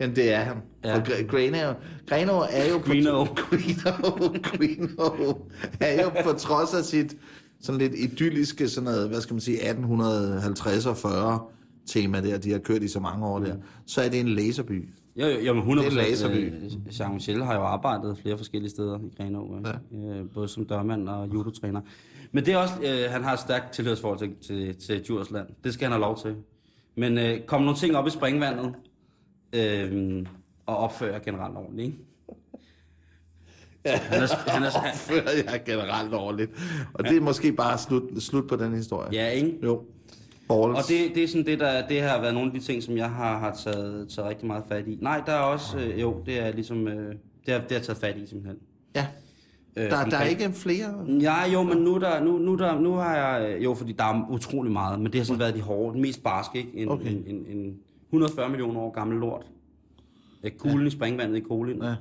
Jamen, 0.00 0.16
det 0.16 0.32
er 0.32 0.38
han. 0.40 0.56
Ja. 0.84 0.96
For 0.96 1.00
Gre- 1.00 1.26
Greno, 1.26 1.72
Greno 2.08 2.32
er 2.50 2.70
jo. 2.72 2.78
Greno. 2.78 3.24
Greno, 3.24 4.28
Greno 4.42 5.34
er 5.80 6.02
jo 6.02 6.10
på 6.22 6.32
trods 6.38 6.74
af 6.74 6.84
sit 6.84 7.16
sådan 7.60 7.80
lidt 7.80 7.94
idylliske, 7.94 8.68
sådan 8.68 8.90
noget, 8.90 9.08
hvad 9.08 9.20
skal 9.20 9.34
man 9.34 9.40
sige, 9.40 9.56
1850 9.56 10.86
og 10.86 10.96
40 10.96 11.40
tema 11.86 12.20
der, 12.20 12.38
de 12.38 12.52
har 12.52 12.58
kørt 12.58 12.82
i 12.82 12.88
så 12.88 13.00
mange 13.00 13.26
år 13.26 13.38
der, 13.38 13.56
så 13.86 14.02
er 14.02 14.08
det 14.08 14.20
en 14.20 14.28
laserby. 14.28 14.88
Jo, 15.16 15.26
jo, 15.26 15.38
jo 15.38 15.52
men 15.52 15.60
100 15.60 15.90
Det 15.90 15.98
er 15.98 16.02
laserby. 16.02 16.52
Jean-Michel 16.88 17.44
har 17.44 17.54
jo 17.54 17.60
arbejdet 17.62 18.18
flere 18.18 18.36
forskellige 18.36 18.70
steder 18.70 18.98
i 18.98 19.14
Grenå. 19.16 19.58
Ja. 19.92 19.98
Øh, 19.98 20.30
både 20.34 20.48
som 20.48 20.66
dørmand 20.66 21.08
og 21.08 21.28
judotræner. 21.34 21.80
Men 22.32 22.46
det 22.46 22.54
er 22.54 22.58
også, 22.58 22.74
øh, 22.82 23.10
han 23.10 23.24
har 23.24 23.32
et 23.32 23.40
stærkt 23.40 23.72
tilhørsforhold 23.72 24.18
til, 24.18 24.34
til, 24.46 24.76
til 24.76 25.02
Djursland. 25.02 25.46
Det 25.64 25.74
skal 25.74 25.84
han 25.84 25.92
have 25.92 26.00
lov 26.00 26.18
til. 26.18 26.34
Men 26.96 27.18
øh, 27.18 27.40
kom 27.40 27.62
nogle 27.62 27.76
ting 27.76 27.96
op 27.96 28.06
i 28.06 28.10
springvandet, 28.10 28.74
øh, 29.52 30.26
og 30.66 30.76
opføre 30.76 31.20
generelt 31.24 31.56
ordentligt, 31.56 31.86
ikke? 31.86 31.98
Han 33.94 34.22
er, 34.22 34.50
han 34.50 34.62
er, 34.62 34.70
Opfører 34.92 35.30
jeg 35.52 35.62
generelt 35.66 36.14
overligt. 36.14 36.50
Og 36.94 37.04
det 37.04 37.16
er 37.16 37.20
måske 37.20 37.52
bare 37.52 37.78
slut, 37.78 38.02
slut 38.18 38.48
på 38.48 38.56
den 38.56 38.74
historie. 38.74 39.08
ja, 39.12 39.28
ikke? 39.28 39.58
Jo. 39.62 39.82
Balls. 40.48 40.78
Og 40.78 40.82
det, 40.88 41.14
det 41.14 41.24
er 41.24 41.28
sådan 41.28 41.46
det, 41.46 41.60
der 41.60 41.86
det 41.88 42.02
har 42.02 42.20
været 42.20 42.34
nogle 42.34 42.52
af 42.54 42.60
de 42.60 42.66
ting, 42.66 42.82
som 42.82 42.96
jeg 42.96 43.10
har, 43.10 43.38
har 43.38 43.54
taget, 43.64 44.08
taget 44.08 44.28
rigtig 44.28 44.46
meget 44.46 44.64
fat 44.68 44.88
i. 44.88 44.98
Nej, 45.00 45.22
der 45.26 45.32
er 45.32 45.38
også, 45.38 45.78
øh, 45.78 46.00
jo, 46.00 46.22
det 46.26 46.40
er 46.40 46.52
ligesom, 46.52 46.88
øh, 46.88 47.14
det 47.46 47.54
har, 47.54 47.60
det 47.60 47.72
har 47.76 47.80
taget 47.84 47.98
fat 47.98 48.16
i 48.16 48.26
simpelthen. 48.26 48.58
Ja. 48.96 49.06
Øh, 49.76 49.90
Der, 49.90 50.04
der 50.04 50.16
er 50.16 50.24
ikke 50.24 50.52
flere... 50.52 50.94
Ja, 51.20 51.50
jo, 51.52 51.62
men 51.62 51.78
nu, 51.78 51.94
er 51.94 51.98
der, 51.98 52.24
nu, 52.24 52.38
nu, 52.38 52.52
er 52.52 52.56
der, 52.56 52.80
nu 52.80 52.92
har 52.94 53.16
jeg... 53.16 53.50
øh, 53.56 53.64
Jo, 53.64 53.74
fordi 53.74 53.92
der 53.92 54.04
er 54.04 54.26
utrolig 54.30 54.72
meget, 54.72 55.00
men 55.00 55.12
det 55.12 55.20
har 55.20 55.24
sådan 55.24 55.40
været 55.40 55.54
de 55.54 55.60
hårde, 55.60 55.92
den 55.94 56.02
mest 56.02 56.22
barske, 56.22 56.58
ikke? 56.58 56.70
En, 56.74 56.88
Okay. 56.88 57.10
en, 57.10 57.24
en, 57.26 57.56
en 57.58 57.74
140 58.08 58.48
millioner 58.48 58.80
år 58.80 58.90
gammel 58.90 59.18
lort. 59.18 59.46
Kuglen 60.58 60.80
ja. 60.80 60.86
i 60.86 60.90
springvandet 60.90 61.36
i 61.36 61.40
Kolin. 61.40 61.82
Ja. 61.82 61.94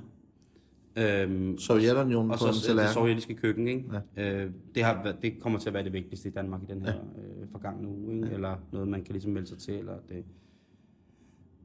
Øhm, 0.98 1.58
Sovjetunionen 1.58 2.32
og 2.32 2.38
på 2.40 2.46
en 2.46 2.54
så 2.54 2.60
det 2.60 2.66
tallerken. 2.68 2.94
sovjetiske 2.94 3.34
køkken, 3.34 3.68
ikke? 3.68 3.84
Ja. 4.18 4.44
Øh, 4.44 4.52
det, 4.76 4.84
har, 4.84 5.04
været- 5.04 5.22
det 5.22 5.40
kommer 5.42 5.60
til 5.60 5.70
at 5.70 5.74
være 5.74 5.84
det 5.84 5.94
vigtigste 5.94 6.30
i 6.30 6.32
Danmark 6.32 6.62
i 6.64 6.74
den 6.74 6.82
her 6.82 6.94
øh, 6.96 7.48
forgangne 7.52 7.88
uge, 7.88 8.16
ikke? 8.16 8.30
Eller 8.30 8.56
noget, 8.72 8.88
man 8.88 9.04
kan 9.04 9.14
ligesom 9.14 9.32
melde 9.32 9.48
sig 9.48 9.58
til, 9.58 9.74
eller 9.74 9.94
det... 10.10 10.24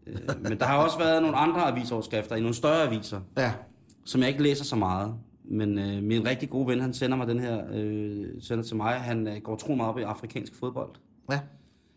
Øh, 0.06 0.14
men 0.42 0.58
der 0.58 0.64
har 0.64 0.84
også 0.84 0.98
været 0.98 1.22
nogle 1.22 1.36
andre 1.36 1.60
avisoverskrifter 1.72 2.36
i 2.36 2.40
nogle 2.40 2.54
større 2.54 2.82
aviser, 2.86 3.20
Ja. 3.36 3.52
som 4.04 4.20
jeg 4.20 4.28
ikke 4.28 4.42
læser 4.42 4.64
så 4.64 4.76
meget. 4.76 5.14
Men 5.44 5.78
øh, 5.78 6.02
min 6.02 6.26
rigtig 6.26 6.50
gode 6.50 6.66
ven, 6.66 6.80
han 6.80 6.92
sender 6.94 7.16
mig 7.16 7.26
den 7.26 7.40
her, 7.40 7.64
øh, 7.72 8.26
sender 8.40 8.64
til 8.64 8.76
mig. 8.76 8.94
Han 8.94 9.26
øh, 9.28 9.36
går 9.42 9.56
tro 9.56 9.74
meget 9.74 9.88
op 9.90 9.98
i 9.98 10.02
afrikansk 10.02 10.54
fodbold. 10.54 10.90
Ja. 11.30 11.40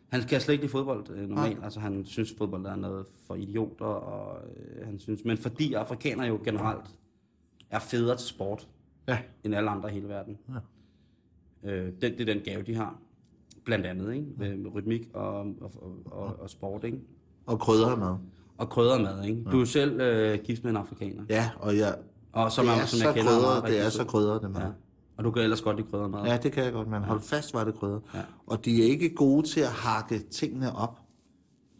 Han 0.10 0.22
kan 0.22 0.42
slet 0.42 0.54
ikke 0.54 0.64
lide 0.64 0.72
fodbold 0.72 1.06
øh, 1.16 1.30
normalt. 1.30 1.64
Altså 1.64 1.80
han 1.80 2.06
synes 2.06 2.34
fodbold 2.38 2.66
er 2.66 2.76
noget 2.76 3.06
for 3.28 3.36
idioter, 3.36 3.86
og 3.86 4.38
øh, 4.58 4.86
han 4.88 5.00
synes, 5.00 5.26
men 5.26 5.38
fordi 5.38 5.74
afrikanere 5.74 6.28
jo 6.28 6.40
generelt 6.46 6.86
er 7.76 7.80
federe 7.80 8.18
til 8.18 8.28
sport 8.28 8.68
Ja. 9.08 9.18
end 9.44 9.56
alle 9.56 9.70
andre 9.70 9.90
i 9.90 9.94
hele 9.94 10.08
verden. 10.08 10.38
Ja. 11.64 11.70
Øh, 11.72 11.92
den, 12.02 12.18
det 12.18 12.30
er 12.30 12.34
den 12.34 12.44
gave, 12.44 12.64
de 12.64 12.76
har. 12.76 12.96
Blandt 13.66 13.86
andet, 13.86 14.14
ikke? 14.14 14.28
Med, 14.38 14.58
med 14.58 14.74
rytmik 14.76 15.10
og, 15.14 15.34
og, 15.40 15.72
og, 16.06 16.36
og, 16.40 16.50
sport, 16.50 16.84
ikke? 16.84 17.00
Og 17.46 17.60
krydder 17.60 17.96
med. 17.96 18.16
Og 18.58 18.70
kryddermad, 18.70 19.24
ikke? 19.24 19.44
Du 19.44 19.50
er 19.50 19.60
jo 19.60 19.66
selv 19.66 20.02
øh, 20.02 20.40
gift 20.44 20.64
med 20.64 20.72
en 20.72 20.78
afrikaner. 20.78 21.24
Ja, 21.30 21.50
og 21.60 21.78
jeg, 21.78 21.96
Og 22.32 22.52
som, 22.52 22.66
det 22.66 22.74
er, 22.74 22.82
er 22.82 22.86
som 22.86 23.00
så 23.00 23.06
jeg 23.06 23.16
kender 23.16 23.32
er 23.32 23.42
meget 23.42 23.64
krydret, 23.64 23.72
det 23.80 23.86
er 23.86 23.90
så 23.90 24.04
krydret, 24.06 24.42
det 24.42 24.52
mad. 24.52 24.62
Ja. 24.62 24.68
Og 25.18 25.24
du 25.24 25.32
kan 25.32 25.44
ellers 25.44 25.62
godt 25.62 25.78
lide 25.78 25.88
kryddermad. 25.88 26.26
Ja, 26.26 26.38
det 26.44 26.52
kan 26.52 26.64
jeg 26.64 26.74
godt, 26.74 26.88
men 26.88 27.04
hold 27.04 27.22
fast, 27.22 27.54
var 27.54 27.64
det 27.64 27.76
krydret. 27.76 28.02
Ja. 28.14 28.22
Og 28.48 28.66
de 28.66 28.82
er 28.84 28.86
ikke 28.88 29.16
gode 29.16 29.48
til 29.48 29.60
at 29.60 29.68
hakke 29.72 30.20
tingene 30.20 30.76
op. 30.76 31.00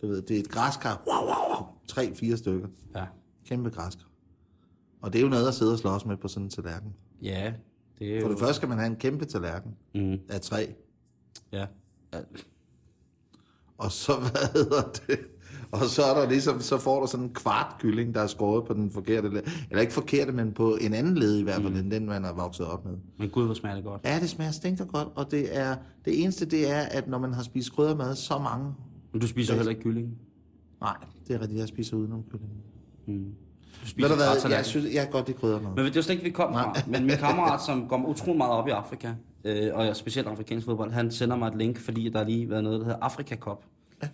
Du 0.02 0.08
ved, 0.08 0.22
det 0.22 0.36
er 0.36 0.40
et 0.40 0.50
græskar. 0.50 1.02
Wow, 1.08 1.16
wow, 1.28 1.58
wow. 1.58 1.68
Tre-fire 1.88 2.38
stykker. 2.38 2.68
ja. 2.96 3.06
Kæmpe 3.46 3.70
græskar. 3.70 4.06
Og 5.04 5.14
det 5.14 5.20
er 5.20 5.24
jo 5.24 5.30
noget 5.30 5.48
at 5.48 5.54
sidde 5.54 5.72
og 5.74 5.80
slås 5.80 6.06
med 6.06 6.18
på 6.18 6.28
sådan 6.28 6.44
en 6.44 6.50
tallerken. 6.50 6.94
Ja, 7.22 7.54
det 8.00 8.18
er 8.18 8.22
For 8.22 8.28
jo... 8.28 8.34
det 8.34 8.40
første 8.40 8.56
skal 8.56 8.70
man 8.70 8.78
have 8.78 8.90
en 8.90 8.96
kæmpe 8.96 9.26
tallerken 9.26 9.72
Mm, 9.96 10.18
af 10.30 10.42
træ. 10.42 10.66
ja. 11.54 11.66
ja. 12.14 12.20
Og 13.78 13.92
så, 13.92 14.14
hvad 14.32 14.54
hedder 14.64 14.82
det? 15.08 15.20
Og 15.72 15.86
så 15.86 16.04
er 16.04 16.20
der 16.22 16.30
ligesom, 16.30 16.60
så 16.62 16.78
får 16.78 17.02
du 17.02 17.08
sådan 17.08 17.26
en 17.26 17.34
kvart 17.34 17.76
kylling, 17.80 18.16
der 18.16 18.22
er 18.22 18.28
skåret 18.28 18.66
på 18.68 18.74
den 18.74 18.92
forkerte 18.92 19.30
led. 19.30 19.42
Eller 19.70 19.82
ikke 19.82 19.94
forkerte, 19.94 20.32
men 20.32 20.52
på 20.54 20.78
en 20.82 20.94
anden 20.94 21.18
led 21.18 21.38
i 21.38 21.44
hvert 21.44 21.62
fald, 21.62 21.74
mm. 21.74 21.80
end 21.80 21.92
den, 21.92 22.06
man 22.06 22.26
er 22.26 22.34
vokset 22.34 22.66
op 22.66 22.86
med. 22.86 22.94
Men 23.20 23.30
gud, 23.30 23.46
hvor 23.46 23.54
smager 23.54 23.76
det 23.76 23.84
godt. 23.84 24.02
Ja, 24.06 24.20
det 24.20 24.30
smager 24.30 24.52
stinker 24.52 24.86
godt, 24.86 25.08
og 25.16 25.32
det 25.32 25.58
er 25.58 25.76
det 26.06 26.24
eneste, 26.24 26.46
det 26.46 26.70
er, 26.72 26.80
at 26.82 27.08
når 27.08 27.18
man 27.20 27.34
har 27.34 27.44
spist 27.44 27.72
kryddermad 27.74 28.16
så 28.16 28.38
mange... 28.38 28.74
Men 29.12 29.22
du 29.22 29.28
spiser 29.28 29.54
heller 29.56 29.70
ikke 29.70 29.82
kylling. 29.84 30.18
Nej, 30.82 30.96
det 31.28 31.36
er 31.36 31.42
rigtigt, 31.42 31.60
jeg 31.60 31.68
spiser 31.68 31.98
udenom 31.98 32.24
kylling. 32.32 32.52
Du 33.08 33.12
spiser 33.86 34.08
Ved 34.08 34.10
du 34.10 34.16
hvad, 34.16 34.52
jeg 34.56 34.66
synes, 34.66 34.94
jeg 34.94 35.08
godt 35.12 35.28
lide 35.28 35.38
kryddermad. 35.38 35.70
Men 35.76 35.86
det 35.86 35.96
var 35.96 36.02
slet 36.02 36.14
ikke, 36.14 36.24
vi 36.24 36.30
kom 36.30 36.54
fra. 36.54 36.74
Men 36.88 37.06
min 37.06 37.18
kammerat, 37.18 37.62
som 37.62 37.88
går 37.90 38.06
utrolig 38.06 38.38
meget 38.38 38.52
op 38.52 38.68
i 38.68 38.72
Afrika, 38.72 39.14
øh, 39.44 39.70
og 39.74 39.96
specielt 39.96 40.28
afrikansk 40.28 40.66
fodbold, 40.66 40.92
han 40.92 41.12
sender 41.12 41.36
mig 41.36 41.48
et 41.48 41.58
link, 41.58 41.80
fordi 41.80 42.10
der 42.10 42.18
har 42.18 42.26
lige 42.26 42.50
været 42.50 42.64
noget, 42.64 42.80
der 42.80 42.86
hedder 42.86 43.00
Afrika 43.02 43.36
Cup. 43.36 43.64
Ja. 44.04 44.08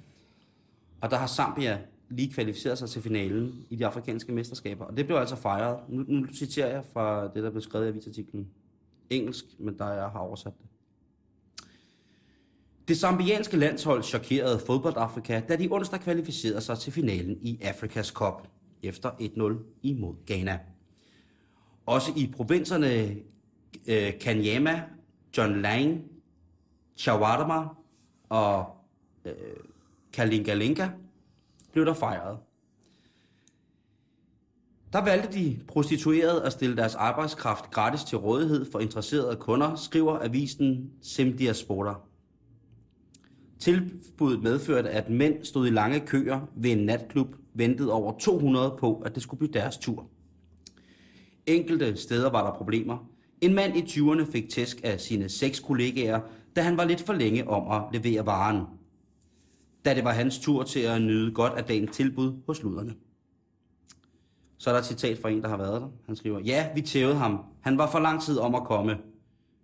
Og 1.02 1.12
der 1.12 1.18
har 1.18 1.28
Zambia 1.28 1.78
lige 2.10 2.34
kvalificeret 2.34 2.78
sig 2.78 2.90
til 2.90 3.02
finalen 3.02 3.66
i 3.70 3.76
de 3.76 3.86
afrikanske 3.86 4.32
mesterskaber. 4.32 4.86
Og 4.86 4.98
det 4.98 5.06
blev 5.06 5.18
altså 5.18 5.36
fejret. 5.36 5.78
Nu, 5.90 6.04
nu 6.08 6.28
citerer 6.34 6.74
jeg 6.74 6.84
fra 6.94 7.28
det, 7.28 7.44
der 7.44 7.50
blev 7.50 7.62
skrevet 7.62 7.86
i 7.86 7.90
avisartiklen. 7.90 8.48
Engelsk, 9.10 9.46
men 9.60 9.78
der 9.78 9.94
jeg 9.94 10.10
har 10.10 10.20
oversat 10.20 10.54
det. 10.58 10.66
Det 12.88 12.98
zambianske 12.98 13.58
landshold 13.58 14.04
chokerede 14.04 14.60
fodboldafrika, 14.68 15.42
da 15.50 15.56
de 15.56 15.68
onsdag 15.72 16.00
kvalificerede 16.00 16.62
sig 16.62 16.78
til 16.78 16.94
finalen 16.94 17.38
i 17.42 17.60
Afrikas 17.62 18.08
Cup 18.08 18.48
efter 18.84 19.10
1-0 19.10 19.80
imod 19.84 20.16
Ghana. 20.26 20.60
Også 21.86 22.12
i 22.16 22.32
provinserne 22.36 23.16
øh, 23.88 24.20
Kanyama, 24.22 24.84
John 25.38 25.62
Lang, 25.62 26.04
Chawadama 26.98 27.68
og 28.30 28.66
øh, 29.26 29.34
Kalingalinga 30.14 30.90
blev 31.72 31.86
der 31.86 31.94
fejret. 31.94 32.38
Der 34.94 35.04
valgte 35.04 35.40
de 35.40 35.60
prostituerede 35.68 36.44
at 36.44 36.52
stille 36.52 36.78
deres 36.78 36.96
arbejdskraft 36.96 37.72
gratis 37.72 38.04
til 38.04 38.18
rådighed 38.18 38.72
for 38.72 38.80
interesserede 38.80 39.36
kunder, 39.36 39.76
skriver 39.76 40.20
avisen 40.20 40.92
Semdiaspora. 41.02 42.02
Tilbuddet 43.60 44.44
medførte, 44.44 44.90
at 44.90 45.10
mænd 45.10 45.44
stod 45.46 45.68
i 45.68 45.70
lange 45.70 46.00
køer 46.00 46.40
ved 46.56 46.72
en 46.72 46.86
natklub, 46.86 47.36
ventede 47.60 47.92
over 47.94 48.18
200 48.18 48.76
på, 48.80 49.02
at 49.06 49.16
det 49.16 49.24
skulle 49.24 49.40
blive 49.40 49.54
deres 49.54 49.78
tur. 49.78 50.08
Enkelte 51.46 51.98
steder 51.98 52.30
var 52.30 52.52
der 52.52 52.58
problemer. 52.58 53.10
En 53.42 53.54
mand 53.54 53.78
i 53.78 53.82
20'erne 53.82 54.32
fik 54.32 54.50
tæsk 54.50 54.82
af 54.84 55.00
sine 55.00 55.30
seks 55.30 55.60
kollegaer, 55.60 56.20
da 56.56 56.62
han 56.62 56.78
var 56.78 56.86
lidt 56.86 57.02
for 57.02 57.14
længe 57.14 57.48
om 57.48 57.72
at 57.72 58.02
levere 58.02 58.26
varen. 58.26 58.66
Da 59.86 59.96
det 59.96 60.04
var 60.04 60.12
hans 60.12 60.40
tur 60.40 60.64
til 60.64 60.80
at 60.80 61.02
nyde 61.02 61.32
godt 61.32 61.54
af 61.54 61.64
dagens 61.64 61.96
tilbud 61.96 62.34
hos 62.46 62.64
luderne. 62.64 62.94
Så 64.58 64.70
er 64.70 64.74
der 64.74 64.80
et 64.80 64.86
citat 64.86 65.18
fra 65.18 65.30
en, 65.30 65.42
der 65.42 65.50
har 65.50 65.58
været 65.58 65.82
der. 65.82 65.88
Han 66.06 66.16
skriver, 66.16 66.40
ja, 66.40 66.68
vi 66.76 66.82
tævede 66.82 67.16
ham. 67.16 67.40
Han 67.62 67.78
var 67.78 67.92
for 67.92 68.00
lang 68.00 68.22
tid 68.22 68.38
om 68.38 68.56
at 68.56 68.64
komme. 68.64 68.98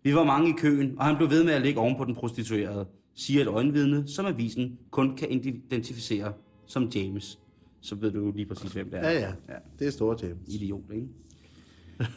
Vi 0.03 0.15
var 0.15 0.23
mange 0.23 0.49
i 0.49 0.53
køen, 0.57 0.95
og 0.97 1.05
han 1.05 1.17
blev 1.17 1.29
ved 1.29 1.43
med 1.43 1.53
at 1.53 1.61
ligge 1.61 1.79
oven 1.79 1.95
på 1.97 2.05
den 2.05 2.15
prostituerede, 2.15 2.85
siger 3.15 3.41
et 3.41 3.47
øjenvidne, 3.47 4.07
som 4.07 4.25
avisen 4.25 4.79
kun 4.91 5.17
kan 5.17 5.31
identificere 5.31 6.33
som 6.65 6.83
James. 6.95 7.39
Så 7.85 7.95
ved 7.95 8.11
du 8.11 8.31
lige 8.31 8.45
præcis, 8.45 8.73
hvem 8.73 8.89
det 8.89 8.99
er. 8.99 9.11
Ja, 9.11 9.33
ja. 9.49 9.55
Det 9.79 9.87
er 9.87 9.91
store 9.91 10.17
James. 10.21 10.47
Idiot, 10.47 10.91
ikke? 10.93 11.07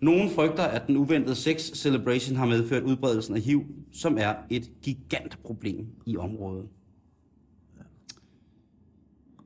Nogen 0.00 0.30
frygter, 0.30 0.62
at 0.62 0.86
den 0.86 0.96
uventede 0.96 1.34
sex 1.34 1.60
celebration 1.60 2.36
har 2.36 2.46
medført 2.46 2.82
udbredelsen 2.82 3.34
af 3.34 3.40
HIV, 3.40 3.64
som 3.92 4.18
er 4.18 4.34
et 4.50 4.70
gigant 4.82 5.42
problem 5.42 5.86
i 6.06 6.16
området. 6.16 6.68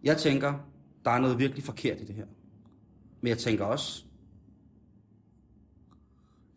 Jeg 0.03 0.17
tænker, 0.17 0.55
der 1.05 1.11
er 1.11 1.21
noget 1.21 1.39
virkelig 1.39 1.65
forkert 1.65 2.01
i 2.01 2.05
det 2.05 2.15
her. 2.15 2.27
Men 3.21 3.29
jeg 3.29 3.39
tænker 3.39 3.65
også, 3.65 4.05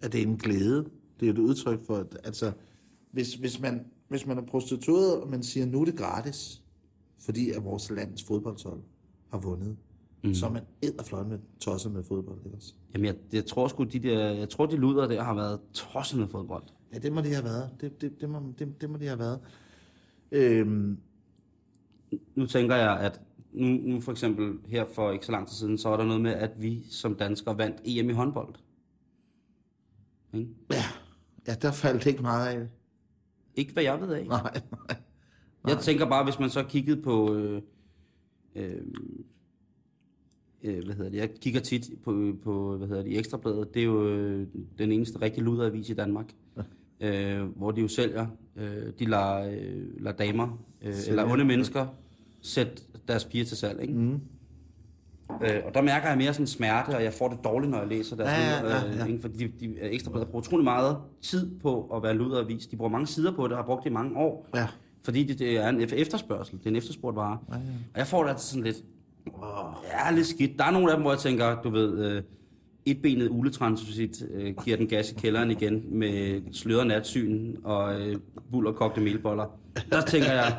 at 0.02 0.12
det 0.12 0.22
er 0.22 0.26
en 0.26 0.38
glæde. 0.38 0.90
Det 1.20 1.28
er 1.28 1.34
et 1.34 1.38
udtryk 1.38 1.86
for, 1.86 1.96
at 1.96 2.18
altså, 2.24 2.52
hvis, 3.12 3.34
hvis, 3.34 3.60
man, 3.60 3.86
hvis 4.08 4.26
man 4.26 4.38
er 4.38 4.46
prostitueret, 4.46 5.22
og 5.22 5.30
man 5.30 5.44
siger, 5.44 5.66
nu 5.66 5.82
er 5.82 5.86
det 5.86 5.98
gratis, 5.98 6.64
fordi 7.20 7.50
at 7.50 7.64
vores 7.64 7.90
lands 7.90 8.24
fodboldhold 8.24 8.84
har 9.34 9.40
vundet, 9.40 9.78
mm. 10.24 10.34
så 10.34 10.46
er 10.46 10.50
man 10.52 10.64
edderfløjt 10.82 11.28
med 11.28 11.40
tosset 11.60 11.92
med 11.92 12.04
fodbold, 12.04 12.40
ikke 12.46 12.58
også? 12.58 12.74
jamen 12.94 13.06
jeg, 13.06 13.16
jeg 13.34 13.46
tror 13.46 13.68
sgu, 13.68 13.84
de 13.84 14.00
der, 14.00 14.32
jeg 14.32 14.50
tror, 14.50 14.66
de 14.66 14.76
luder 14.76 15.08
der 15.08 15.24
har 15.24 15.34
været 15.36 15.60
tosset 15.74 16.20
med 16.20 16.28
fodbold. 16.28 16.64
Ja, 16.94 16.98
det 16.98 17.14
må 17.14 17.22
de 17.22 17.34
have 17.34 17.44
været. 17.44 17.70
Det, 17.82 18.02
det, 18.02 18.22
det, 18.22 18.30
må, 18.30 18.42
det, 18.60 18.82
det 18.82 18.90
må 18.90 18.98
de 18.98 19.06
have 19.08 19.20
været. 19.20 19.40
Øhm, 20.32 20.98
Nu 22.36 22.46
tænker 22.46 22.76
jeg, 22.76 23.00
at 23.00 23.22
nu, 23.54 23.68
nu 23.68 24.02
for 24.02 24.12
eksempel 24.12 24.54
her 24.66 24.86
for 24.96 25.12
ikke 25.12 25.26
så 25.26 25.32
lang 25.32 25.48
tid 25.48 25.56
siden, 25.56 25.78
så 25.78 25.90
var 25.90 25.98
der 25.98 26.06
noget 26.06 26.22
med, 26.22 26.32
at 26.32 26.52
vi 26.62 26.86
som 26.90 27.16
danskere 27.16 27.58
vandt 27.58 27.82
EM 27.86 28.10
i 28.10 28.14
håndbold. 28.14 28.56
Ikke? 30.34 30.50
ja, 30.72 30.84
ja, 31.48 31.54
der 31.62 31.72
faldt 31.72 32.06
ikke 32.06 32.22
meget 32.22 32.48
af. 32.48 32.68
Ikke 33.56 33.74
hvad 33.74 33.84
jeg 33.84 34.02
ved 34.02 34.14
af. 34.14 34.26
Nej, 34.28 34.42
nej. 34.72 34.98
Jeg 35.68 35.78
tænker 35.78 36.10
bare, 36.10 36.24
hvis 36.24 36.40
man 36.40 36.50
så 36.50 36.64
kiggede 36.64 37.02
på... 37.02 37.36
Øh, 37.36 37.62
øh, 38.56 38.82
øh, 40.64 40.86
hvad 40.86 40.96
hedder 40.96 41.12
det? 41.12 41.18
Jeg 41.18 41.30
kigger 41.42 41.60
tit 41.60 41.90
på, 42.04 42.34
på 42.44 42.78
hvad 42.78 42.88
hedder 42.88 43.04
det, 43.04 43.18
Ekstrabladet. 43.18 43.74
Det 43.74 43.80
er 43.80 43.84
jo 43.86 44.08
øh, 44.08 44.48
den 44.78 44.92
eneste 44.92 45.22
rigtig 45.22 45.44
luderavis 45.44 45.90
i 45.90 45.94
Danmark. 45.94 46.26
øh, 47.00 47.44
hvor 47.44 47.72
de 47.72 47.82
jo 47.82 47.88
sælger. 47.88 48.28
Øh, 48.56 48.94
de 49.00 49.06
lader, 49.06 49.50
øh, 49.52 50.04
lader 50.04 50.18
damer, 50.18 50.66
øh, 50.82 50.94
eller 51.08 51.32
onde 51.32 51.46
mennesker, 51.46 51.88
sætte 52.42 52.74
deres 53.08 53.26
piger 53.26 53.46
til 53.46 53.58
salg. 53.58 53.82
Ikke? 53.82 53.94
Mm. 53.94 54.20
Øh, 55.44 55.62
og 55.66 55.74
der 55.74 55.82
mærker 55.82 56.08
jeg 56.08 56.18
mere 56.18 56.34
sådan 56.34 56.48
smerte, 56.48 56.90
og 56.96 57.04
jeg 57.04 57.14
får 57.14 57.28
det 57.28 57.38
dårligt, 57.44 57.72
når 57.72 57.78
jeg 57.80 57.88
læser 57.88 58.16
deres 58.16 58.30
Ja, 58.30 58.68
ja, 58.68 58.76
ja, 58.76 58.96
ja. 58.98 59.04
øh, 59.04 59.10
ikke? 59.10 59.22
Fordi 59.22 59.48
de, 59.48 59.68
de 59.68 59.80
Ekstrabladet 59.82 60.28
bruger 60.28 60.42
utrolig 60.42 60.64
meget 60.64 60.98
tid 61.22 61.60
på 61.60 61.88
at 61.96 62.04
være 62.04 62.14
luderavis. 62.14 62.68
De 62.68 62.76
bruger 62.76 62.92
mange 62.92 63.08
sider 63.08 63.32
på 63.32 63.44
det, 63.44 63.52
og 63.52 63.58
har 63.58 63.66
brugt 63.66 63.84
det 63.84 63.90
i 63.90 63.94
mange 63.94 64.18
år. 64.18 64.48
Ja. 64.56 64.68
Fordi 65.06 65.24
det, 65.24 65.40
det 65.40 65.58
er 65.58 65.70
en 65.70 65.82
ef- 65.82 65.96
efterspørgsel. 65.96 66.58
Det 66.58 66.66
er 66.66 66.70
en 66.70 66.76
efterspurgt 66.76 67.16
vare. 67.16 67.38
Ja, 67.50 67.54
ja. 67.56 67.60
Og 67.94 67.98
jeg 68.00 68.08
får 68.08 68.24
det 68.24 68.30
altid 68.30 68.48
sådan 68.48 68.64
lidt... 68.64 68.78
Ja, 69.94 70.16
lidt 70.16 70.28
skidt. 70.28 70.52
Der 70.60 70.64
er 70.66 70.72
nogle 70.72 70.92
af 70.92 70.98
dem, 70.98 71.02
hvor 71.02 71.12
jeg 71.12 71.20
tænker, 71.20 71.62
du 71.62 71.70
ved... 71.70 72.06
Øh, 72.06 72.24
etbenet 72.86 73.28
uletransit 73.30 74.24
øh, 74.34 74.54
giver 74.66 74.78
den 74.78 74.88
gas 74.88 75.12
i 75.12 75.16
kælderen 75.16 75.52
igen 75.52 75.84
med 76.00 76.42
sløret 76.52 76.88
natsyn 76.88 77.56
og 77.64 78.02
øh, 78.02 78.16
buller 78.52 78.72
kogte 78.72 79.02
melboller. 79.02 79.60
Der 79.92 80.02
tænker 80.02 80.32
jeg, 80.32 80.58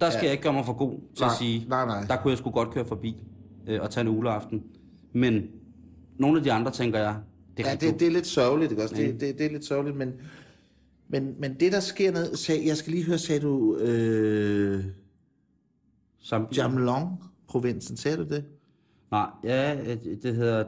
der 0.00 0.10
skal 0.10 0.18
ja. 0.20 0.24
jeg 0.24 0.32
ikke 0.32 0.42
gøre 0.42 0.52
mig 0.52 0.64
for 0.64 0.72
god 0.72 0.92
til 1.16 1.24
Nej, 1.24 1.30
at 1.30 1.36
sige, 1.38 1.66
nej, 1.68 1.86
nej. 1.86 2.04
der 2.08 2.16
kunne 2.16 2.30
jeg 2.30 2.38
sgu 2.38 2.50
godt 2.50 2.70
køre 2.70 2.84
forbi 2.84 3.16
øh, 3.66 3.80
og 3.82 3.90
tage 3.90 4.08
en 4.08 4.18
uleaften. 4.18 4.62
Men 5.12 5.42
nogle 6.18 6.38
af 6.38 6.44
de 6.44 6.52
andre 6.52 6.70
tænker 6.70 6.98
jeg, 6.98 7.16
det 7.56 7.66
er 7.66 7.70
Ja, 7.70 7.74
det, 7.76 8.00
det 8.00 8.06
er 8.08 8.12
lidt 8.12 8.26
sørgeligt, 8.26 8.70
ikke 8.72 8.82
også? 8.82 8.94
Det, 8.94 9.20
det, 9.20 9.38
det 9.38 9.46
er 9.46 9.50
lidt 9.50 9.64
sørgeligt, 9.64 9.96
men, 9.96 10.12
men, 11.08 11.34
men 11.38 11.54
det, 11.60 11.72
der 11.72 11.80
sker 11.80 12.12
ned... 12.12 12.36
Sag, 12.36 12.62
jeg 12.66 12.76
skal 12.76 12.92
lige 12.92 13.04
høre, 13.04 13.18
sagde 13.18 13.40
du 13.40 13.76
øh, 13.76 14.84
Som, 16.18 16.46
Jamlong-provinsen, 16.56 17.96
sagde 17.96 18.16
du 18.16 18.22
det? 18.24 18.44
Nej, 19.10 19.30
ja, 19.44 19.80
øh, 19.80 19.96
det 20.22 20.34
hedder 20.36 20.64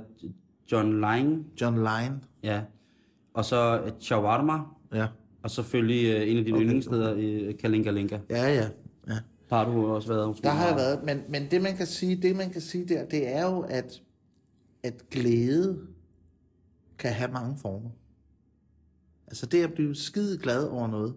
John 0.72 1.00
Lang, 1.00 1.46
John 1.60 1.76
Line? 1.76 2.20
ja. 2.42 2.62
Og 3.34 3.44
så 3.44 3.82
øh, 3.84 3.92
Shawarma, 4.00 4.58
Ja. 4.94 5.06
og 5.42 5.50
selvfølgelig 5.50 6.06
øh, 6.16 6.30
en 6.30 6.38
af 6.38 6.44
dine 6.44 6.56
okay. 6.56 6.64
yndlingssteder 6.64 7.16
i 7.16 7.52
Kalingalinga. 7.52 8.18
Ja, 8.30 8.54
ja. 8.54 8.68
ja. 9.08 9.18
Der 9.50 9.56
har 9.56 9.64
du 9.64 9.86
også 9.86 10.08
været 10.08 10.42
Der 10.42 10.50
har 10.50 10.66
jeg 10.66 10.76
været, 10.76 11.04
men, 11.04 11.20
men 11.28 11.50
det 11.50 11.62
man 11.62 11.76
kan 11.76 11.86
sige, 11.86 12.16
det 12.16 12.36
man 12.36 12.50
kan 12.50 12.60
sige 12.60 12.88
der, 12.88 13.04
det 13.04 13.28
er 13.36 13.46
jo, 13.46 13.60
at, 13.60 14.02
at 14.82 15.10
glæde 15.10 15.78
kan 16.98 17.12
have 17.12 17.32
mange 17.32 17.58
former. 17.58 17.90
Altså 19.30 19.46
det 19.46 19.62
at 19.62 19.72
blive 19.72 19.94
skide 19.94 20.38
glad 20.38 20.64
over 20.64 20.88
noget, 20.88 21.14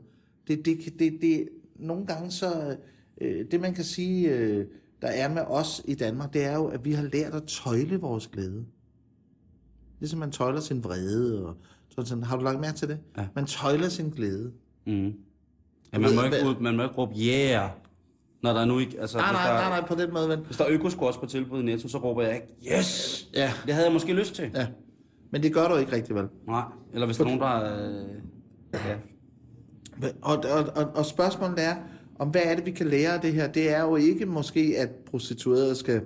det, 0.47 0.65
det, 0.65 0.77
det, 0.99 1.17
det 1.21 1.49
nogle 1.75 2.05
gange 2.05 2.31
så, 2.31 2.77
øh, 3.21 3.45
det 3.51 3.61
man 3.61 3.73
kan 3.73 3.83
sige, 3.83 4.29
øh, 4.29 4.65
der 5.01 5.07
er 5.07 5.29
med 5.33 5.41
os 5.47 5.81
i 5.85 5.95
Danmark, 5.95 6.33
det 6.33 6.43
er 6.45 6.55
jo, 6.55 6.65
at 6.67 6.85
vi 6.85 6.91
har 6.91 7.09
lært 7.13 7.33
at 7.33 7.43
tøjle 7.43 7.97
vores 7.99 8.27
glæde. 8.27 8.65
Ligesom 9.99 10.19
man 10.19 10.31
tøjler 10.31 10.59
sin 10.59 10.83
vrede, 10.83 11.45
og 11.45 11.55
sådan, 11.89 12.05
sådan. 12.05 12.23
har 12.23 12.37
du 12.37 12.43
lagt 12.43 12.59
mærke 12.59 12.77
til 12.77 12.87
det? 12.87 12.99
Ja. 13.17 13.27
Man 13.35 13.45
tøjler 13.45 13.89
sin 13.89 14.09
glæde. 14.09 14.51
Mm. 14.87 15.13
Ja, 15.93 15.99
man, 15.99 16.15
må 16.15 16.23
ikke, 16.23 16.37
hvad- 16.43 16.61
man 16.61 16.75
må 16.75 16.83
ikke 16.83 16.95
råbe 16.95 17.13
yeah, 17.19 17.69
når 18.43 18.53
der 18.53 18.59
er 18.61 18.65
nu 18.65 18.79
ikke... 18.79 19.01
Altså, 19.01 19.17
Nej, 19.17 19.31
nej, 19.31 19.47
der, 19.47 19.53
nej, 19.69 19.79
nej, 19.79 19.87
på 19.87 19.95
den 19.95 20.13
måde, 20.13 20.29
ven. 20.29 20.39
hvis 20.39 20.57
der 20.57 20.63
er 20.63 20.69
økoskors 20.71 21.17
på 21.17 21.25
tilbud 21.25 21.61
i 21.61 21.65
Netto, 21.65 21.87
så 21.87 21.97
råber 21.97 22.21
jeg 22.21 22.35
ikke 22.35 22.77
yes! 22.79 23.27
Ja, 23.33 23.53
Det 23.65 23.73
havde 23.73 23.85
jeg 23.85 23.93
måske 23.93 24.13
lyst 24.13 24.35
til. 24.35 24.51
ja. 24.55 24.67
Men 25.33 25.43
det 25.43 25.53
gør 25.53 25.67
du 25.67 25.75
ikke 25.75 25.91
rigtig 25.91 26.15
vel. 26.15 26.27
Nej, 26.47 26.63
eller 26.93 27.05
hvis 27.05 27.19
er 27.19 27.23
nogen, 27.23 27.39
der... 27.39 27.89
Øh, 27.89 28.09
ja. 28.73 28.97
Og, 30.21 30.37
og, 30.37 30.65
og, 30.75 30.91
og 30.95 31.05
spørgsmålet 31.05 31.63
er, 31.63 31.75
om 32.19 32.29
hvad 32.29 32.41
er 32.45 32.55
det, 32.55 32.65
vi 32.65 32.71
kan 32.71 32.87
lære 32.87 33.13
af 33.13 33.21
det 33.21 33.33
her? 33.33 33.51
Det 33.51 33.69
er 33.69 33.81
jo 33.81 33.95
ikke 33.95 34.25
måske, 34.25 34.75
at 34.77 34.89
prostituerede 34.89 35.75
skal 35.75 36.01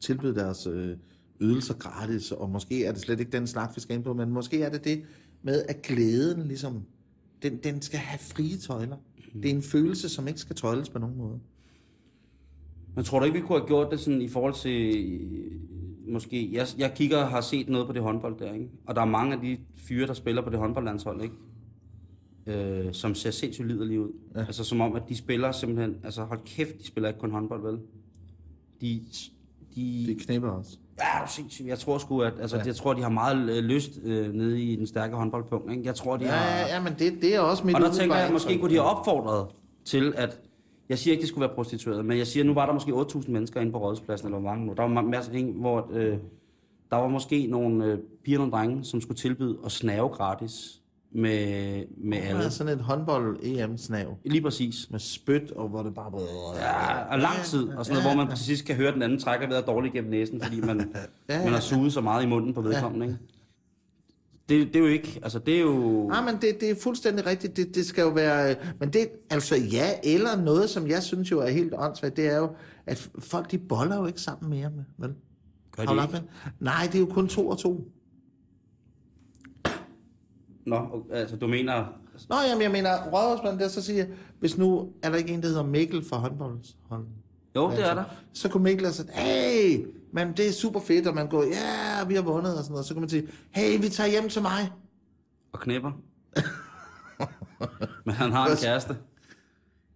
tilbyde 0.00 0.34
deres 0.34 0.66
øh, 0.66 0.96
ydelser 1.40 1.74
gratis, 1.74 2.32
og 2.32 2.50
måske 2.50 2.84
er 2.84 2.92
det 2.92 3.00
slet 3.00 3.20
ikke 3.20 3.32
den 3.32 3.46
slags, 3.46 3.76
vi 3.76 3.80
skal 3.80 3.96
ind 3.96 4.04
på, 4.04 4.14
men 4.14 4.30
måske 4.30 4.62
er 4.62 4.70
det 4.70 4.84
det 4.84 5.04
med, 5.42 5.62
at 5.68 5.82
glæden 5.82 6.42
ligesom, 6.42 6.82
den, 7.42 7.56
den 7.56 7.82
skal 7.82 7.98
have 7.98 8.18
frie 8.18 8.56
tøjler. 8.56 8.96
Det 9.42 9.50
er 9.50 9.54
en 9.54 9.62
følelse, 9.62 10.08
som 10.08 10.28
ikke 10.28 10.40
skal 10.40 10.56
tøjles 10.56 10.88
på 10.88 10.98
nogen 10.98 11.16
måde. 11.16 11.40
Men 12.94 13.04
tror 13.04 13.18
du 13.18 13.24
ikke, 13.24 13.40
vi 13.40 13.46
kunne 13.46 13.58
have 13.58 13.68
gjort 13.68 13.90
det 13.90 14.00
sådan 14.00 14.22
i 14.22 14.28
forhold 14.28 14.54
til... 14.54 14.92
Måske... 16.08 16.48
Jeg, 16.52 16.66
jeg 16.78 16.92
kigger 16.94 17.18
og 17.18 17.28
har 17.28 17.40
set 17.40 17.68
noget 17.68 17.86
på 17.86 17.92
det 17.92 18.02
håndbold 18.02 18.38
der, 18.38 18.52
ikke? 18.52 18.68
Og 18.86 18.94
der 18.94 19.00
er 19.00 19.06
mange 19.06 19.34
af 19.34 19.40
de 19.40 19.58
fyre, 19.76 20.06
der 20.06 20.14
spiller 20.14 20.42
på 20.42 20.50
det 20.50 20.58
håndboldlandshold, 20.58 21.22
ikke? 21.22 21.34
Øh, 22.46 22.92
som 22.94 23.14
ser 23.14 23.30
sindssygt 23.30 23.68
liderlige 23.68 24.00
ud. 24.00 24.10
Ja. 24.34 24.40
Altså 24.40 24.64
som 24.64 24.80
om, 24.80 24.96
at 24.96 25.02
de 25.08 25.16
spiller 25.16 25.52
simpelthen... 25.52 25.96
Altså 26.04 26.22
hold 26.24 26.40
kæft, 26.44 26.78
de 26.78 26.86
spiller 26.86 27.08
ikke 27.08 27.20
kun 27.20 27.30
håndbold, 27.30 27.62
vel? 27.62 27.78
De... 28.80 29.00
de 29.74 30.04
Det 30.06 30.18
knipper 30.26 30.48
også. 30.50 30.78
Ja, 30.98 31.26
sindssygt. 31.26 31.68
Jeg 31.68 31.78
tror 31.78 31.98
sgu, 31.98 32.20
at 32.20 32.32
altså, 32.40 32.56
ja. 32.56 32.62
jeg 32.66 32.76
tror, 32.76 32.92
de 32.94 33.02
har 33.02 33.08
meget 33.08 33.50
øh, 33.56 33.64
lyst 33.64 33.90
øh, 34.02 34.32
nede 34.34 34.62
i 34.62 34.76
den 34.76 34.86
stærke 34.86 35.16
håndboldpunkt. 35.16 35.70
Ikke? 35.70 35.82
Jeg 35.84 35.94
tror, 35.94 36.16
de 36.16 36.24
Ja, 36.24 36.30
har... 36.30 36.58
ja, 36.58 36.74
ja, 36.74 36.82
men 36.82 36.92
det, 36.98 37.22
det 37.22 37.34
er 37.34 37.40
også 37.40 37.66
mit 37.66 37.74
Og 37.74 37.80
der 37.80 37.92
tænker 37.92 38.16
jeg, 38.16 38.32
måske 38.32 38.58
kunne 38.58 38.70
de 38.70 38.74
have 38.74 38.86
opfordret 38.88 39.46
til, 39.84 40.12
at... 40.16 40.40
Jeg 40.88 40.98
siger 40.98 41.12
ikke, 41.12 41.20
det 41.20 41.28
skulle 41.28 41.46
være 41.46 41.54
prostitueret, 41.54 42.04
men 42.04 42.18
jeg 42.18 42.26
siger, 42.26 42.44
nu 42.44 42.54
var 42.54 42.66
der 42.66 42.72
måske 42.72 42.92
8.000 42.92 43.30
mennesker 43.30 43.60
inde 43.60 43.72
på 43.72 43.78
Rådhuspladsen, 43.78 44.28
eller 44.28 44.38
hvor 44.38 44.48
mange 44.50 44.66
nu. 44.66 44.72
Der 44.76 44.82
var 44.82 45.02
masser 45.02 45.32
af 45.32 45.36
ting, 45.38 45.60
hvor 45.60 45.88
øh, 45.92 46.16
der 46.90 46.96
var 46.96 47.08
måske 47.08 47.46
nogle 47.46 47.84
øh, 47.84 47.98
piger 48.24 48.40
og 48.40 48.50
drenge, 48.52 48.84
som 48.84 49.00
skulle 49.00 49.18
tilbyde 49.18 49.58
at 49.64 49.72
snave 49.72 50.08
gratis 50.08 50.78
med, 51.14 51.84
med 51.96 52.18
Det 52.18 52.24
alle. 52.28 52.44
er 52.44 52.48
sådan 52.48 52.78
et 52.78 52.84
håndbold-EM-snav 52.84 54.16
Lige 54.24 54.42
præcis. 54.42 54.90
med 54.90 54.98
spyt, 54.98 55.50
og 55.50 55.68
hvor 55.68 55.82
det 55.82 55.94
bare... 55.94 56.12
Ja, 56.56 57.12
og 57.12 57.18
lang 57.18 57.36
tid, 57.44 57.68
og 57.68 57.86
sådan 57.86 58.02
noget, 58.02 58.16
hvor 58.16 58.24
man 58.24 58.36
til 58.36 58.44
sidst 58.44 58.64
kan 58.64 58.76
høre, 58.76 58.88
at 58.88 58.94
den 58.94 59.02
anden 59.02 59.18
trækker 59.18 59.48
ved 59.48 59.56
at 59.56 59.66
dårligt 59.66 59.94
gennem 59.94 60.10
næsen, 60.10 60.40
fordi 60.42 60.60
man, 60.60 60.78
Ja, 61.28 61.38
ja. 61.38 61.44
man 61.44 61.52
har 61.52 61.60
suget 61.60 61.92
så 61.92 62.00
meget 62.00 62.24
i 62.24 62.26
munden 62.26 62.54
på 62.54 62.60
vedkommende. 62.60 63.06
Ikke? 63.06 63.18
Det, 64.52 64.66
det 64.66 64.76
er 64.76 64.80
jo 64.80 64.86
ikke, 64.86 65.20
altså 65.22 65.38
det 65.38 65.56
er 65.56 65.60
jo... 65.60 66.08
Nej, 66.08 66.24
men 66.24 66.34
det, 66.40 66.60
det 66.60 66.70
er 66.70 66.74
fuldstændig 66.82 67.26
rigtigt. 67.26 67.56
Det, 67.56 67.74
det 67.74 67.86
skal 67.86 68.02
jo 68.02 68.08
være... 68.08 68.50
øh, 68.50 68.56
Men 68.80 68.92
det, 68.92 69.08
altså 69.30 69.56
ja, 69.56 69.90
eller 70.04 70.36
noget, 70.36 70.70
som 70.70 70.86
jeg 70.86 71.02
synes 71.02 71.30
jo 71.30 71.40
er 71.40 71.48
helt 71.48 71.74
åndssvagt, 71.78 72.16
det 72.16 72.26
er 72.26 72.36
jo, 72.36 72.50
at 72.86 73.10
folk, 73.18 73.50
de 73.50 73.58
boller 73.58 73.96
jo 73.96 74.06
ikke 74.06 74.20
sammen 74.20 74.50
mere 74.50 74.70
med, 74.70 74.84
vel? 74.98 75.14
Gør 75.76 75.84
de 75.84 76.02
ikke? 76.02 76.26
Nej, 76.60 76.82
det 76.86 76.94
er 76.94 76.98
jo 76.98 77.06
kun 77.06 77.28
to 77.28 77.48
og 77.48 77.58
to. 77.58 77.88
Nå, 80.66 81.06
altså 81.12 81.36
du 81.36 81.46
mener... 81.46 81.98
Nå, 82.28 82.36
jamen, 82.48 82.62
jeg 82.62 82.70
mener, 82.70 82.90
rådhusmanden 83.12 83.60
der 83.60 83.68
så 83.68 83.82
siger, 83.82 84.06
hvis 84.40 84.58
nu 84.58 84.88
er 85.02 85.10
der 85.10 85.16
ikke 85.16 85.32
en, 85.32 85.42
der 85.42 85.48
hedder 85.48 85.66
Mikkel 85.66 86.04
fra 86.04 86.16
håndboldsholdet. 86.16 87.08
Jo, 87.56 87.70
det 87.70 87.90
er 87.90 87.94
der. 87.94 88.04
Så 88.32 88.48
kunne 88.48 88.62
Mikkel 88.62 88.86
have 88.86 88.92
sagt, 88.92 89.10
hey, 89.10 89.86
men 90.12 90.32
det 90.36 90.48
er 90.48 90.52
super 90.52 90.80
fedt, 90.80 91.06
og 91.06 91.14
man 91.14 91.28
går, 91.28 91.42
ja, 91.42 92.04
vi 92.08 92.14
har 92.14 92.22
vundet, 92.22 92.52
og 92.58 92.64
sådan 92.64 92.72
noget. 92.72 92.86
Så 92.86 92.94
kan 92.94 93.00
man 93.00 93.08
sige, 93.10 93.28
hey, 93.50 93.80
vi 93.80 93.88
tager 93.88 94.10
hjem 94.10 94.28
til 94.28 94.42
mig. 94.42 94.72
Og 95.52 95.60
knæpper. 95.60 95.90
Men 98.06 98.14
han 98.14 98.32
har 98.32 98.46
en 98.50 98.56
kæreste. 98.56 98.96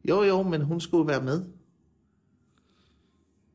Jo, 0.08 0.22
jo, 0.22 0.42
men 0.42 0.62
hun 0.62 0.80
skulle 0.80 1.08
være 1.08 1.22
med. 1.22 1.44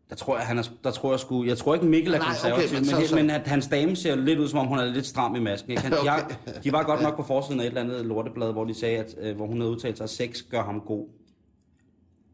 Der 0.09 0.16
tror 0.16 0.38
jeg, 0.38 0.47
han 0.47 0.57
er, 0.57 0.64
der 0.84 0.91
tror 0.91 1.12
jeg 1.12 1.20
sgu, 1.20 1.43
jeg 1.45 1.57
tror 1.57 1.74
ikke 1.74 1.86
Mikkel 1.86 2.14
er 2.14 2.18
Nej, 2.18 2.28
okay, 2.28 2.51
konservativ, 2.51 2.76
men 2.78 2.86
så- 2.86 2.95
men, 2.97 3.07
så- 3.07 3.16
men 3.16 3.30
at 3.30 3.47
hans 3.47 3.68
dame 3.68 3.95
ser 3.95 4.16
lidt 4.16 4.39
ud, 4.39 4.47
som 4.47 4.59
om 4.59 4.68
hun 4.68 4.80
er 4.80 4.86
lidt 4.86 5.05
stram 5.05 5.36
i 5.36 5.39
masken. 5.39 5.72
Ikke? 5.72 5.82
Han, 5.84 5.93
Okay. 5.99 6.05
jeg, 6.05 6.38
de 6.64 6.72
var 6.72 6.84
godt 6.84 7.01
nok 7.01 7.16
på 7.16 7.24
forsiden 7.24 7.59
af 7.59 7.64
et 7.64 7.68
eller 7.68 7.82
andet 7.82 8.05
lorteblad, 8.05 8.51
hvor 8.51 8.66
de 8.66 8.74
sagde, 8.74 8.97
at 8.97 9.16
øh, 9.22 9.36
hvor 9.36 9.47
hun 9.47 9.57
havde 9.62 9.72
udtalt 9.72 9.97
sig, 9.97 10.03
at 10.03 10.09
sex 10.09 10.43
gør 10.49 10.64
ham 10.64 10.82
god. 10.82 11.07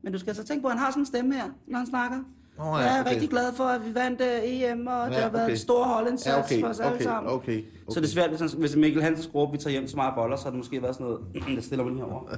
Men 0.03 0.13
du 0.13 0.19
skal 0.19 0.35
så 0.35 0.43
tænke 0.43 0.61
på, 0.61 0.67
at 0.67 0.73
han 0.73 0.79
har 0.79 0.91
sådan 0.91 1.01
en 1.01 1.05
stemme 1.05 1.33
her, 1.35 1.49
når 1.67 1.77
han 1.77 1.87
snakker. 1.87 2.17
Nå, 2.57 2.63
ja, 2.63 2.75
jeg 2.75 2.97
er 2.97 3.01
okay. 3.01 3.11
rigtig 3.11 3.29
glad 3.29 3.53
for, 3.53 3.63
at 3.63 3.85
vi 3.85 3.95
vandt 3.95 4.21
uh, 4.21 4.27
EM, 4.27 4.87
og 4.87 5.07
ja, 5.07 5.15
det 5.15 5.23
har 5.23 5.29
været 5.29 5.43
okay. 5.43 5.51
en 5.51 5.57
stor 5.57 5.83
holdindsats 5.83 6.27
Ja, 6.27 6.43
okay, 6.43 6.61
for 6.61 6.67
os 6.67 6.79
alle 6.79 6.93
okay, 6.95 7.03
sammen. 7.03 7.33
okay, 7.33 7.63
Så 7.89 7.99
det 7.99 8.05
er 8.05 8.11
svært, 8.11 8.29
hvis, 8.29 8.51
hvis 8.53 8.75
Mikkel 8.75 9.03
Hansen 9.03 9.31
op, 9.35 9.53
vi 9.53 9.57
tager 9.57 9.71
hjem 9.71 9.87
til 9.87 9.97
mig 9.97 10.11
boller, 10.15 10.37
så 10.37 10.43
har 10.43 10.49
det 10.49 10.57
måske 10.57 10.81
været 10.81 10.95
sådan 10.95 11.07
noget, 11.07 11.21
jeg 11.55 11.63
stiller 11.63 11.85
lige 11.85 11.97
herovre. 11.97 12.37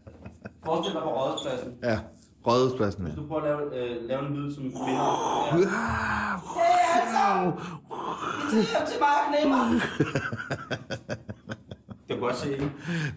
Forestil 0.64 0.94
dig 0.94 1.02
på 1.02 1.08
rådspladsen. 1.08 1.72
Ja. 1.82 1.98
Rådhuspladsen, 2.46 3.06
ja. 3.06 3.12
Du 3.14 3.26
prøver 3.26 3.42
at 3.42 3.48
lave, 3.48 3.90
øh, 3.90 4.08
lave 4.08 4.26
en 4.26 4.34
lyd 4.34 4.54
som 4.54 4.62
kvinder. 4.62 5.50
Ja. 5.52 5.66
til 8.90 8.98
mig 9.00 9.08
og 9.08 9.34
knæmmer. 9.34 9.80
Det 11.88 12.08
kan 12.08 12.20
godt 12.20 12.36
se, 12.36 12.52
ikke? 12.52 12.70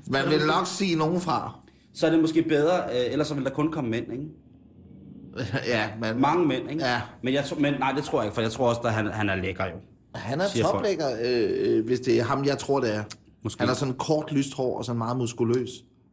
Man 0.07 0.29
vil 0.29 0.47
nok 0.47 0.67
sige 0.67 0.95
nogen 0.95 1.21
fra. 1.21 1.55
Så 1.93 2.07
er 2.07 2.11
det 2.11 2.19
måske 2.19 2.43
bedre, 2.43 2.83
øh, 2.83 3.11
ellers 3.11 3.27
så 3.27 3.35
vil 3.35 3.43
der 3.43 3.49
kun 3.49 3.71
komme 3.71 3.89
mænd, 3.89 4.11
ikke? 4.11 4.23
ja, 5.67 5.89
men 5.99 6.21
Mange 6.21 6.47
mænd, 6.47 6.71
ikke? 6.71 6.85
Ja. 6.85 7.01
Men, 7.21 7.33
jeg, 7.33 7.43
men 7.59 7.73
nej, 7.73 7.91
det 7.91 8.03
tror 8.03 8.19
jeg 8.19 8.25
ikke, 8.25 8.35
for 8.35 8.41
jeg 8.41 8.51
tror 8.51 8.69
også, 8.69 8.81
at 8.81 8.93
han, 8.93 9.07
han 9.07 9.29
er 9.29 9.35
lækker 9.35 9.65
jo. 9.65 9.75
han 10.15 10.41
er 10.41 10.45
toplækker, 10.61 11.07
øh, 11.23 11.77
øh, 11.77 11.85
hvis 11.85 11.99
det 11.99 12.19
er 12.19 12.23
ham, 12.23 12.45
jeg 12.45 12.57
tror, 12.57 12.79
det 12.79 12.95
er. 12.95 13.03
Måske. 13.43 13.59
Han 13.59 13.67
har 13.67 13.75
sådan 13.75 13.93
kort 13.93 14.31
lyst 14.31 14.53
hår 14.53 14.77
og 14.77 14.85
sådan 14.85 14.97
meget 14.97 15.17
muskuløs. 15.17 15.69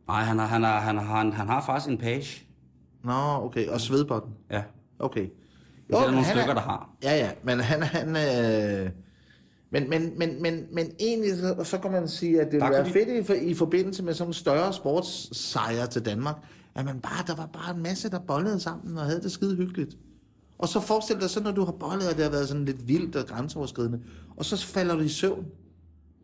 Nej, 0.09 0.23
han 0.23 0.39
har, 0.39 0.47
han 0.47 0.63
har, 0.63 0.81
han 0.81 0.99
har, 0.99 1.17
han, 1.17 1.33
han 1.33 1.49
har 1.49 1.65
faktisk 1.67 1.91
en 1.91 1.99
page. 1.99 2.47
Nå, 3.05 3.45
okay. 3.45 3.69
Og 3.69 3.81
svedbotten. 3.81 4.33
Ja. 4.51 4.63
Okay. 4.99 5.21
det 5.87 5.97
er 5.97 6.01
der 6.01 6.11
nogle 6.11 6.25
han 6.25 6.37
stykker, 6.37 6.55
der 6.55 6.61
har. 6.61 6.91
Ja, 7.03 7.17
ja, 7.17 7.31
men 7.43 7.61
han... 7.61 7.83
han 7.83 8.17
øh, 8.17 8.91
men, 9.73 9.91
men, 9.91 10.19
men, 10.19 10.43
men, 10.43 10.67
men 10.73 10.91
egentlig, 11.01 11.31
så, 11.39 11.65
så 11.65 11.79
kan 11.79 11.91
man 11.93 12.09
sige, 12.09 12.41
at 12.41 12.47
det 12.47 12.53
ville 12.53 12.71
være 12.71 12.87
fedt 12.87 13.09
i, 13.09 13.23
for, 13.23 13.35
i 13.35 13.55
forbindelse 13.55 14.03
med 14.03 14.15
sådan 14.15 14.29
en 14.31 14.35
større 14.35 14.73
sportssejr 14.73 15.87
til 15.87 16.05
Danmark, 16.05 16.37
at 16.81 16.87
man 16.87 17.01
bare, 17.01 17.25
der 17.27 17.35
var 17.35 17.47
bare 17.47 17.77
en 17.77 17.83
masse, 17.83 18.11
der 18.11 18.19
bollede 18.19 18.61
sammen 18.61 18.99
og 18.99 19.05
havde 19.05 19.23
det 19.23 19.33
skide 19.33 19.57
hyggeligt. 19.57 19.97
Og 20.59 20.69
så 20.69 20.81
forestil 20.81 21.21
dig 21.21 21.31
så, 21.31 21.41
når 21.41 21.51
du 21.51 21.65
har 21.65 21.73
bollet, 21.73 22.09
og 22.09 22.17
det 22.17 22.25
har 22.25 22.31
været 22.31 22.49
sådan 22.49 22.65
lidt 22.65 22.89
vildt 22.89 23.17
og 23.17 23.27
grænseoverskridende, 23.27 24.01
og 24.37 24.45
så 24.45 24.67
falder 24.67 24.95
du 24.95 25.01
i 25.01 25.09
søvn. 25.09 25.47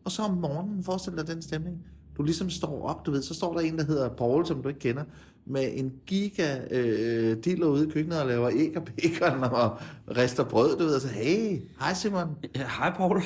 Og 0.04 0.12
så 0.12 0.22
om 0.22 0.34
morgenen, 0.34 0.84
forestil 0.84 1.12
dig 1.16 1.26
den 1.26 1.42
stemning. 1.42 1.76
Du 2.16 2.22
ligesom 2.22 2.50
står 2.50 2.88
op, 2.88 3.07
du 3.07 3.11
ved, 3.11 3.22
så 3.22 3.34
står 3.34 3.52
der 3.52 3.61
en, 3.61 3.78
der 3.78 3.84
hedder 3.84 4.09
Paul, 4.09 4.46
som 4.46 4.62
du 4.62 4.68
ikke 4.68 4.80
kender, 4.80 5.02
med 5.46 5.70
en 5.74 5.92
giga 6.07 6.59
øh, 6.70 7.36
dealer 7.44 7.66
ude 7.66 7.86
i 7.86 7.90
køkkenet 7.90 8.20
og 8.20 8.26
laver 8.26 8.50
æg 8.54 8.76
og 8.76 8.82
bacon 8.84 9.44
og 9.44 9.78
rister 10.16 10.44
brød, 10.44 10.78
du 10.78 10.84
ved, 10.84 10.94
og 10.94 11.00
så, 11.00 11.09
hey, 11.09 11.61
hej 11.80 11.94
Simon, 11.94 12.36
Ja, 12.57 12.66
hej, 12.78 12.92
Paul. 12.96 13.16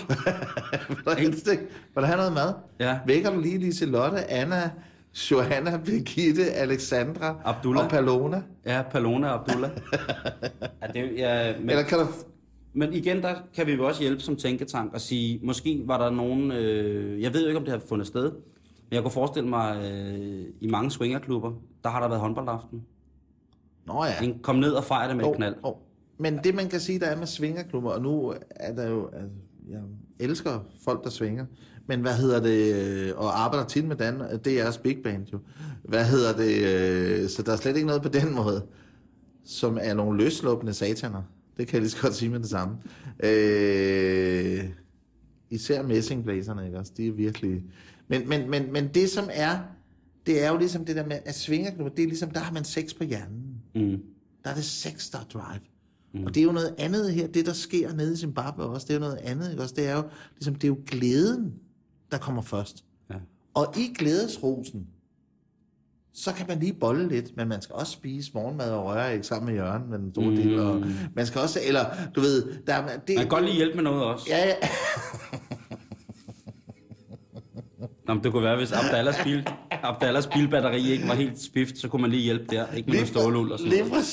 vil 1.94 1.96
du 1.96 2.00
have 2.00 2.16
noget 2.16 2.32
mad? 2.32 2.52
Ja. 2.80 2.98
Vækker 3.06 3.30
du 3.34 3.40
lige 3.40 3.58
Liselotte, 3.58 4.30
Anna, 4.30 4.70
Johanna, 5.14 5.76
Birgitte, 5.84 6.50
Alexandra 6.50 7.40
Abdullah. 7.44 7.84
og 7.84 7.90
Palona? 7.90 8.42
ja, 8.66 8.82
Palona 8.90 9.28
og 9.28 9.34
Abdullah. 9.34 9.70
ja, 10.82 10.86
det, 10.86 11.18
ja, 11.18 11.58
men, 11.58 11.70
Eller 11.70 11.82
kan 11.82 11.98
du... 11.98 12.06
men 12.72 12.92
igen, 12.92 13.22
der 13.22 13.34
kan 13.54 13.66
vi 13.66 13.72
jo 13.72 13.86
også 13.86 14.00
hjælpe 14.00 14.20
som 14.22 14.36
tænketank 14.36 14.94
og 14.94 15.00
sige, 15.00 15.40
måske 15.42 15.82
var 15.84 15.98
der 15.98 16.10
nogen, 16.10 16.52
øh, 16.52 17.22
jeg 17.22 17.34
ved 17.34 17.42
jo 17.42 17.46
ikke, 17.48 17.58
om 17.58 17.64
det 17.64 17.72
har 17.72 17.80
fundet 17.88 18.06
sted, 18.06 18.32
men 18.32 18.94
jeg 18.94 19.02
kunne 19.02 19.10
forestille 19.10 19.48
mig, 19.48 19.76
øh, 19.92 20.44
i 20.60 20.66
mange 20.66 20.90
swingerklubber, 20.90 21.52
der 21.84 21.90
har 21.90 22.00
der 22.00 22.08
været 22.08 22.20
håndboldaften. 22.20 22.82
Nå 23.86 24.04
ja. 24.04 24.24
En, 24.24 24.38
kom 24.42 24.56
ned 24.56 24.72
og 24.72 24.84
fejre 24.84 25.08
det 25.08 25.16
med 25.16 25.24
et 25.24 25.30
Åh, 25.30 25.36
knald. 25.36 25.54
åh. 25.64 25.74
Men 26.18 26.38
det, 26.44 26.54
man 26.54 26.68
kan 26.68 26.80
sige, 26.80 27.00
der 27.00 27.06
er 27.06 27.16
med 27.16 27.26
svingerklubber, 27.26 27.90
og 27.90 28.02
nu 28.02 28.34
er 28.50 28.74
der 28.74 28.88
jo... 28.88 29.06
Altså, 29.12 29.36
jeg 29.70 29.80
elsker 30.18 30.64
folk, 30.84 31.04
der 31.04 31.10
svinger. 31.10 31.46
Men 31.90 32.00
hvad 32.00 32.14
hedder 32.14 32.40
det... 32.40 32.74
øh, 32.74 33.12
Og 33.16 33.40
arbejder 33.44 33.66
tit 33.66 33.84
med 33.84 33.96
Dan, 33.96 34.22
det 34.44 34.60
er 34.60 34.66
også 34.66 34.80
Big 34.80 34.98
Band 35.04 35.26
jo. 35.32 35.38
Hvad 35.84 36.04
hedder 36.04 36.36
det... 36.36 36.56
øh, 37.22 37.28
Så 37.28 37.42
der 37.42 37.52
er 37.52 37.56
slet 37.56 37.76
ikke 37.76 37.86
noget 37.86 38.02
på 38.02 38.08
den 38.08 38.34
måde, 38.34 38.62
som 39.44 39.78
er 39.80 39.94
nogle 39.94 40.24
løsluppende 40.24 40.74
sataner. 40.74 41.22
Det 41.56 41.66
kan 41.66 41.74
jeg 41.74 41.80
lige 41.80 41.90
så 41.90 42.02
godt 42.02 42.14
sige 42.14 42.28
med 42.28 42.40
det 42.40 42.48
samme. 42.48 42.76
Øh, 43.22 44.64
især 45.50 45.82
messingblæserne, 45.82 46.66
ikke 46.66 46.78
også? 46.78 46.92
De 46.96 47.06
er 47.06 47.12
virkelig... 47.12 47.62
Men, 48.08 48.28
men, 48.28 48.50
men, 48.50 48.72
men 48.72 48.88
det, 48.94 49.10
som 49.10 49.28
er... 49.32 49.58
Det 50.26 50.44
er 50.44 50.50
jo 50.50 50.58
ligesom 50.58 50.84
det 50.84 50.96
der 50.96 51.06
med, 51.06 51.18
at 51.24 51.34
svingerklubber, 51.34 51.94
det 51.94 52.02
er 52.02 52.06
ligesom, 52.06 52.30
der 52.30 52.40
har 52.40 52.52
man 52.52 52.64
sex 52.64 52.94
på 52.98 53.04
hjernen. 53.04 53.54
Mm. 53.74 53.98
Der 54.44 54.50
er 54.50 54.54
det 54.54 54.64
sex, 54.64 55.10
der 55.10 55.18
er 55.18 55.24
drive. 55.32 55.60
Mm. 56.14 56.24
Og 56.24 56.34
det 56.34 56.40
er 56.40 56.44
jo 56.44 56.52
noget 56.52 56.74
andet 56.78 57.12
her, 57.12 57.26
det 57.26 57.46
der 57.46 57.52
sker 57.52 57.92
nede 57.94 58.12
i 58.12 58.16
Zimbabwe 58.16 58.64
også, 58.64 58.86
det 58.86 58.94
er 58.94 58.98
jo 58.98 59.00
noget 59.00 59.18
andet, 59.22 59.50
ikke 59.50 59.62
også? 59.62 59.74
Det 59.76 59.86
er 59.86 59.96
jo, 59.96 60.02
ligesom, 60.34 60.54
det 60.54 60.64
er 60.64 60.68
jo 60.68 60.78
glæden, 60.86 61.52
der 62.10 62.18
kommer 62.18 62.42
først. 62.42 62.84
Ja. 63.10 63.14
Og 63.54 63.74
i 63.76 63.94
glædesrosen, 63.98 64.86
så 66.12 66.34
kan 66.34 66.46
man 66.48 66.60
lige 66.60 66.72
bolle 66.72 67.08
lidt, 67.08 67.36
men 67.36 67.48
man 67.48 67.62
skal 67.62 67.74
også 67.74 67.92
spise 67.92 68.30
morgenmad 68.34 68.70
og 68.70 68.84
røræg 68.84 69.24
sammen 69.24 69.46
med 69.46 69.62
Jørgen 69.62 69.90
med 69.90 69.98
den 69.98 70.12
store 70.12 70.30
mm. 70.30 70.36
del. 70.36 70.58
Og 70.58 70.84
man 71.14 71.26
skal 71.26 71.40
også, 71.40 71.60
eller 71.66 71.84
du 72.14 72.20
ved, 72.20 72.58
der 72.66 72.74
er, 72.74 72.98
det, 72.98 73.16
Man 73.16 73.24
kan 73.24 73.28
godt 73.28 73.44
lige 73.44 73.56
hjælpe 73.56 73.74
med 73.74 73.84
noget 73.84 74.04
også. 74.04 74.26
Ja, 74.28 74.48
ja, 74.48 74.54
Nå, 78.10 78.14
men 78.14 78.24
det 78.24 78.32
kunne 78.32 78.42
være, 78.42 78.56
hvis 78.56 78.72
Abdallahs, 78.72 79.16
bil, 79.24 79.48
Abdallahs 79.70 80.26
bilbatteri 80.26 80.90
ikke 80.90 81.08
var 81.08 81.14
helt 81.14 81.40
spift, 81.40 81.78
så 81.78 81.88
kunne 81.88 82.02
man 82.02 82.10
lige 82.10 82.22
hjælpe 82.22 82.44
der. 82.50 82.72
Ikke 82.72 82.86
med 82.90 82.94
noget 82.94 83.08
stålul 83.08 83.52
og 83.52 83.58
sådan 83.58 83.72
lige 83.72 83.88
noget. 83.88 84.04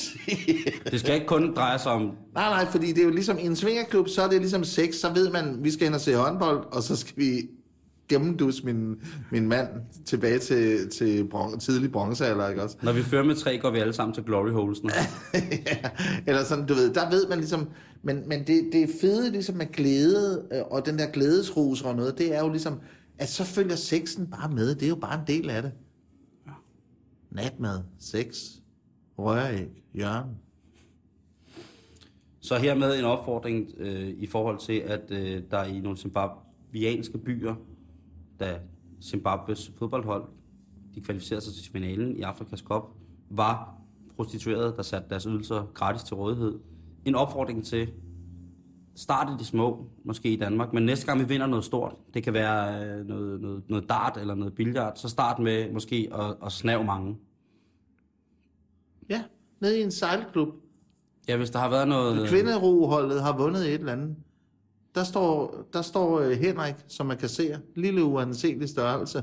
Det 0.90 1.00
skal 1.00 1.14
ikke 1.14 1.26
kun 1.26 1.54
dreje 1.54 1.78
sig 1.78 1.92
om... 1.92 2.00
Nej, 2.00 2.14
nej, 2.34 2.66
fordi 2.66 2.86
det 2.86 2.98
er 2.98 3.04
jo 3.04 3.10
ligesom 3.10 3.38
i 3.38 3.42
en 3.42 3.56
svingerklub, 3.56 4.08
så 4.08 4.22
er 4.22 4.28
det 4.28 4.40
ligesom 4.40 4.64
sex, 4.64 4.94
så 4.94 5.12
ved 5.14 5.30
man, 5.30 5.58
vi 5.64 5.70
skal 5.70 5.86
hen 5.86 5.94
og 5.94 6.00
se 6.00 6.14
håndbold, 6.14 6.64
og 6.72 6.82
så 6.82 6.96
skal 6.96 7.14
vi 7.16 7.48
gennemdus 8.08 8.64
min, 8.64 8.94
min 9.30 9.48
mand 9.48 9.68
tilbage 10.04 10.38
til, 10.38 10.90
til 10.90 11.28
bron- 11.34 11.58
tidlig 11.58 11.92
bronzealder, 11.92 12.48
ikke 12.48 12.62
også? 12.62 12.76
Når 12.82 12.92
vi 12.92 13.02
fører 13.02 13.24
med 13.24 13.34
tre, 13.34 13.58
går 13.58 13.70
vi 13.70 13.78
alle 13.78 13.92
sammen 13.92 14.14
til 14.14 14.24
Glory 14.24 14.50
Holes 14.50 14.82
nu. 14.82 14.90
ja, 15.66 15.90
eller 16.26 16.44
sådan, 16.44 16.66
du 16.66 16.74
ved, 16.74 16.94
der 16.94 17.10
ved 17.10 17.28
man 17.28 17.38
ligesom, 17.38 17.68
men, 18.02 18.28
men 18.28 18.46
det, 18.46 18.68
det 18.72 18.82
er 18.82 18.88
fede 19.00 19.30
ligesom 19.30 19.56
med 19.56 19.66
glæde, 19.72 20.46
øh, 20.52 20.62
og 20.70 20.86
den 20.86 20.98
der 20.98 21.06
glædesrus 21.06 21.82
og 21.82 21.96
noget, 21.96 22.18
det 22.18 22.34
er 22.34 22.40
jo 22.40 22.48
ligesom, 22.48 22.80
at 23.18 23.28
så 23.28 23.44
følger 23.44 23.76
sexen 23.76 24.26
bare 24.26 24.50
med, 24.50 24.74
det 24.74 24.82
er 24.82 24.88
jo 24.88 24.96
bare 24.96 25.20
en 25.20 25.26
del 25.26 25.50
af 25.50 25.62
det. 25.62 25.72
Natmad, 27.30 27.80
sex, 27.98 28.44
røræg, 29.18 29.68
hjørne. 29.94 30.30
Så 32.40 32.56
hermed 32.56 32.98
en 32.98 33.04
opfordring 33.04 33.68
øh, 33.78 34.08
i 34.08 34.26
forhold 34.26 34.58
til, 34.58 34.72
at 34.72 35.10
øh, 35.10 35.42
der 35.50 35.64
i 35.64 35.80
nogle 35.80 35.98
zimbabwianske 35.98 37.18
byer, 37.18 37.54
da 38.40 38.58
Zimbabwes 39.02 39.72
fodboldhold, 39.78 40.24
de 40.94 41.00
kvalificerede 41.00 41.44
sig 41.44 41.54
til 41.54 41.72
finalen 41.72 42.16
i 42.16 42.22
Afrikas 42.22 42.60
Cup, 42.60 42.82
var 43.30 43.74
prostituerede, 44.16 44.74
der 44.76 44.82
satte 44.82 45.08
deres 45.10 45.24
ydelser 45.24 45.64
gratis 45.74 46.02
til 46.02 46.16
rådighed. 46.16 46.58
En 47.04 47.14
opfordring 47.14 47.64
til, 47.64 47.92
start 48.96 49.28
i 49.30 49.32
de 49.38 49.44
små, 49.44 49.86
måske 50.04 50.32
i 50.32 50.36
Danmark, 50.36 50.72
men 50.72 50.82
næste 50.82 51.06
gang 51.06 51.20
vi 51.20 51.28
vinder 51.28 51.46
noget 51.46 51.64
stort, 51.64 51.94
det 52.14 52.22
kan 52.22 52.32
være 52.32 52.84
øh, 52.84 53.06
noget, 53.06 53.40
noget, 53.40 53.62
noget 53.68 53.88
dart 53.88 54.16
eller 54.16 54.34
noget 54.34 54.54
billiard, 54.54 54.96
så 54.96 55.08
start 55.08 55.38
med 55.38 55.72
måske 55.72 56.08
at, 56.12 56.36
at 56.46 56.52
snave 56.52 56.84
mange. 56.84 57.16
Ja, 59.08 59.24
nede 59.60 59.80
i 59.80 59.82
en 59.82 59.90
sejlklub. 59.90 60.48
Ja, 61.28 61.36
hvis 61.36 61.50
der 61.50 61.58
har 61.58 61.68
været 61.68 61.88
noget... 61.88 62.28
Kvinderoholdet 62.28 63.22
har 63.22 63.36
vundet 63.36 63.68
et 63.68 63.74
eller 63.74 63.92
andet. 63.92 64.16
Der 64.98 65.04
står, 65.04 65.54
der 65.72 65.82
står 65.82 66.20
øh, 66.20 66.30
Henrik, 66.30 66.74
som 66.88 67.06
man 67.06 67.16
kan 67.16 67.28
se, 67.28 67.56
lille 67.76 68.04
uanselig 68.04 68.68
størrelse, 68.68 69.22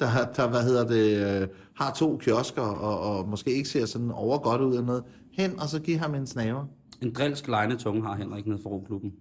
der, 0.00 0.06
der 0.36 0.48
hvad 0.48 0.62
hedder 0.62 0.86
det, 0.86 1.40
øh, 1.42 1.48
har 1.76 1.92
to 1.94 2.16
kiosker, 2.16 2.62
og, 2.62 3.18
og 3.18 3.28
måske 3.28 3.50
ikke 3.50 3.68
ser 3.68 3.86
sådan 3.86 4.10
over 4.10 4.38
godt 4.38 4.60
ud 4.60 4.70
eller 4.70 4.86
noget. 4.86 5.04
Hen, 5.32 5.60
og 5.60 5.68
så 5.68 5.80
giv 5.80 5.98
ham 5.98 6.14
en 6.14 6.26
snaver. 6.26 6.66
En 7.02 7.12
drilsk 7.12 7.44
tunge 7.78 8.02
har 8.02 8.14
Henrik 8.14 8.46
nede 8.46 8.58
for 8.62 8.70
roklubben. 8.70 9.12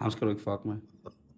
Ham 0.00 0.10
skal 0.10 0.26
du 0.26 0.30
ikke 0.30 0.42
fuck 0.42 0.64
med. 0.64 0.76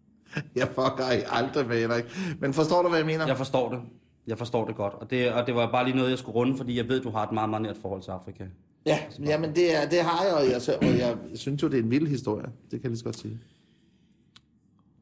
Jeg 0.61 0.68
fucker 0.68 1.11
ikke 1.11 1.26
aldrig 1.30 1.66
med 1.66 1.80
Henrik. 1.80 2.05
Men 2.41 2.55
forstår 2.55 2.82
du, 2.82 2.89
hvad 2.89 2.99
jeg 2.99 3.07
mener? 3.07 3.26
Jeg 3.26 3.37
forstår 3.37 3.70
det. 3.70 3.80
Jeg 4.26 4.39
forstår 4.39 4.66
det 4.66 4.76
godt. 4.76 4.95
Og 4.95 5.11
det, 5.11 5.32
og 5.32 5.47
det 5.47 5.55
var 5.55 5.70
bare 5.70 5.85
lige 5.85 5.97
noget, 5.97 6.11
jeg 6.11 6.18
skulle 6.18 6.37
runde, 6.37 6.57
fordi 6.57 6.76
jeg 6.76 6.89
ved, 6.89 7.03
du 7.03 7.11
har 7.11 7.26
et 7.26 7.32
meget, 7.32 7.51
meget 7.51 7.62
nært 7.62 7.76
forhold 7.82 8.03
til 8.03 8.11
Afrika. 8.11 8.45
Ja, 8.87 8.99
jamen 9.18 9.55
det, 9.55 9.76
er, 9.76 9.89
det 9.89 10.01
har 10.01 10.24
jeg, 10.24 10.35
og 10.35 10.43
jeg, 10.51 10.78
og 10.78 10.99
jeg 11.30 11.39
synes 11.39 11.62
jo, 11.62 11.68
det 11.68 11.78
er 11.78 11.82
en 11.82 11.91
vild 11.91 12.07
historie. 12.07 12.45
Det 12.47 12.70
kan 12.70 12.80
jeg 12.82 12.89
lige 12.91 12.99
så 12.99 13.05
godt 13.05 13.16
sige. 13.18 13.39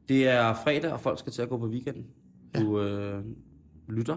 Det 0.09 0.29
er 0.29 0.55
fredag, 0.55 0.93
og 0.93 1.01
folk 1.01 1.19
skal 1.19 1.33
til 1.33 1.43
at 1.43 1.49
gå 1.49 1.59
på 1.59 1.67
weekenden. 1.67 2.07
Du 2.55 2.81
øh, 2.81 3.25
lytter, 3.89 4.17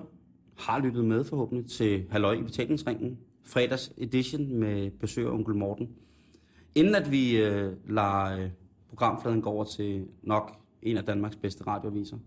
har 0.57 0.79
lyttet 0.79 1.05
med 1.05 1.23
forhåbentlig 1.23 1.69
til 1.71 2.03
Halløj 2.09 2.33
i 2.33 2.41
betalingsringen. 2.43 3.17
Fredags 3.43 3.93
edition 3.97 4.53
med 4.59 4.91
besøg 4.91 5.25
af 5.25 5.31
onkel 5.31 5.55
Morten. 5.55 5.89
Inden 6.75 6.95
at 6.95 7.11
vi 7.11 7.37
øh, 7.37 7.73
lader 7.89 8.37
øh, 8.39 8.49
programfladen 8.89 9.41
gå 9.41 9.49
over 9.49 9.63
til 9.63 10.05
nok 10.23 10.51
en 10.81 10.97
af 10.97 11.03
Danmarks 11.03 11.35
bedste 11.35 11.67
radioaviser, 11.67 12.17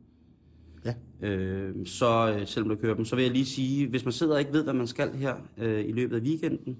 Ja. 0.84 0.94
øh, 1.28 1.86
så 1.86 2.36
øh, 2.38 2.46
selvom 2.46 2.68
du 2.68 2.76
kører 2.76 2.94
dem, 2.94 3.04
så 3.04 3.16
vil 3.16 3.22
jeg 3.22 3.32
lige 3.32 3.44
sige, 3.46 3.86
hvis 3.88 4.04
man 4.04 4.12
sidder 4.12 4.32
og 4.34 4.40
ikke 4.40 4.52
ved, 4.52 4.62
hvad 4.64 4.74
man 4.74 4.86
skal 4.86 5.14
her 5.14 5.34
øh, 5.58 5.88
i 5.88 5.92
løbet 5.92 6.16
af 6.16 6.20
weekenden, 6.22 6.76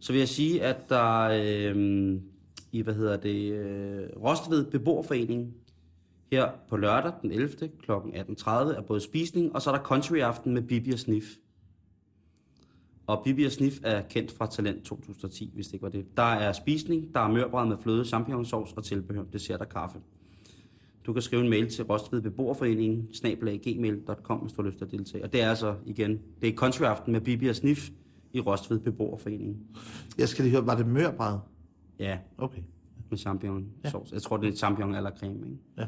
så 0.00 0.12
vil 0.12 0.18
jeg 0.18 0.28
sige, 0.28 0.62
at 0.62 0.88
der 0.88 1.28
øh, 1.32 2.20
i, 2.72 2.82
hvad 2.82 2.94
hedder 2.94 3.16
det, 3.16 3.52
øh, 3.52 4.08
Rostved 4.22 4.64
Beboerforening 4.64 5.54
her 6.32 6.50
på 6.68 6.76
lørdag 6.76 7.12
den 7.22 7.30
11. 7.30 7.48
kl. 7.82 7.90
18.30 7.92 8.50
er 8.50 8.82
både 8.86 9.00
spisning, 9.00 9.54
og 9.54 9.62
så 9.62 9.70
er 9.70 9.76
der 9.76 9.82
country 9.82 10.16
aften 10.16 10.54
med 10.54 10.62
Bibi 10.62 10.92
og 10.92 10.98
Sniff. 10.98 11.26
Og 13.06 13.22
Bibi 13.24 13.44
og 13.44 13.52
Sniff 13.52 13.76
er 13.82 14.02
kendt 14.02 14.32
fra 14.32 14.46
Talent 14.46 14.84
2010, 14.84 15.50
hvis 15.54 15.66
det 15.66 15.74
ikke 15.74 15.82
var 15.82 15.88
det. 15.88 16.16
Der 16.16 16.22
er 16.22 16.52
spisning, 16.52 17.14
der 17.14 17.20
er 17.20 17.28
mørbrad 17.28 17.66
med 17.68 17.76
fløde, 17.82 18.04
champignonsauce 18.04 18.74
og 18.76 18.84
tilbehør, 18.84 19.22
dessert 19.32 19.60
og 19.60 19.68
kaffe. 19.68 19.98
Du 21.06 21.12
kan 21.12 21.22
skrive 21.22 21.42
en 21.42 21.50
mail 21.50 21.70
til 21.70 21.84
Rostved 21.84 22.20
Beboerforeningen, 22.20 23.08
snabelaggmail.com, 23.12 24.38
hvis 24.38 24.52
du 24.52 24.62
har 24.62 24.68
lyst 24.68 24.78
til 24.78 24.84
at 24.84 24.90
deltage. 24.90 25.24
Og 25.24 25.32
det 25.32 25.42
er 25.42 25.48
altså, 25.48 25.74
igen, 25.86 26.20
det 26.40 26.48
er 26.48 26.52
country 26.56 26.82
aften 26.82 27.12
med 27.12 27.20
Bibi 27.20 27.48
og 27.48 27.56
Sniff 27.56 27.90
i 28.34 28.40
Rostved 28.40 28.78
Beboerforeningen. 28.80 29.56
Jeg 30.18 30.28
skal 30.28 30.44
lige 30.44 30.52
høre, 30.56 30.66
var 30.66 30.76
det 30.76 30.86
mørbræd? 30.86 31.38
Ja, 31.98 32.18
Okay. 32.38 32.62
med 33.10 33.18
champignon 33.18 33.66
ja. 33.84 33.90
Jeg 34.12 34.22
tror, 34.22 34.36
det 34.36 34.48
er 34.52 34.56
champignon 34.56 34.94
eller 34.94 35.10
creme, 35.10 35.46
ikke? 35.46 35.58
Ja. 35.78 35.86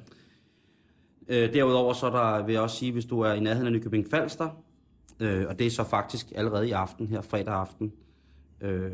Øh, 1.28 1.54
derudover 1.54 1.92
så 1.92 2.06
er 2.06 2.10
der, 2.10 2.46
vil 2.46 2.52
jeg 2.52 2.62
også 2.62 2.76
sige, 2.76 2.92
hvis 2.92 3.04
du 3.04 3.20
er 3.20 3.32
i 3.32 3.40
nærheden 3.40 3.66
af 3.66 3.72
Nykøbing 3.72 4.06
Falster, 4.10 4.48
øh, 5.20 5.44
og 5.48 5.58
det 5.58 5.66
er 5.66 5.70
så 5.70 5.84
faktisk 5.84 6.32
allerede 6.34 6.68
i 6.68 6.72
aften, 6.72 7.08
her 7.08 7.20
fredag 7.20 7.54
aften, 7.54 7.92
øh, 8.60 8.92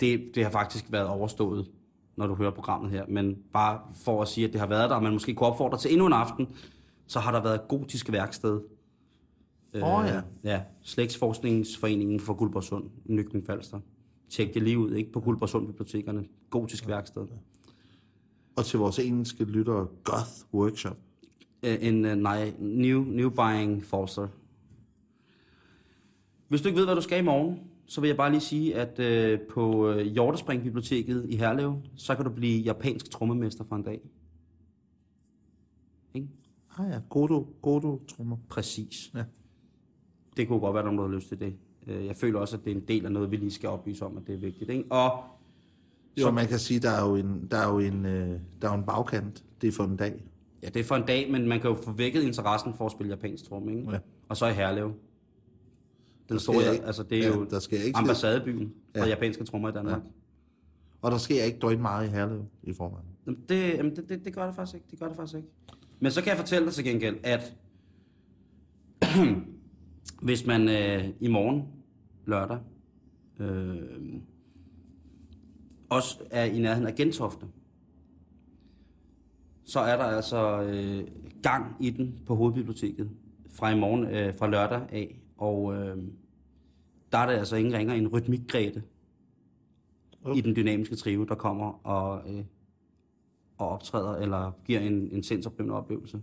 det, 0.00 0.30
det 0.34 0.44
har 0.44 0.50
faktisk 0.50 0.92
været 0.92 1.06
overstået, 1.06 1.70
når 2.16 2.26
du 2.26 2.34
hører 2.34 2.50
programmet 2.50 2.90
her, 2.90 3.04
men 3.08 3.36
bare 3.52 3.80
for 4.04 4.22
at 4.22 4.28
sige, 4.28 4.46
at 4.46 4.52
det 4.52 4.60
har 4.60 4.68
været 4.68 4.90
der, 4.90 4.96
og 4.96 5.02
man 5.02 5.12
måske 5.12 5.34
kunne 5.34 5.46
opfordre 5.46 5.78
til 5.78 5.92
endnu 5.92 6.06
en 6.06 6.12
aften, 6.12 6.48
så 7.06 7.18
har 7.20 7.32
der 7.32 7.42
været 7.42 7.60
gotisk 7.68 8.12
værksted. 8.12 8.60
Øh, 9.74 9.82
Åh, 9.82 10.04
ja. 10.06 10.20
Ja, 10.44 10.62
Slægtsforskningsforeningen 10.82 12.20
for 12.20 12.34
Guldborgsund, 12.34 12.90
Nykøbing 13.04 13.46
Falster. 13.46 13.80
Tjek 14.28 14.54
det 14.54 14.62
lige 14.62 14.78
ud, 14.78 14.92
ikke? 14.94 15.12
På 15.12 15.20
Guldborgsund 15.20 15.66
Bibliotekerne. 15.66 16.24
Gotisk 16.50 16.88
værksted. 16.88 17.26
Og 18.56 18.64
til 18.64 18.78
vores 18.78 18.98
engelske 18.98 19.44
lyttere, 19.44 19.86
Goth 20.04 20.54
Workshop. 20.54 20.96
Øh, 21.62 21.78
en 21.80 22.04
uh, 22.04 22.12
nej, 22.12 22.52
new, 22.58 23.04
new 23.04 23.30
buying 23.30 23.84
Forster. 23.84 24.28
Hvis 26.48 26.62
du 26.62 26.68
ikke 26.68 26.78
ved, 26.78 26.86
hvad 26.86 26.94
du 26.94 27.00
skal 27.00 27.18
i 27.18 27.22
morgen, 27.22 27.60
så 27.86 28.00
vil 28.00 28.08
jeg 28.08 28.16
bare 28.16 28.30
lige 28.30 28.40
sige, 28.40 28.76
at 28.76 28.98
øh, 28.98 29.40
på 29.40 29.90
øh, 29.90 30.06
Hjortespring 30.06 30.62
Biblioteket 30.62 31.26
i 31.28 31.36
Herlev, 31.36 31.82
så 31.96 32.14
kan 32.14 32.24
du 32.24 32.30
blive 32.30 32.62
japansk 32.62 33.10
trommemester 33.10 33.64
for 33.64 33.76
en 33.76 33.82
dag. 33.82 34.00
Ikke? 36.14 36.28
Ah 36.78 36.90
ja, 36.90 37.00
Godo, 37.10 37.46
Godo 37.62 38.00
trommer. 38.08 38.36
Præcis. 38.48 39.10
Ja. 39.14 39.24
Det 40.36 40.48
kunne 40.48 40.60
godt 40.60 40.74
være, 40.74 40.84
at 40.88 40.92
der 40.98 41.02
har 41.02 41.08
lyst 41.14 41.28
til 41.28 41.40
det. 41.40 41.54
Øh, 41.86 42.06
Jeg 42.06 42.16
føler 42.16 42.38
også, 42.40 42.56
at 42.56 42.64
det 42.64 42.70
er 42.70 42.74
en 42.74 42.84
del 42.88 43.06
af 43.06 43.12
noget, 43.12 43.30
vi 43.30 43.36
lige 43.36 43.50
skal 43.50 43.68
oplyse 43.68 44.04
om, 44.06 44.16
at 44.16 44.22
det 44.26 44.34
er 44.34 44.38
vigtigt. 44.38 44.70
Ikke? 44.70 44.84
Og 44.90 45.24
Jo, 46.20 46.30
man 46.30 46.46
kan 46.46 46.58
sige, 46.58 46.80
der 46.80 46.90
er 46.90 47.08
jo 47.08 47.16
en, 47.16 47.48
der 47.50 47.56
er 47.56 47.68
jo 47.72 47.78
en, 47.78 48.06
øh, 48.06 48.40
der 48.62 48.68
er 48.68 48.72
jo 48.72 48.78
en 48.78 48.84
bagkant. 48.86 49.44
Det 49.60 49.68
er 49.68 49.72
for 49.72 49.84
en 49.84 49.96
dag. 49.96 50.24
ja, 50.62 50.68
det 50.68 50.80
er 50.80 50.84
for 50.84 50.94
en 50.96 51.06
dag, 51.06 51.30
men 51.32 51.48
man 51.48 51.60
kan 51.60 51.70
jo 51.70 51.76
få 51.82 51.92
vækket 51.92 52.22
interessen 52.22 52.74
for 52.74 52.86
at 52.86 52.92
spille 52.92 53.10
japansk 53.10 53.44
tromme. 53.48 53.72
Ikke? 53.76 53.90
Ja. 53.92 53.98
Og 54.28 54.36
så 54.36 54.46
i 54.46 54.52
Herlev. 54.52 54.92
Den 56.28 56.38
store, 56.38 56.72
ikke- 56.74 56.86
altså 56.86 57.02
det 57.02 57.18
er 57.18 57.28
ja, 57.28 57.36
jo 57.36 57.44
der 57.44 57.84
ikke- 57.84 57.96
ambassadebyen 57.98 58.72
for 58.96 59.04
Ja. 59.04 59.08
japanske 59.08 59.44
trommer 59.44 59.68
i 59.68 59.72
Danmark. 59.72 60.00
Og 61.02 61.10
der 61.10 61.18
sker 61.18 61.42
ikke 61.44 61.58
drøn 61.58 61.82
meget 61.82 62.06
i 62.06 62.10
Herlev 62.10 62.44
i 62.62 62.72
forvejen. 62.72 63.06
Det, 63.48 63.74
jamen 63.74 63.96
det, 63.96 64.08
det, 64.08 64.24
det 64.24 64.34
gør 64.34 64.46
det 64.46 64.54
faktisk 64.54 64.74
ikke. 64.74 64.86
Det 64.90 64.98
gør 64.98 65.06
det 65.08 65.16
faktisk 65.16 65.36
ikke. 65.36 65.48
Men 66.00 66.10
så 66.12 66.22
kan 66.22 66.28
jeg 66.30 66.36
fortælle 66.38 66.64
dig 66.66 66.74
til 66.74 66.84
gengæld, 66.84 67.16
at 67.22 67.54
hvis 70.22 70.46
man 70.46 70.68
øh, 70.68 71.08
i 71.20 71.28
morgen, 71.28 71.62
lørdag, 72.26 72.58
øh, 73.40 73.76
også 75.88 76.18
er 76.30 76.44
i 76.44 76.58
nærheden 76.58 76.86
af 76.86 76.94
Gentofte, 76.94 77.46
så 79.64 79.80
er 79.80 79.96
der 79.96 80.04
altså 80.04 80.62
øh, 80.62 81.06
gang 81.42 81.76
i 81.80 81.90
den 81.90 82.20
på 82.26 82.34
hovedbiblioteket 82.34 83.10
fra 83.50 83.70
i 83.70 83.78
morgen, 83.78 84.04
øh, 84.04 84.34
fra 84.34 84.46
lørdag 84.46 84.82
af. 84.92 85.20
Og 85.36 85.74
øh, 85.74 85.98
der 87.12 87.18
er 87.18 87.26
det 87.26 87.34
altså 87.34 87.56
ingen 87.56 87.74
ringer 87.74 87.94
en 87.94 88.08
rytmikgrete 88.08 88.82
i 90.36 90.40
den 90.40 90.56
dynamiske 90.56 90.96
trio, 90.96 91.24
der 91.24 91.34
kommer 91.34 91.86
og, 91.86 92.30
øh, 92.30 92.44
og 93.58 93.68
optræder 93.68 94.16
eller 94.16 94.52
giver 94.64 94.80
en, 94.80 95.08
en 95.12 95.22
sindsoprivende 95.22 95.74
oplevelse. 95.74 96.20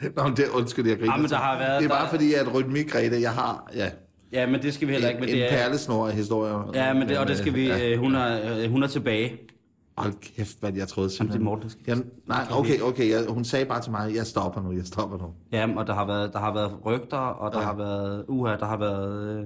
Nå, 0.16 0.22
men 0.22 0.36
det, 0.36 0.44
undskyld, 0.54 0.86
jeg 0.88 0.96
griner. 0.98 1.12
Jamen, 1.12 1.22
der 1.22 1.28
til. 1.28 1.36
har 1.36 1.58
været- 1.58 1.78
det 1.82 1.84
er 1.90 1.94
bare 1.94 2.04
der- 2.04 2.10
fordi, 2.10 2.34
at 2.34 2.54
rytmikrede, 2.54 3.20
jeg 3.20 3.30
har 3.32 3.70
ja, 3.74 3.90
Ja, 4.32 4.46
men 4.46 4.62
det 4.62 4.74
skal 4.74 4.88
vi 4.88 4.92
heller 4.92 5.08
ikke. 5.08 5.18
en, 5.18 5.24
Men 5.24 5.28
en 5.34 5.34
det 5.40 5.52
er, 5.52 5.56
perlesnor 5.56 6.06
af 6.08 6.12
historier. 6.14 6.70
ja, 6.74 6.92
men 6.92 7.08
det, 7.08 7.18
og 7.18 7.28
det 7.28 7.38
skal 7.38 7.54
vi... 7.54 7.66
Ja. 7.66 7.90
Øh, 7.92 7.98
hun, 7.98 8.14
er, 8.14 8.58
øh, 8.64 8.70
hun 8.70 8.82
er 8.82 8.86
tilbage. 8.86 9.38
Hold 9.98 10.12
kæft, 10.36 10.60
hvad 10.60 10.72
jeg 10.76 10.88
troede 10.88 11.06
Jamen, 11.06 11.10
simpelthen. 11.10 11.40
det 11.40 11.46
er 11.46 11.50
Morten, 11.50 11.62
der 11.62 11.68
skal... 11.68 11.82
Jeg, 11.86 11.98
nej, 12.26 12.46
okay, 12.50 12.80
okay. 12.80 13.10
Jeg, 13.10 13.24
hun 13.28 13.44
sagde 13.44 13.64
bare 13.66 13.82
til 13.82 13.90
mig, 13.90 14.14
jeg 14.14 14.26
stopper 14.26 14.62
nu, 14.62 14.72
jeg 14.72 14.84
stopper 14.84 15.18
nu. 15.18 15.24
Ja, 15.52 15.68
og 15.76 15.86
der 15.86 15.94
har 15.94 16.06
været, 16.06 16.32
der 16.32 16.38
har 16.38 16.54
været 16.54 16.72
rygter, 16.86 17.16
og 17.16 17.52
der 17.52 17.58
Ja. 17.60 17.64
har 17.64 17.76
været... 17.76 18.24
Uha, 18.28 18.56
der 18.56 18.66
har 18.66 18.76
været... 18.78 19.38
Øh, 19.38 19.44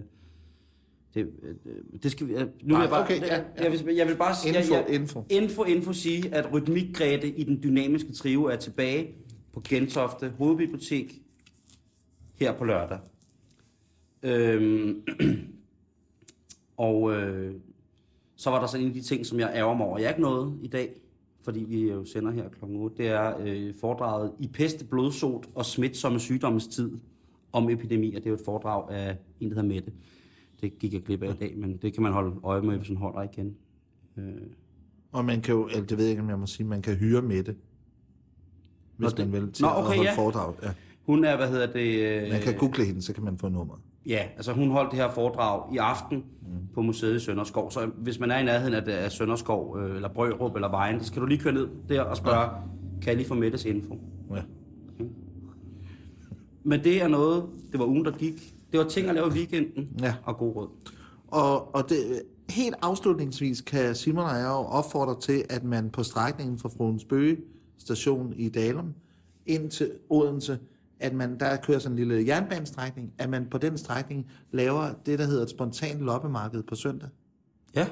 det, 1.14 1.20
øh, 1.42 2.00
det 2.02 2.10
skal 2.10 2.28
vi... 2.28 2.32
øh, 2.32 2.40
Nu 2.62 2.74
vil 2.74 2.80
jeg 2.80 2.90
bare... 2.90 3.02
okay, 3.04 3.20
ja, 3.20 3.34
ja. 3.36 3.40
Jeg, 3.64 3.72
vil, 3.72 3.94
jeg 3.96 4.06
vil 4.08 4.16
bare 4.16 4.34
sige... 4.34 4.58
Info, 4.58 4.74
jeg, 4.74 4.84
jeg, 4.88 4.94
info. 5.00 5.24
Info, 5.30 5.62
info 5.64 5.92
sige, 5.92 6.34
at 6.34 6.52
Rytmikgrete 6.52 7.28
i 7.28 7.44
den 7.44 7.60
dynamiske 7.62 8.12
trio 8.12 8.44
er 8.44 8.56
tilbage 8.56 9.06
på 9.58 9.62
Gentofte 9.68 10.32
Hovedbibliotek 10.38 11.22
her 12.34 12.58
på 12.58 12.64
lørdag. 12.64 12.98
Øhm, 14.22 15.02
og 16.76 17.12
øh, 17.12 17.54
så 18.36 18.50
var 18.50 18.60
der 18.60 18.66
så 18.66 18.78
en 18.78 18.86
af 18.86 18.92
de 18.92 19.02
ting, 19.02 19.26
som 19.26 19.40
jeg 19.40 19.52
ærger 19.54 19.74
mig 19.76 19.86
over, 19.86 19.98
jeg 19.98 20.10
ikke 20.10 20.20
nåede 20.20 20.58
i 20.62 20.68
dag, 20.68 21.00
fordi 21.42 21.64
vi 21.64 21.90
jo 21.90 22.04
sender 22.04 22.30
her 22.30 22.48
kl. 22.48 22.64
8, 22.64 22.96
det 22.96 23.08
er 23.08 23.34
øh, 23.40 23.74
foredraget 23.80 24.32
i 24.40 24.48
peste, 24.48 24.84
blodsot 24.84 25.48
og 25.54 25.66
smitsomme 25.66 26.20
sygdommes 26.20 26.66
tid 26.66 26.90
om 27.52 27.70
epidemier. 27.70 28.18
Det 28.18 28.26
er 28.26 28.30
jo 28.30 28.36
et 28.36 28.44
foredrag 28.44 28.90
af 28.90 29.16
en, 29.40 29.48
der 29.48 29.54
hedder 29.54 29.68
Mette. 29.68 29.92
Det 30.60 30.78
gik 30.78 30.92
jeg 30.94 31.02
glip 31.02 31.22
af 31.22 31.34
i 31.34 31.36
dag, 31.36 31.56
men 31.56 31.76
det 31.76 31.94
kan 31.94 32.02
man 32.02 32.12
holde 32.12 32.36
øje 32.42 32.62
med, 32.62 32.76
hvis 32.76 32.88
man 32.88 32.98
holder 32.98 33.22
igen. 33.22 33.56
Øh, 34.16 34.24
Og 35.12 35.24
man 35.24 35.40
kan 35.40 35.54
jo, 35.54 35.66
eller 35.66 35.86
det 35.86 35.98
ved 35.98 36.04
jeg 36.04 36.10
ikke, 36.10 36.22
om 36.22 36.28
jeg 36.28 36.38
må 36.38 36.46
sige, 36.46 36.66
man 36.66 36.82
kan 36.82 36.96
hyre 36.96 37.22
Mette. 37.22 37.56
Hvis 38.98 39.12
det- 39.12 39.30
man 39.30 39.42
vil 39.42 39.52
til 39.52 39.62
Nå, 39.64 39.68
at 39.70 39.76
okay, 39.76 39.86
holde 39.86 40.02
ja. 40.02 40.16
foredrag. 40.16 40.54
Ja. 40.62 40.68
hun 41.06 41.24
er, 41.24 41.36
hvad 41.36 41.48
hedder 41.48 41.66
det... 41.72 42.22
Øh, 42.22 42.30
Man 42.32 42.40
kan 42.40 42.54
google 42.54 42.84
hende, 42.84 43.02
så 43.02 43.12
kan 43.12 43.24
man 43.24 43.38
få 43.38 43.48
nummeret. 43.48 43.80
Ja, 44.06 44.22
altså 44.36 44.52
hun 44.52 44.70
holdt 44.70 44.90
det 44.90 44.98
her 44.98 45.10
foredrag 45.10 45.74
i 45.74 45.76
aften 45.76 46.16
mm. 46.18 46.48
på 46.74 46.82
museet 46.82 47.16
i 47.16 47.20
Sønderskov. 47.20 47.70
Så 47.70 47.90
hvis 47.96 48.20
man 48.20 48.30
er 48.30 48.38
i 48.38 48.44
nærheden 48.44 48.74
af, 48.74 48.82
af 49.04 49.12
Sønderskov, 49.12 49.78
øh, 49.78 49.96
eller 49.96 50.08
Brørup, 50.08 50.54
eller 50.54 50.70
Vejen, 50.70 51.00
så 51.00 51.06
skal 51.06 51.22
du 51.22 51.26
lige 51.26 51.40
køre 51.40 51.54
ned 51.54 51.68
der 51.88 52.02
og 52.02 52.16
spørge, 52.16 52.40
ja. 52.40 52.48
kan 53.00 53.06
jeg 53.08 53.16
lige 53.16 53.28
få 53.28 53.34
Mettes 53.34 53.64
info? 53.64 53.94
Ja. 54.36 54.40
Men 56.64 56.84
det 56.84 57.02
er 57.02 57.08
noget, 57.08 57.44
det 57.72 57.80
var 57.80 57.86
ugen, 57.86 58.04
der 58.04 58.10
gik. 58.10 58.54
Det 58.72 58.78
var 58.80 58.86
ting 58.86 59.08
at 59.08 59.14
lave 59.14 59.26
i 59.26 59.30
weekenden, 59.30 59.88
Ja. 60.02 60.14
og 60.24 60.36
god 60.38 60.56
råd. 60.56 60.68
Og, 61.28 61.74
og 61.74 61.88
det, 61.88 61.96
helt 62.50 62.74
afslutningsvis 62.82 63.60
kan 63.60 63.94
Simon 63.94 64.24
og 64.24 64.30
jeg 64.36 64.44
jo 64.44 64.50
opfordre 64.66 65.20
til, 65.20 65.42
at 65.50 65.64
man 65.64 65.90
på 65.90 66.02
strækningen 66.02 66.58
fra 66.58 66.68
Fruens 66.68 67.04
Bøge 67.04 67.36
station 67.78 68.32
i 68.32 68.48
Dalum 68.48 68.94
ind 69.46 69.70
til 69.70 69.92
Odense, 70.08 70.58
at 71.00 71.14
man 71.14 71.40
der 71.40 71.56
kører 71.56 71.78
sådan 71.78 71.98
en 71.98 72.08
lille 72.08 72.26
jernbanestrækning, 72.26 73.12
at 73.18 73.30
man 73.30 73.46
på 73.50 73.58
den 73.58 73.78
strækning 73.78 74.30
laver 74.52 74.94
det, 75.06 75.18
der 75.18 75.24
hedder 75.24 75.42
et 75.42 75.50
spontant 75.50 76.00
loppemarked 76.00 76.62
på 76.62 76.74
søndag, 76.74 77.08
Ja, 77.74 77.88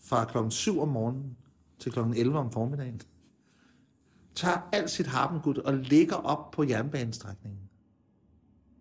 fra 0.00 0.24
klokken 0.24 0.50
7 0.50 0.80
om 0.80 0.88
morgenen 0.88 1.36
til 1.78 1.92
klokken 1.92 2.14
11 2.14 2.38
om 2.38 2.52
formiddagen. 2.52 3.00
Tager 4.34 4.68
alt 4.72 4.90
sit 4.90 5.06
harpengud 5.06 5.56
og 5.56 5.74
ligger 5.74 6.16
op 6.16 6.50
på 6.50 6.64
jernbanestrækningen. 6.64 7.60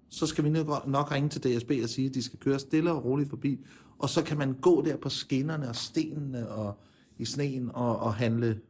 Så 0.10 0.28
skal 0.28 0.44
vi 0.44 0.50
nok 0.50 0.88
nok 0.88 1.12
ringe 1.12 1.30
til 1.30 1.44
DSB 1.44 1.72
og 1.84 1.90
sige, 1.90 2.08
at 2.10 2.14
de 2.14 2.22
skal 2.22 2.40
køre 2.40 2.60
stille 2.60 2.92
og 2.92 3.06
roligt 3.06 3.30
forbi. 3.30 3.66
Og 4.00 4.10
så 4.10 4.24
kan 4.24 4.38
man 4.38 4.54
gå 4.54 4.82
der 4.86 4.98
på 4.98 5.10
skinnerne 5.10 5.70
og 5.70 5.76
stenene 5.76 6.50
og 6.50 6.80
i 7.18 7.26
sneen 7.26 7.72
og, 7.74 8.00
og 8.00 8.14
handle 8.14 8.62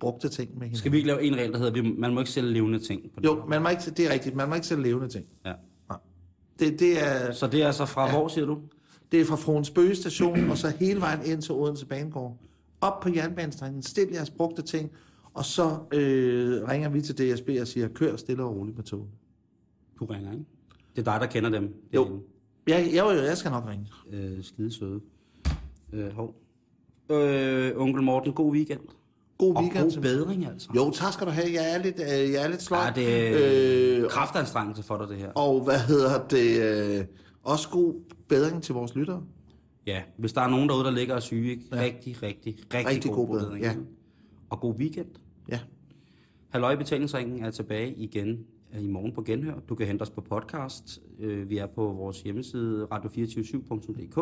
brugte 0.00 0.28
ting 0.28 0.50
med 0.50 0.58
hinanden. 0.60 0.78
skal 0.78 0.92
vi 0.92 0.96
ikke 0.96 1.06
lave 1.06 1.22
en 1.22 1.36
regel, 1.36 1.52
der 1.52 1.58
hedder, 1.58 1.72
vi- 1.82 1.94
man 1.98 2.14
må 2.14 2.20
ikke 2.20 2.30
sælge 2.30 2.50
levende 2.52 2.78
ting 2.78 3.02
på 3.14 3.20
det? 3.20 3.26
Jo, 3.26 3.44
man 3.48 3.62
må 3.62 3.68
ikke, 3.68 3.82
det 3.96 4.06
er 4.06 4.12
rigtigt. 4.12 4.34
Man 4.36 4.48
må 4.48 4.54
ikke 4.54 4.66
sælge 4.66 4.82
levende 4.82 5.08
ting. 5.08 5.26
Ja. 5.46 5.52
Det, 6.58 6.80
det, 6.80 7.02
er, 7.02 7.32
Så 7.32 7.46
det 7.46 7.62
er 7.62 7.66
altså 7.66 7.86
fra 7.86 8.04
ja. 8.06 8.10
hvor, 8.12 8.28
siger 8.28 8.44
du? 8.46 8.58
det 9.12 9.20
er 9.20 9.24
fra 9.24 9.36
Fruens 9.36 9.70
Bøge 9.70 9.94
station, 9.94 10.50
og 10.50 10.58
så 10.58 10.68
hele 10.68 11.00
vejen 11.00 11.20
ind 11.26 11.42
til 11.42 11.52
Odense 11.52 11.86
Banegård. 11.86 12.36
Op 12.80 13.00
på 13.00 13.08
jernbanestrækningen, 13.14 13.82
stil 13.82 14.08
jeres 14.12 14.30
brugte 14.30 14.62
ting, 14.62 14.90
og 15.34 15.44
så 15.44 15.78
øh, 15.92 16.68
ringer 16.68 16.88
vi 16.88 17.00
til 17.00 17.18
DSB 17.18 17.48
og 17.60 17.66
siger, 17.66 17.88
kør 17.88 18.16
stille 18.16 18.42
og 18.44 18.56
roligt 18.56 18.76
med 18.76 18.84
toget. 18.84 19.08
Du 20.00 20.04
ringer, 20.04 20.32
ikke? 20.32 20.44
Det 20.96 21.08
er 21.08 21.12
dig, 21.12 21.20
der 21.20 21.26
kender 21.26 21.50
dem. 21.50 21.74
Jo. 21.94 22.22
Jeg, 22.66 22.90
jeg, 22.94 23.06
jeg, 23.16 23.24
jeg 23.28 23.36
skal 23.36 23.50
nok 23.50 23.68
ringe. 23.68 23.86
Øh, 24.12 24.44
skide 24.44 24.72
søde. 24.72 25.00
Øh, 25.92 26.12
hov. 26.12 26.34
Øh, 27.10 27.72
onkel 27.76 28.02
Morten, 28.02 28.32
god 28.32 28.52
weekend. 28.52 28.80
God 29.44 29.56
Og 29.56 29.62
weekend. 29.62 29.92
god 29.94 30.02
bedring, 30.02 30.46
altså. 30.46 30.68
Jo, 30.76 30.90
tak 30.90 31.12
skal 31.12 31.26
du 31.26 31.32
have. 31.32 31.46
Jeg 31.52 31.74
er 31.74 31.82
lidt, 31.82 32.00
øh, 32.00 32.32
jeg 32.32 32.44
er 32.44 32.48
lidt 32.48 32.62
sløj. 32.62 32.80
Ja, 32.84 32.92
det 32.94 33.28
er 33.98 34.02
øh, 34.04 34.10
kraftanstrengelse 34.10 34.82
for 34.82 34.98
dig, 34.98 35.08
det 35.08 35.16
her. 35.16 35.30
og 35.32 35.64
hvad 35.64 35.78
hedder 35.78 36.26
det? 36.28 36.98
Øh, 37.00 37.04
også 37.42 37.68
god 37.70 37.94
bedring 38.28 38.62
til 38.62 38.74
vores 38.74 38.94
lyttere. 38.94 39.22
Ja, 39.86 40.02
hvis 40.18 40.32
der 40.32 40.40
er 40.40 40.48
nogen 40.48 40.68
derude, 40.68 40.84
der 40.84 40.90
ligger 40.90 41.14
og 41.14 41.22
syge, 41.22 41.50
ikke? 41.50 41.64
Rigtig, 41.72 42.22
rigtig, 42.22 42.56
rigtig, 42.74 42.90
Rigtig 42.90 43.10
god 43.12 43.28
bedring, 43.28 43.62
ja. 43.64 43.74
Og 44.50 44.60
god 44.60 44.74
weekend. 44.74 45.08
Ja. 45.48 45.60
Halløj 46.48 46.76
Betalingsringen 46.76 47.44
er 47.44 47.50
tilbage 47.50 47.94
igen 47.94 48.38
øh, 48.74 48.84
i 48.84 48.88
morgen 48.88 49.12
på 49.12 49.22
Genhør. 49.22 49.54
Du 49.68 49.74
kan 49.74 49.86
hente 49.86 50.02
os 50.02 50.10
på 50.10 50.20
podcast. 50.20 51.00
Øh, 51.20 51.50
Vi 51.50 51.58
er 51.58 51.66
på 51.66 51.92
vores 51.92 52.20
hjemmeside 52.22 52.86
radio247.dk. 52.92 54.16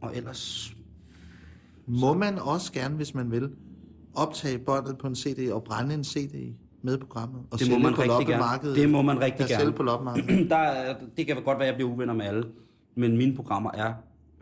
Og 0.00 0.16
ellers... 0.16 0.74
Må 1.90 2.14
man 2.14 2.38
også 2.38 2.72
gerne, 2.72 2.96
hvis 2.96 3.14
man 3.14 3.30
vil, 3.30 3.50
optage 4.14 4.58
båndet 4.58 4.98
på 4.98 5.06
en 5.06 5.14
CD 5.16 5.52
og 5.52 5.64
brænde 5.64 5.94
en 5.94 6.04
CD 6.04 6.54
med 6.82 6.98
programmet. 6.98 7.46
Og 7.50 7.58
Det 7.58 7.70
må 7.70 7.78
man 7.78 7.94
på 7.94 8.00
rigtig 8.02 8.26
gerne. 8.26 8.74
Det 8.74 8.90
må 8.90 9.02
man 9.02 9.20
rigtig 9.20 9.40
Ja, 9.40 9.46
gerne. 9.52 9.60
sælge 9.60 9.72
på 9.76 9.82
loppemarkedet. 9.82 10.50
der, 10.50 10.56
er- 10.56 10.96
det 11.16 11.26
kan 11.26 11.36
godt 11.36 11.46
være, 11.58 11.60
at 11.60 11.66
jeg 11.66 11.74
bliver 11.74 11.90
uvenner 11.90 12.14
med 12.14 12.26
alle, 12.26 12.50
men 12.94 13.16
mine 13.16 13.36
programmer 13.36 13.70
er 13.74 13.94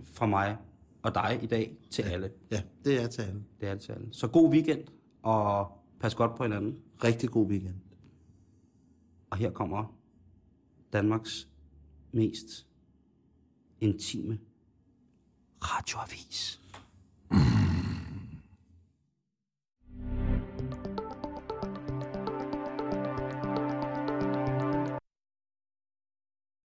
fra 0.04 0.26
mig 0.26 0.56
og 1.02 1.14
dig 1.14 1.38
i 1.42 1.46
dag 1.46 1.76
til 1.90 2.02
alle. 2.02 2.30
ja, 2.50 2.62
det 2.84 3.02
er 3.02 3.06
til 3.06 3.22
alle. 3.22 3.42
Det 3.60 3.68
er 3.68 3.74
til 3.74 3.92
alle. 3.92 4.06
Så 4.12 4.28
god 4.28 4.50
weekend, 4.52 4.80
og 5.22 5.66
pas 6.00 6.14
godt 6.14 6.34
på 6.36 6.42
hinanden. 6.42 6.76
Rigtig 7.04 7.30
god 7.30 7.46
weekend. 7.46 7.74
Og 9.30 9.36
her 9.36 9.50
kommer 9.50 9.94
Danmarks 10.92 11.48
mest 12.12 12.66
intime 13.80 14.38
radioavis. 15.62 16.60
Mm. 17.30 17.67